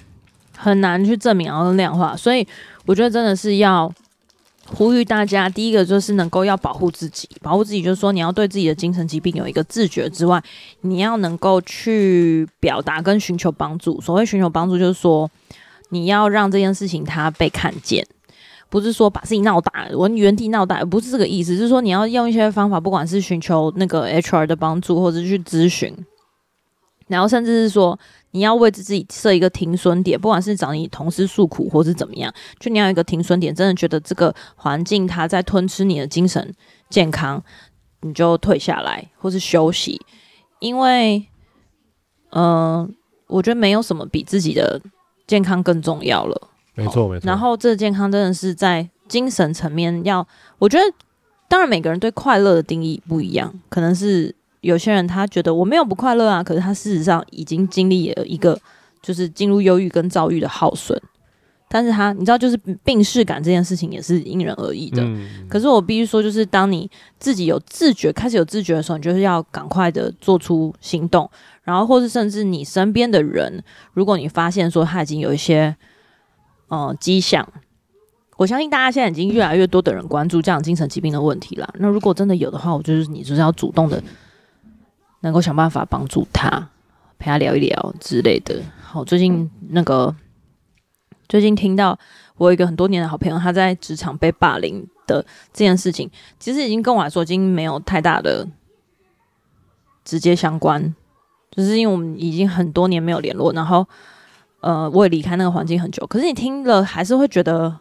[0.56, 2.16] 很难去证明然后量化。
[2.16, 2.46] 所以
[2.86, 3.92] 我觉得真的是要。
[4.66, 10.42] 呼吁大家，第一个就是能够要保护自己，保护自己就是说你要对自己的精神疾病有一个自觉之外，
[10.80, 14.00] 你要能够去表达跟寻求帮助。
[14.00, 15.30] 所谓寻求帮助，就是说
[15.90, 18.06] 你要让这件事情它被看见，
[18.74, 25.96] 不是说把自己闹大，我原地闹大，不是这个意思，是说你要用一些方法，不管是寻求那个 HR 的帮助，或者去咨询，
[27.06, 27.96] 然后甚至是说。
[28.32, 33.54] 你要为自己设一个停损点，不管是找你同事诉苦，或是怎么样，就你要一个停损点。
[33.54, 36.52] 真的觉得这个环境它在吞吃你的精神
[36.90, 37.40] 健康，
[38.00, 40.04] 你就退下来，或是休息。
[40.58, 41.24] 因为，
[42.32, 42.92] 嗯、
[43.28, 44.82] 我觉得没有什么比自己的
[45.28, 46.48] 健康更重要了。
[46.74, 47.26] 没错，没错。
[47.26, 50.26] 然后，这个健康真的是在精神层面要，
[50.58, 50.84] 我觉得，
[51.48, 54.34] 当然每个人对快乐的定义不一样，可能是。
[54.64, 58.58] 有些人他觉得我没有不快乐啊，可是他事实上已经经历了一个
[59.02, 60.98] 就是进入忧郁跟躁郁的耗损，
[61.68, 65.02] 但是他你知道就是病识感这件事情也是因人而异的。
[65.02, 65.46] 嗯。
[65.50, 71.30] 可是我必须说，就是当你自己有自觉开始有自觉的时候，你就是要赶快的做出行动，
[71.62, 75.76] 然后或是甚至你身边的人，如果你发现说他已经有一些
[76.68, 77.46] 呃迹象，
[78.36, 81.74] 我相信大家现在已经越来越多的人关注这样精神疾病的问题了。
[81.78, 84.02] 那如果真的有的话，我就是你就是要主动的。
[85.20, 86.68] 能够想办法帮助他，
[87.18, 88.62] 陪他聊一聊之类的。
[88.82, 90.14] 好，最近那个
[91.30, 91.98] 最近听到
[92.36, 98.46] 我有一个很多年的好朋友，他在职场被霸凌的这件事情，其实已经跟我来说已经没有太大的
[100.04, 100.94] 直接相关，
[101.50, 103.88] 就是因为我们已经很多年没有联络，然后
[104.64, 106.06] 呃，我也离开那个环境很久。
[106.06, 107.78] 可是你听了还是会觉得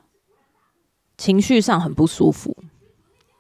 [1.17, 2.55] 情绪上很不舒服，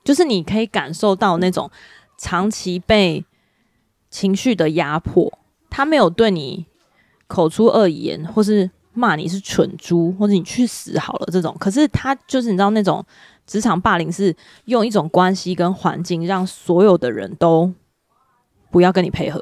[0.03, 1.69] 就是你可以感受到那种
[2.17, 3.23] 长期被。
[4.13, 5.39] 情绪的压迫，
[5.71, 6.67] 他没有对你
[7.25, 11.57] 口出恶言，或是骂你是蠢猪，或者你去死好了这种。
[11.59, 13.03] 可是他就是你知道那种
[13.47, 17.73] 职场霸凌，是用一种关系跟环境，让所有的人都
[18.69, 19.39] 不要跟你配合。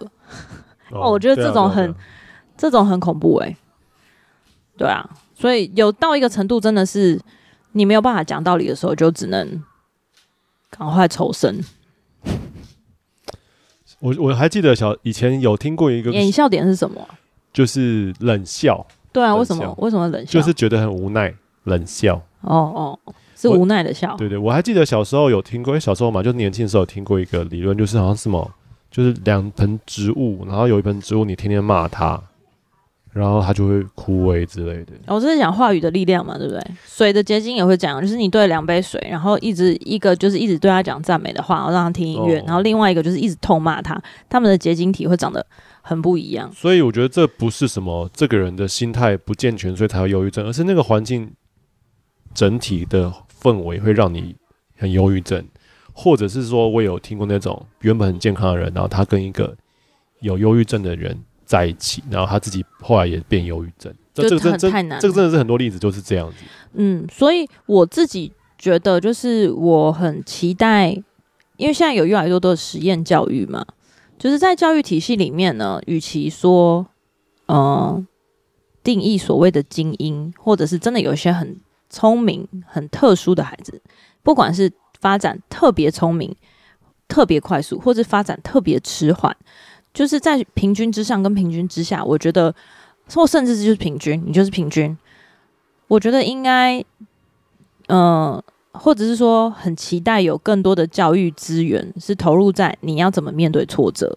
[0.91, 3.57] 哦，我觉得这种很、啊啊啊、这种很恐怖诶、欸。
[4.81, 7.21] 对啊，所以有到一个程度，真的是
[7.73, 9.63] 你没有办法讲道理的时候，就只能
[10.71, 11.63] 赶快抽身。
[13.99, 17.07] 我我还记得小以前有听过一个，你笑点是什么？
[17.53, 18.83] 就是冷笑。
[19.13, 19.71] 对啊，为什么？
[19.77, 20.31] 为什么冷笑？
[20.31, 21.31] 就是觉得很无奈，
[21.65, 22.15] 冷笑。
[22.41, 24.15] 哦哦，是无奈的笑。
[24.17, 28.51] 对对，我还记得小时候有听过，因为小时候嘛，就年轻的时候有听过一个理论，就是好像什么，
[28.89, 32.19] 就是两盆植物，然后有一盆植物你天天骂它。
[33.13, 34.93] 然后他就会枯萎之类的。
[35.07, 36.61] 我这是讲话语的力量嘛，对不对？
[36.85, 45.45] 水的结晶也会讲，就是你对两杯水，然后一直一个就是一直对他讲赞美的话，然后让他听音乐，哦，然后另外一个就是一直痛骂他，他们的结晶体会长得
[45.81, 46.49] 很不一样。
[46.53, 51.33] 所以我觉得这不是什么这个人的心态不健全，所以才有忧郁症，而是那个环境
[52.33, 54.33] 整体的氛围会让你
[54.77, 55.45] 很忧郁症，
[55.91, 59.53] 或者是说我有听过那种原本很健康的人，然后他跟一个
[60.21, 61.19] 有忧郁症的人。
[61.51, 66.37] 在一起，然后他自己后来也变忧郁症，这这个真太难，这个真的是很多例子就是这样子。
[66.75, 70.91] 嗯，所以我自己觉得，就是我很期待，
[71.57, 73.65] 因为现在有越来越多的实验教育嘛，
[74.17, 76.87] 就是在教育体系里面呢，与其说，
[77.47, 78.01] 呃，
[78.81, 81.59] 定义所谓的精英，或者是真的有一些很
[81.89, 83.81] 聪明、很特殊的孩子，
[84.23, 84.71] 不管是
[85.01, 86.33] 发展特别聪明、
[87.09, 89.35] 特别快速，或者发展特别迟缓。
[89.93, 92.53] 就是在平均之上跟平均之下，我觉得，
[93.13, 94.97] 或甚至就是平均，你就是平均。
[95.87, 96.83] 我觉得应该，
[97.87, 98.41] 嗯、
[98.71, 104.15] 或者是说，很期待有更多的教育资源是投入在你要怎么面对挫折，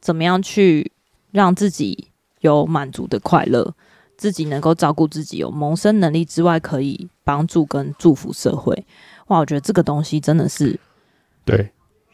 [0.00, 0.92] 怎么样去
[1.32, 2.08] 让自己
[2.40, 3.74] 有满足的快乐，
[4.16, 8.86] 自己能够照顾自己，有谋生能力之外，可以帮助跟祝福社会。
[9.26, 10.78] 哇，我觉得这个东西真的是，
[11.44, 11.72] 对。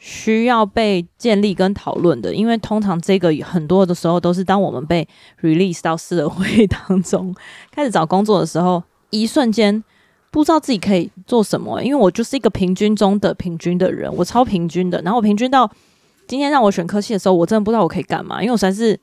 [0.08, 5.06] 需要被建立跟讨论的，因为通常这个很多的时候都是当我们被
[5.42, 7.34] release 到社会当中
[7.72, 8.80] 开始找工作的时候，
[9.10, 9.82] 一瞬间
[10.30, 11.82] 不知道自己可以做什么。
[11.82, 15.02] 因为我就是一个平均中的平均的人，我超平均的。
[15.02, 15.68] 然后我平均到
[16.28, 18.96] 今天让我选科系的时候，我真的不知道我可以干嘛，因为我实在是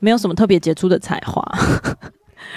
[0.00, 1.40] 没有什么特别杰出的才华。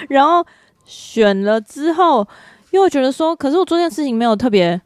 [0.08, 0.44] 然后
[0.84, 2.26] 选了之后，
[2.72, 4.82] 又觉得说，可是我做这件事情没有特别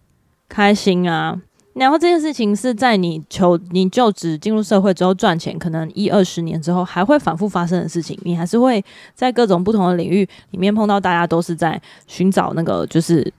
[0.46, 1.40] 开心啊。
[1.78, 8.18] 然后这件事情是在你求你就职进入社会之后赚钱，可能一二十年之后还会反复发生的事情。
[8.24, 8.84] 你还是会
[9.14, 13.32] 在各种不同的领域里面碰到大家都是在寻找那个就是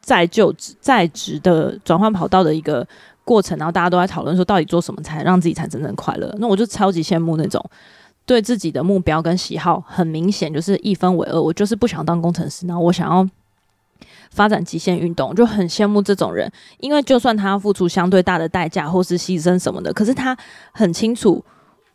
[0.00, 2.86] 在就职在职的转换跑道的一个
[3.24, 6.34] 过程，然后大家都在讨论说到底做什么才让自己才真正快乐。
[6.38, 7.64] 那我就超级羡慕那种
[8.26, 11.40] 对自己的目标跟喜好很明显就是一分为二。
[11.40, 13.28] 我就是不想当工程师，然后我想要。
[14.32, 20.36] 发展极限运动，就很羡慕这种人，因为就算他要付出相对大的代价或是牺牲什么的，可是他
[20.72, 21.44] 很清楚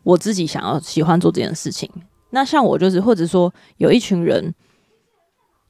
[0.04, 1.90] 我自己想要喜欢做这件事情。
[2.30, 4.54] 那像我就是，或者说有一群人，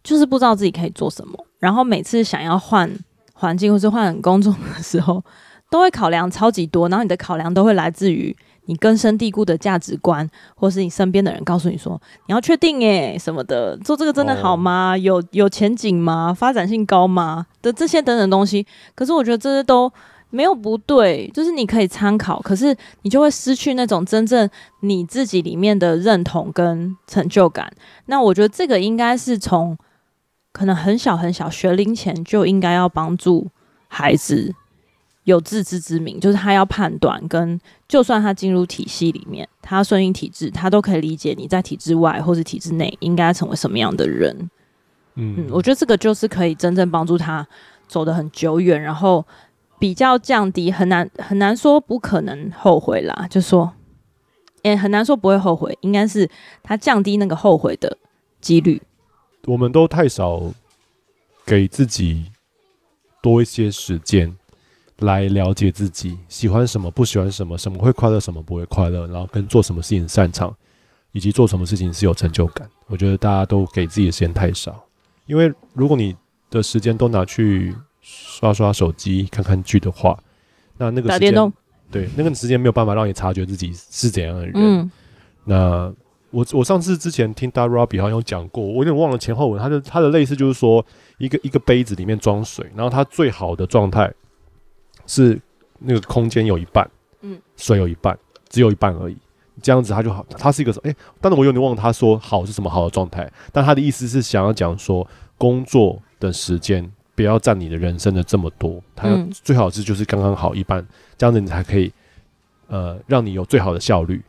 [0.03, 2.91] 就是不知道自己可以做什么，然后每次想要换
[3.33, 5.23] 环境或是换工作的时候，
[5.69, 8.35] 都会考量超级多，然后你的考量都会来自于。
[8.67, 14.91] 你根深蒂固的价值观，或是你身边的人告诉你说，你要确定诶什么的，做这个真的好吗？
[14.93, 16.33] 哦、有有前景吗？
[16.33, 17.47] 发展性高吗？
[17.61, 18.65] 的这些等等东西，
[18.95, 19.91] 可是我觉得这些都
[20.29, 24.49] 没有不对，就是你可以参考，可是你就会失去那种真正
[24.81, 27.71] 你自己里面的认同跟成就感。
[28.05, 29.77] 那我觉得这个应该是从
[30.51, 33.47] 可能很小很小学龄前就应该要帮助
[33.87, 34.53] 孩子。
[35.27, 44.33] 有自知之明，就是他要判断，跟就算他进入体系里面，他顺应体制，他都可以理解你在体制外或是体制内应该成为什么样的人。
[45.15, 47.45] 嗯，嗯，我觉得这个就是可以真正帮助他
[47.89, 49.25] 走得很久远，然后
[49.77, 53.73] 比较降低，很难很难说不可能后悔啦，就说，
[54.61, 56.29] 也、欸、很难说不会后悔，应该是
[56.63, 57.97] 他降低那个后悔的
[58.39, 58.81] 几率。
[59.45, 60.41] 我们都太少
[61.45, 62.31] 给自己
[63.21, 64.33] 多一些时间。
[64.99, 70.51] 来了解自己喜欢什么，不喜欢什么，什么会快乐，什么不会快乐，然后跟做什么事情擅长，
[71.11, 72.67] 以及做什么事情是有成就感。
[72.87, 74.83] 我觉得大家都给自己的时间太少，
[75.27, 76.15] 因为如果你
[76.49, 80.17] 的时间都拿去刷刷手机、看看剧的话，
[80.77, 81.53] 那那个时间
[81.91, 84.53] 对那个时间没有办法让你察觉自己是怎样的人。
[84.55, 84.91] 嗯、
[85.45, 85.93] 那
[86.31, 89.61] 我我上次之前听 Da Robbie 好像有讲过，我有点忘了前后文。
[89.61, 90.83] 他的他的类似就是说，
[91.19, 94.11] 一个一个杯子里面装水，然后它最好的状态。
[95.07, 95.41] 是
[95.79, 96.87] 那个空间有一半，
[97.21, 98.15] 嗯，水有一半，
[98.49, 99.17] 只有一半而已。
[99.59, 103.27] 这样子他就好，他是一个哎、欸，但是我有点忘了他说好是什么好的状态。
[103.51, 110.85] 但他的意思是想要讲说，工作的时间不要占你的人生的这么多，他最好是就是刚刚好一半，
[111.17, 111.91] 这样子你才可以
[112.67, 114.23] 呃让你有最好的效率。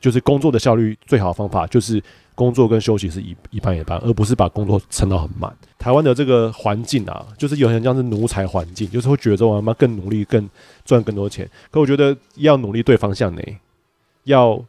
[0.00, 2.02] 就是工作的效率最好的方法就是。
[2.38, 5.52] 工作跟休息是一一半一半，而不是把工作撑到很满。
[5.76, 10.48] 台湾的这个环境啊，就是有点像是奴才环境，就是会觉得我他妈更努力，更
[10.84, 11.50] 赚更多钱。
[11.68, 13.42] 可我觉得要努力对方向呢，
[14.22, 14.64] 要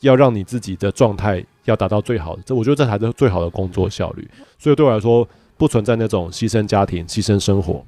[0.00, 4.28] 要让你自己的状态要达到最好的，这我觉得这才是最好的工作效率。
[4.58, 7.82] 所以对我来说，不存在那种牺牲家庭、牺牲生活，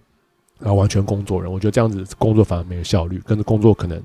[0.58, 1.52] 然后完全工作人。
[1.52, 4.02] 我觉得这样子工作反而没有效率，跟着工作可能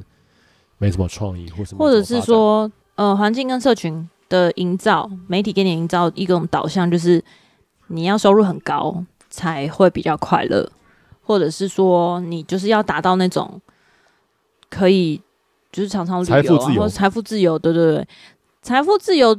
[0.78, 4.10] 没什么创意，或什么，或者是说，呃，环境跟社群。
[4.32, 7.22] 的营造，媒体给你营造一种导向，就是
[7.88, 10.72] 你要收入很高才会比较快乐，
[11.22, 13.60] 或者是说你就是要达到那种
[14.70, 15.22] 可以
[15.70, 18.08] 就是常常旅游啊，或财富自由，对对对，
[18.62, 19.38] 财富自由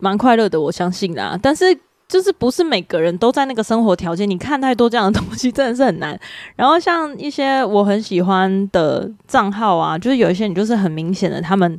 [0.00, 1.38] 蛮快乐的，我相信啦。
[1.40, 1.66] 但是
[2.08, 6.18] 就是不是每个人都在那个生活条件，你看太多这样的东西真的是很难。
[6.56, 11.78] 然后像一些我很喜欢的账号啊，就是有一些你就是很明显的他们。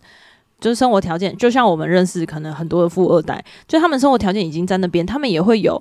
[0.65, 5.79] 就是生活条件，就像我们认识可能很多的富二代，就他们生活条件已经在那边，他们也会有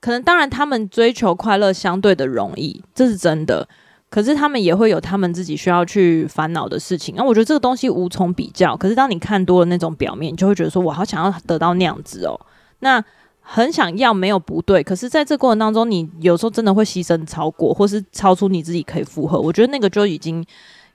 [0.00, 0.20] 可能。
[0.24, 3.68] 当然，他们追求快乐相对的容易，这是真的。
[4.10, 7.14] 可是他们也会有他们自己需要去烦恼的事情。
[7.16, 8.76] 那我觉得这个东西无从比较。
[8.76, 12.40] 可是当你看多了那种表面，你就会觉得说，我好想要得到那样子哦。
[12.80, 13.00] 那
[13.40, 19.38] 很想要没有不对，可是在这过程当中，你有时候真的会牺牲超过，或是超出你自己可以负荷。
[19.38, 20.44] 我觉得那个就已经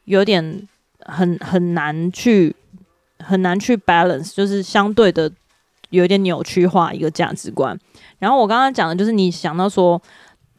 [0.03, 0.67] 有点
[1.05, 2.53] 很很难去。
[3.23, 5.31] 很难去 balance，就是相对的
[5.89, 7.77] 有一点扭曲化一个价值观。
[8.19, 10.01] 然后我刚刚讲的就是你想到说，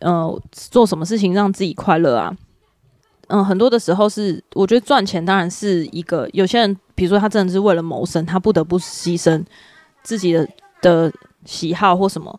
[0.00, 2.36] 呃，做什么事情让自己快乐啊？
[3.28, 9.42] 嗯、很多的时候是我觉得赚钱当然是一个，有些人比如说他真的是为了谋生，他不得不牺牲
[10.02, 10.46] 自己的
[10.82, 11.12] 的
[11.46, 12.38] 喜好或什么。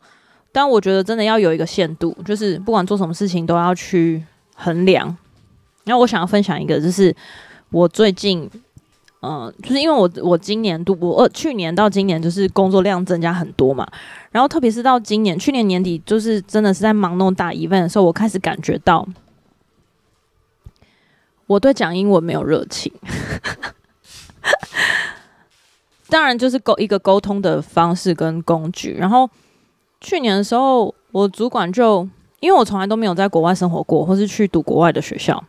[0.51, 4.23] 但我觉得真的要有一个限度，就是不管做什么事情都要去
[4.55, 5.05] 衡量。
[5.85, 7.13] 然后我想要分享一个，就是
[7.71, 8.49] 我最近，
[9.25, 13.87] 嗯、就是因为我我今年度我呃去年到今年就是工作量增加很多嘛，
[14.31, 19.07] 然后特别是到今年去年年底，就是真的是在忙那种大 event 的时候，我开始感觉到
[21.47, 22.91] 我对讲英文没有热情。
[26.07, 28.93] 当然，就是沟一个沟通的方式跟工具。
[28.93, 29.27] 然后
[29.99, 32.07] 去年的时候，我主管就
[32.39, 35.43] 因为我从来都没有在国外生活过，或是去读国外的学校。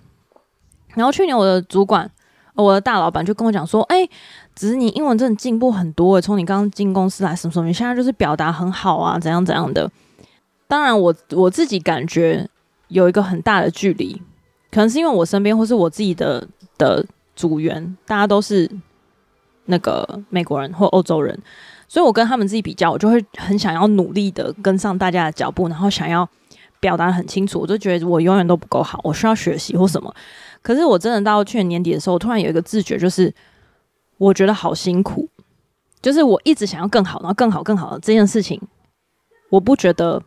[0.94, 2.10] 然后去年我的主管，
[2.56, 4.08] 我的大老板就跟我讲说：“哎，
[4.54, 9.90] 只是你英文真的进步很多，从你刚进公司来什么什么，你现在就是表达很好啊，怎样怎样的。”
[10.66, 12.48] 当然我，我我自己感觉
[12.88, 14.20] 有一个很大的距离，
[14.72, 16.46] 可能是因为我身边或是我自己的
[16.76, 17.04] 的
[17.36, 18.70] 组员，大家都是。
[19.68, 21.36] 那个美国人或欧洲人，
[21.88, 26.28] 所以我跟他们自己比较，我就会很想要努力的跟上大家的脚步，然后想要
[26.78, 27.58] 表达很清楚。
[27.58, 30.14] 我就觉得我永远都不够好，我需要学习或什么。
[30.66, 33.32] 可是我真的到去年年底的时候，我突然有一个自觉，就是
[34.18, 35.28] 我觉得好辛苦，
[36.02, 38.60] 就是我一直想要更好，然后更好更好的这件事情，
[39.48, 40.20] 我不觉得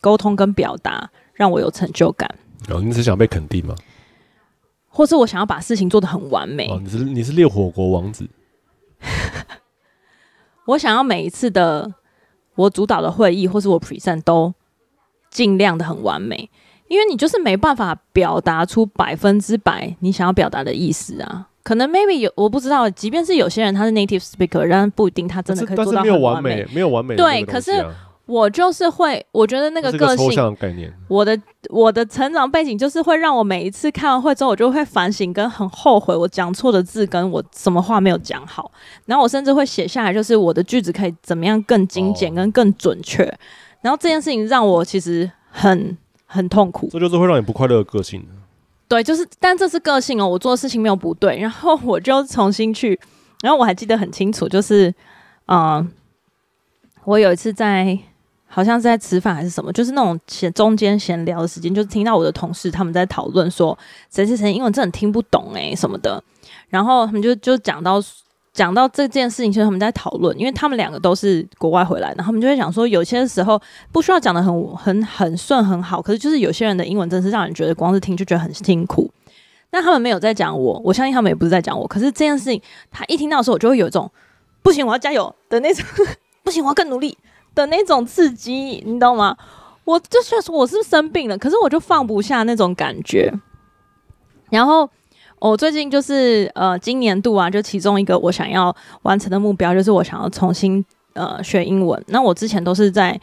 [0.00, 2.28] 沟通跟表达让我有成就感。
[2.68, 3.76] 哦，你是想被肯定吗？
[4.88, 6.68] 或是我想要把事情做得很完美？
[6.68, 8.28] 哦，你是你是烈火国王子。
[10.66, 11.94] 我想要每一次的
[12.56, 14.52] 我主导的会议或是我 present 都
[15.30, 16.50] 尽量的很完美，
[16.88, 21.46] 因为你就是没办法表达出百分之百你想要表达的意思啊。
[21.62, 26.50] 可能 maybe 有我不知道，即便是有些人他是 native speaker，但不一定他真的可以做到很完美。
[26.50, 27.16] 没有完美，没有完美。
[27.16, 27.84] 对，可是。
[28.28, 31.34] 我就是会，我觉得那个个性，个概念，我的
[31.70, 38.70] 我的成长背景就是会让我每一次开完会之后，我就会反省跟很后悔我讲错的字，跟我什么话没有讲好，
[39.06, 43.34] 然后我甚至会写下来，就是我的句子可以怎么样更精简跟更准确，哦，
[43.80, 45.96] 然后这件事情让我其实很
[46.28, 48.24] 很痛苦，这就是会让你不快乐的个性。
[48.86, 53.00] 对，就是，但这是个性哦，我做的事情没有不对，然后我就重新去，
[53.40, 54.88] 然后我还记得很清楚，就是，
[55.46, 55.88] 嗯、呃，
[57.02, 57.98] 我有一次在。
[58.50, 63.78] 好像是在吃饭还是什么，就是那种闲中间闲聊的时间，就是听到我的同事他们在讨论说
[64.08, 66.20] 谁谁谁英文真的听不懂哎、欸、什么的，
[66.70, 68.02] 然后他们就就讲到
[68.58, 73.60] 讲到这件事情，其实他们在讨论，因为他们两个都是国外回来的，然后他们就会讲说有些时候
[73.92, 79.08] 不需要讲得很很很顺很好，可是就是有些人的英文真是让人觉得光是听就觉得很辛苦。
[79.70, 82.60] 那他们没有在讲我，我相信他们也不是在讲我，可是这件事情
[82.90, 84.10] 他一听到的时候，我就会有一种
[84.62, 85.84] 不行，我要加油的那种，
[86.42, 87.16] 不行，我要更努力。
[87.54, 89.36] 的那种刺激，你知道吗？
[89.84, 93.32] 我就觉得说我是生病了，可是我就放不下那种感觉。
[94.48, 94.88] 然后
[95.40, 100.84] 我最近就是呃，今年度啊，就其中一个我想要完成的目标，就是我想要重新
[101.14, 102.02] 呃学英文。
[102.08, 103.18] 那我之前都是在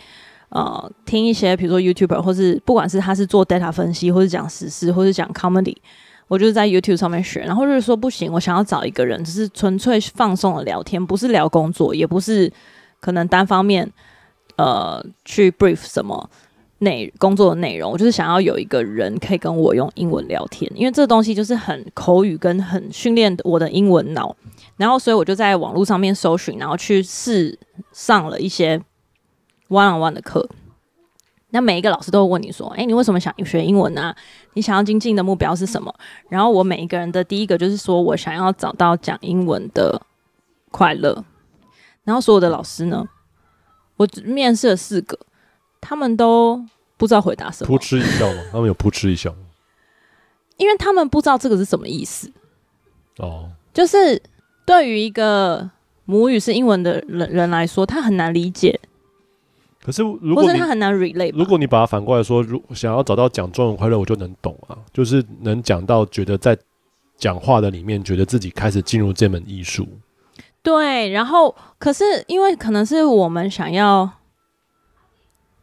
[0.50, 5.76] 呃听一些，比如说 YouTuber，或是不管是他是做 data 分析，或是讲时事，或是讲 comedy，
[6.28, 7.42] 我就是在 YouTube 上面学。
[7.42, 12.52] 然后就是说不行，我想要找一个人，只是纯粹放松的聊天，不是聊工作，也不是
[13.00, 13.92] 可能单方面。
[14.58, 16.30] 呃，去 brief 什么
[16.80, 24.36] 内工作的内容，我就是想要有一个人可以跟我用英文聊天，因为这东西就是很口语跟很训练我的英文脑，
[24.76, 27.58] 然后所以我就在网络上面搜寻，然后去试
[27.92, 28.78] 上了一些
[29.70, 30.48] one on one 的课。
[31.52, 34.14] 那每一个老师都会问你说：“诶，你为什么想学英文呢？
[34.56, 35.94] 你想要精进的目标是什么？”
[36.28, 40.02] 然后我每一个人的第一个就是说我想要找到讲英文的
[40.72, 41.24] 快乐，
[42.04, 43.08] 然后所有的老师呢？
[43.96, 45.18] 我面试了四个，
[45.88, 46.60] 他们都
[46.98, 47.68] 不知道回答什么。
[47.68, 48.42] 扑哧一笑吗？
[48.52, 49.38] 他们有扑哧一笑吗？
[50.58, 52.32] 因为他们不知道这个是什么意思。
[53.18, 54.22] 哦，就是
[54.66, 55.70] 对于一个
[56.06, 58.80] 母语是英文的人人来说，他很难理解。
[59.84, 66.58] 可是如果他很难 relate，如果你把它反过来说，如想要找到讲中文快乐，我就能懂啊，就是能讲到觉得在
[67.18, 69.88] 讲话的里面，觉得自己开始进入这门艺术。
[70.64, 74.10] 对，然后可是因为可能是我们想要，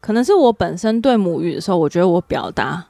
[0.02, 2.88] 可能是我本身对母语的时候，我觉得我表达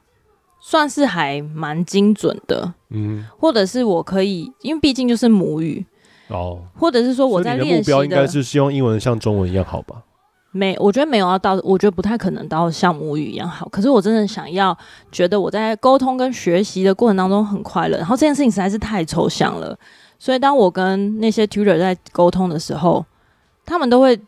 [0.61, 5.87] 算是还蛮精准的，嗯，或者是我可以，因为毕竟就是母语
[6.29, 10.03] 哦，或者是说我在练习的，的目标应该是希望英文像中文一样好吧？
[10.55, 13.69] 没，我觉得没有要到，我觉得不太可能到像母语一样好。
[13.69, 14.77] 可是我真的想要，
[15.11, 19.77] 觉得我在沟通跟学习的过程当中很快乐，然后这件事情实在是太抽象了。
[20.19, 23.05] 所以，当我跟那些 tutor 在沟通的时候，
[23.65, 24.19] 他们都会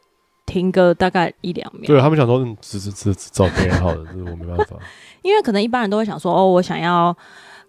[0.46, 1.86] 停个大概一两秒。
[1.86, 4.76] 对他们想说，嗯，只是只是找别人好的， 这是我没办法。
[5.22, 7.16] 因为可能一般人都会想说，哦，我想要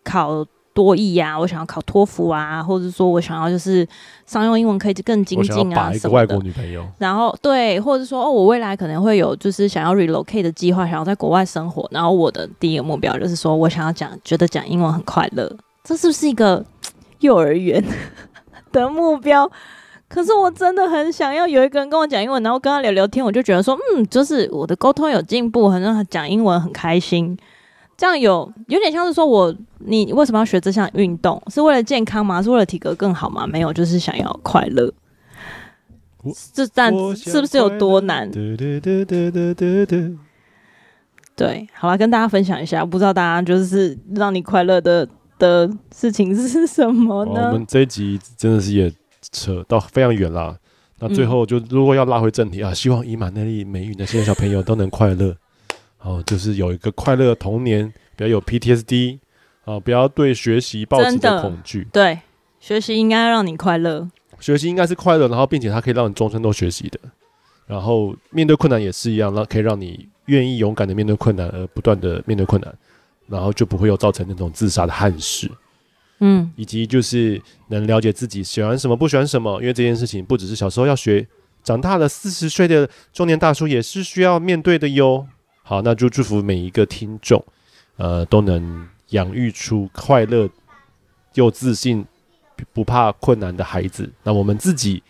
[0.04, 3.88] 考多译呀，我想要考托福啊，或者说我想要就是
[4.26, 6.10] 商用英文可以更精进啊，什么的。
[6.10, 6.86] 外国女朋友。
[6.98, 11.88] 然后对，或者说哦，我未来可能会有就是想要 relocate 的计划，想要在国外生活。
[11.92, 15.50] 然后我的第一个目标就是说我想要讲，觉得讲英文很快乐。
[15.82, 16.66] 这是不是一个
[17.22, 17.82] 幼儿园
[18.74, 19.50] 的目标？
[20.16, 27.38] 可是我真的很想要有一个人跟我讲英文，然后跟他聊聊天，我就觉得说，嗯，就是我的沟通有进步，好像讲英文很开心。
[27.98, 31.44] 这样有有点像是说我，你为什么要学这项运动？
[31.48, 32.42] 是为了健康吗？
[32.42, 33.46] 是为了体格更好吗？
[33.46, 34.90] 没有，就是想要快乐。
[36.54, 38.32] 这但是不是有多难？
[41.36, 45.06] 对，好了，跟大家分享一下，不知道大家就是让你快乐的
[45.38, 47.50] 的事情是什么呢？
[47.52, 48.90] 我们这一集真的是也
[49.36, 50.58] 扯到非常远啦。
[51.00, 55.36] 那最后就如果要拉回正题啊，希望以马内利、美语那些小朋友都能快乐。
[56.00, 59.20] 哦，就是有一个快乐的童年，不要有 PTSD
[59.66, 61.86] 啊，不要对学习抱持着恐惧。
[61.92, 62.20] 对，
[62.60, 64.10] 学习应该让你快乐。
[64.40, 67.00] 学习应该是快乐，然后并且它可以让你终身都学习的。
[67.66, 72.74] 然后面对困难也是一样，那可以让你愿意勇敢的面对困难，而不断的面对困难，
[73.28, 75.52] 然后就不会有造成那种自杀的憾事。
[76.20, 81.28] 嗯，以及就是能了解自己喜欢什么，不喜欢什么，因为这件事情不只是小时候要学，
[81.64, 85.28] 长大了四十岁的中年大叔也是需要面对的哟。
[85.64, 87.44] 好，那就祝福每一个听众，
[87.98, 90.48] 呃，都能养育出快乐
[91.34, 92.06] 又自信、
[92.72, 94.10] 不怕困难的孩子。
[94.24, 95.02] 那我们自己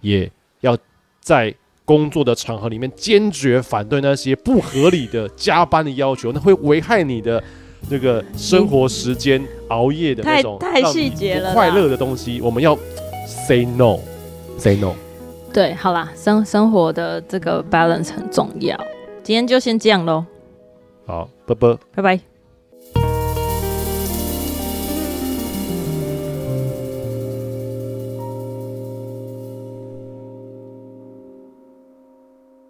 [0.00, 0.30] 也
[0.60, 0.76] 要
[1.20, 1.54] 在
[1.84, 7.42] 工作的场合里面坚决反对那些不合理的加班的要求，那会危害你的
[7.88, 12.76] 这个生活时间、熬夜的那种太细节了，快乐的东西，我们要
[13.26, 14.94] say no，say no。
[15.52, 18.78] 对，好啦，生生活的这个 balance 很重要。
[19.22, 20.24] 今天就先这样喽，
[21.06, 22.29] 好，拜拜，拜拜。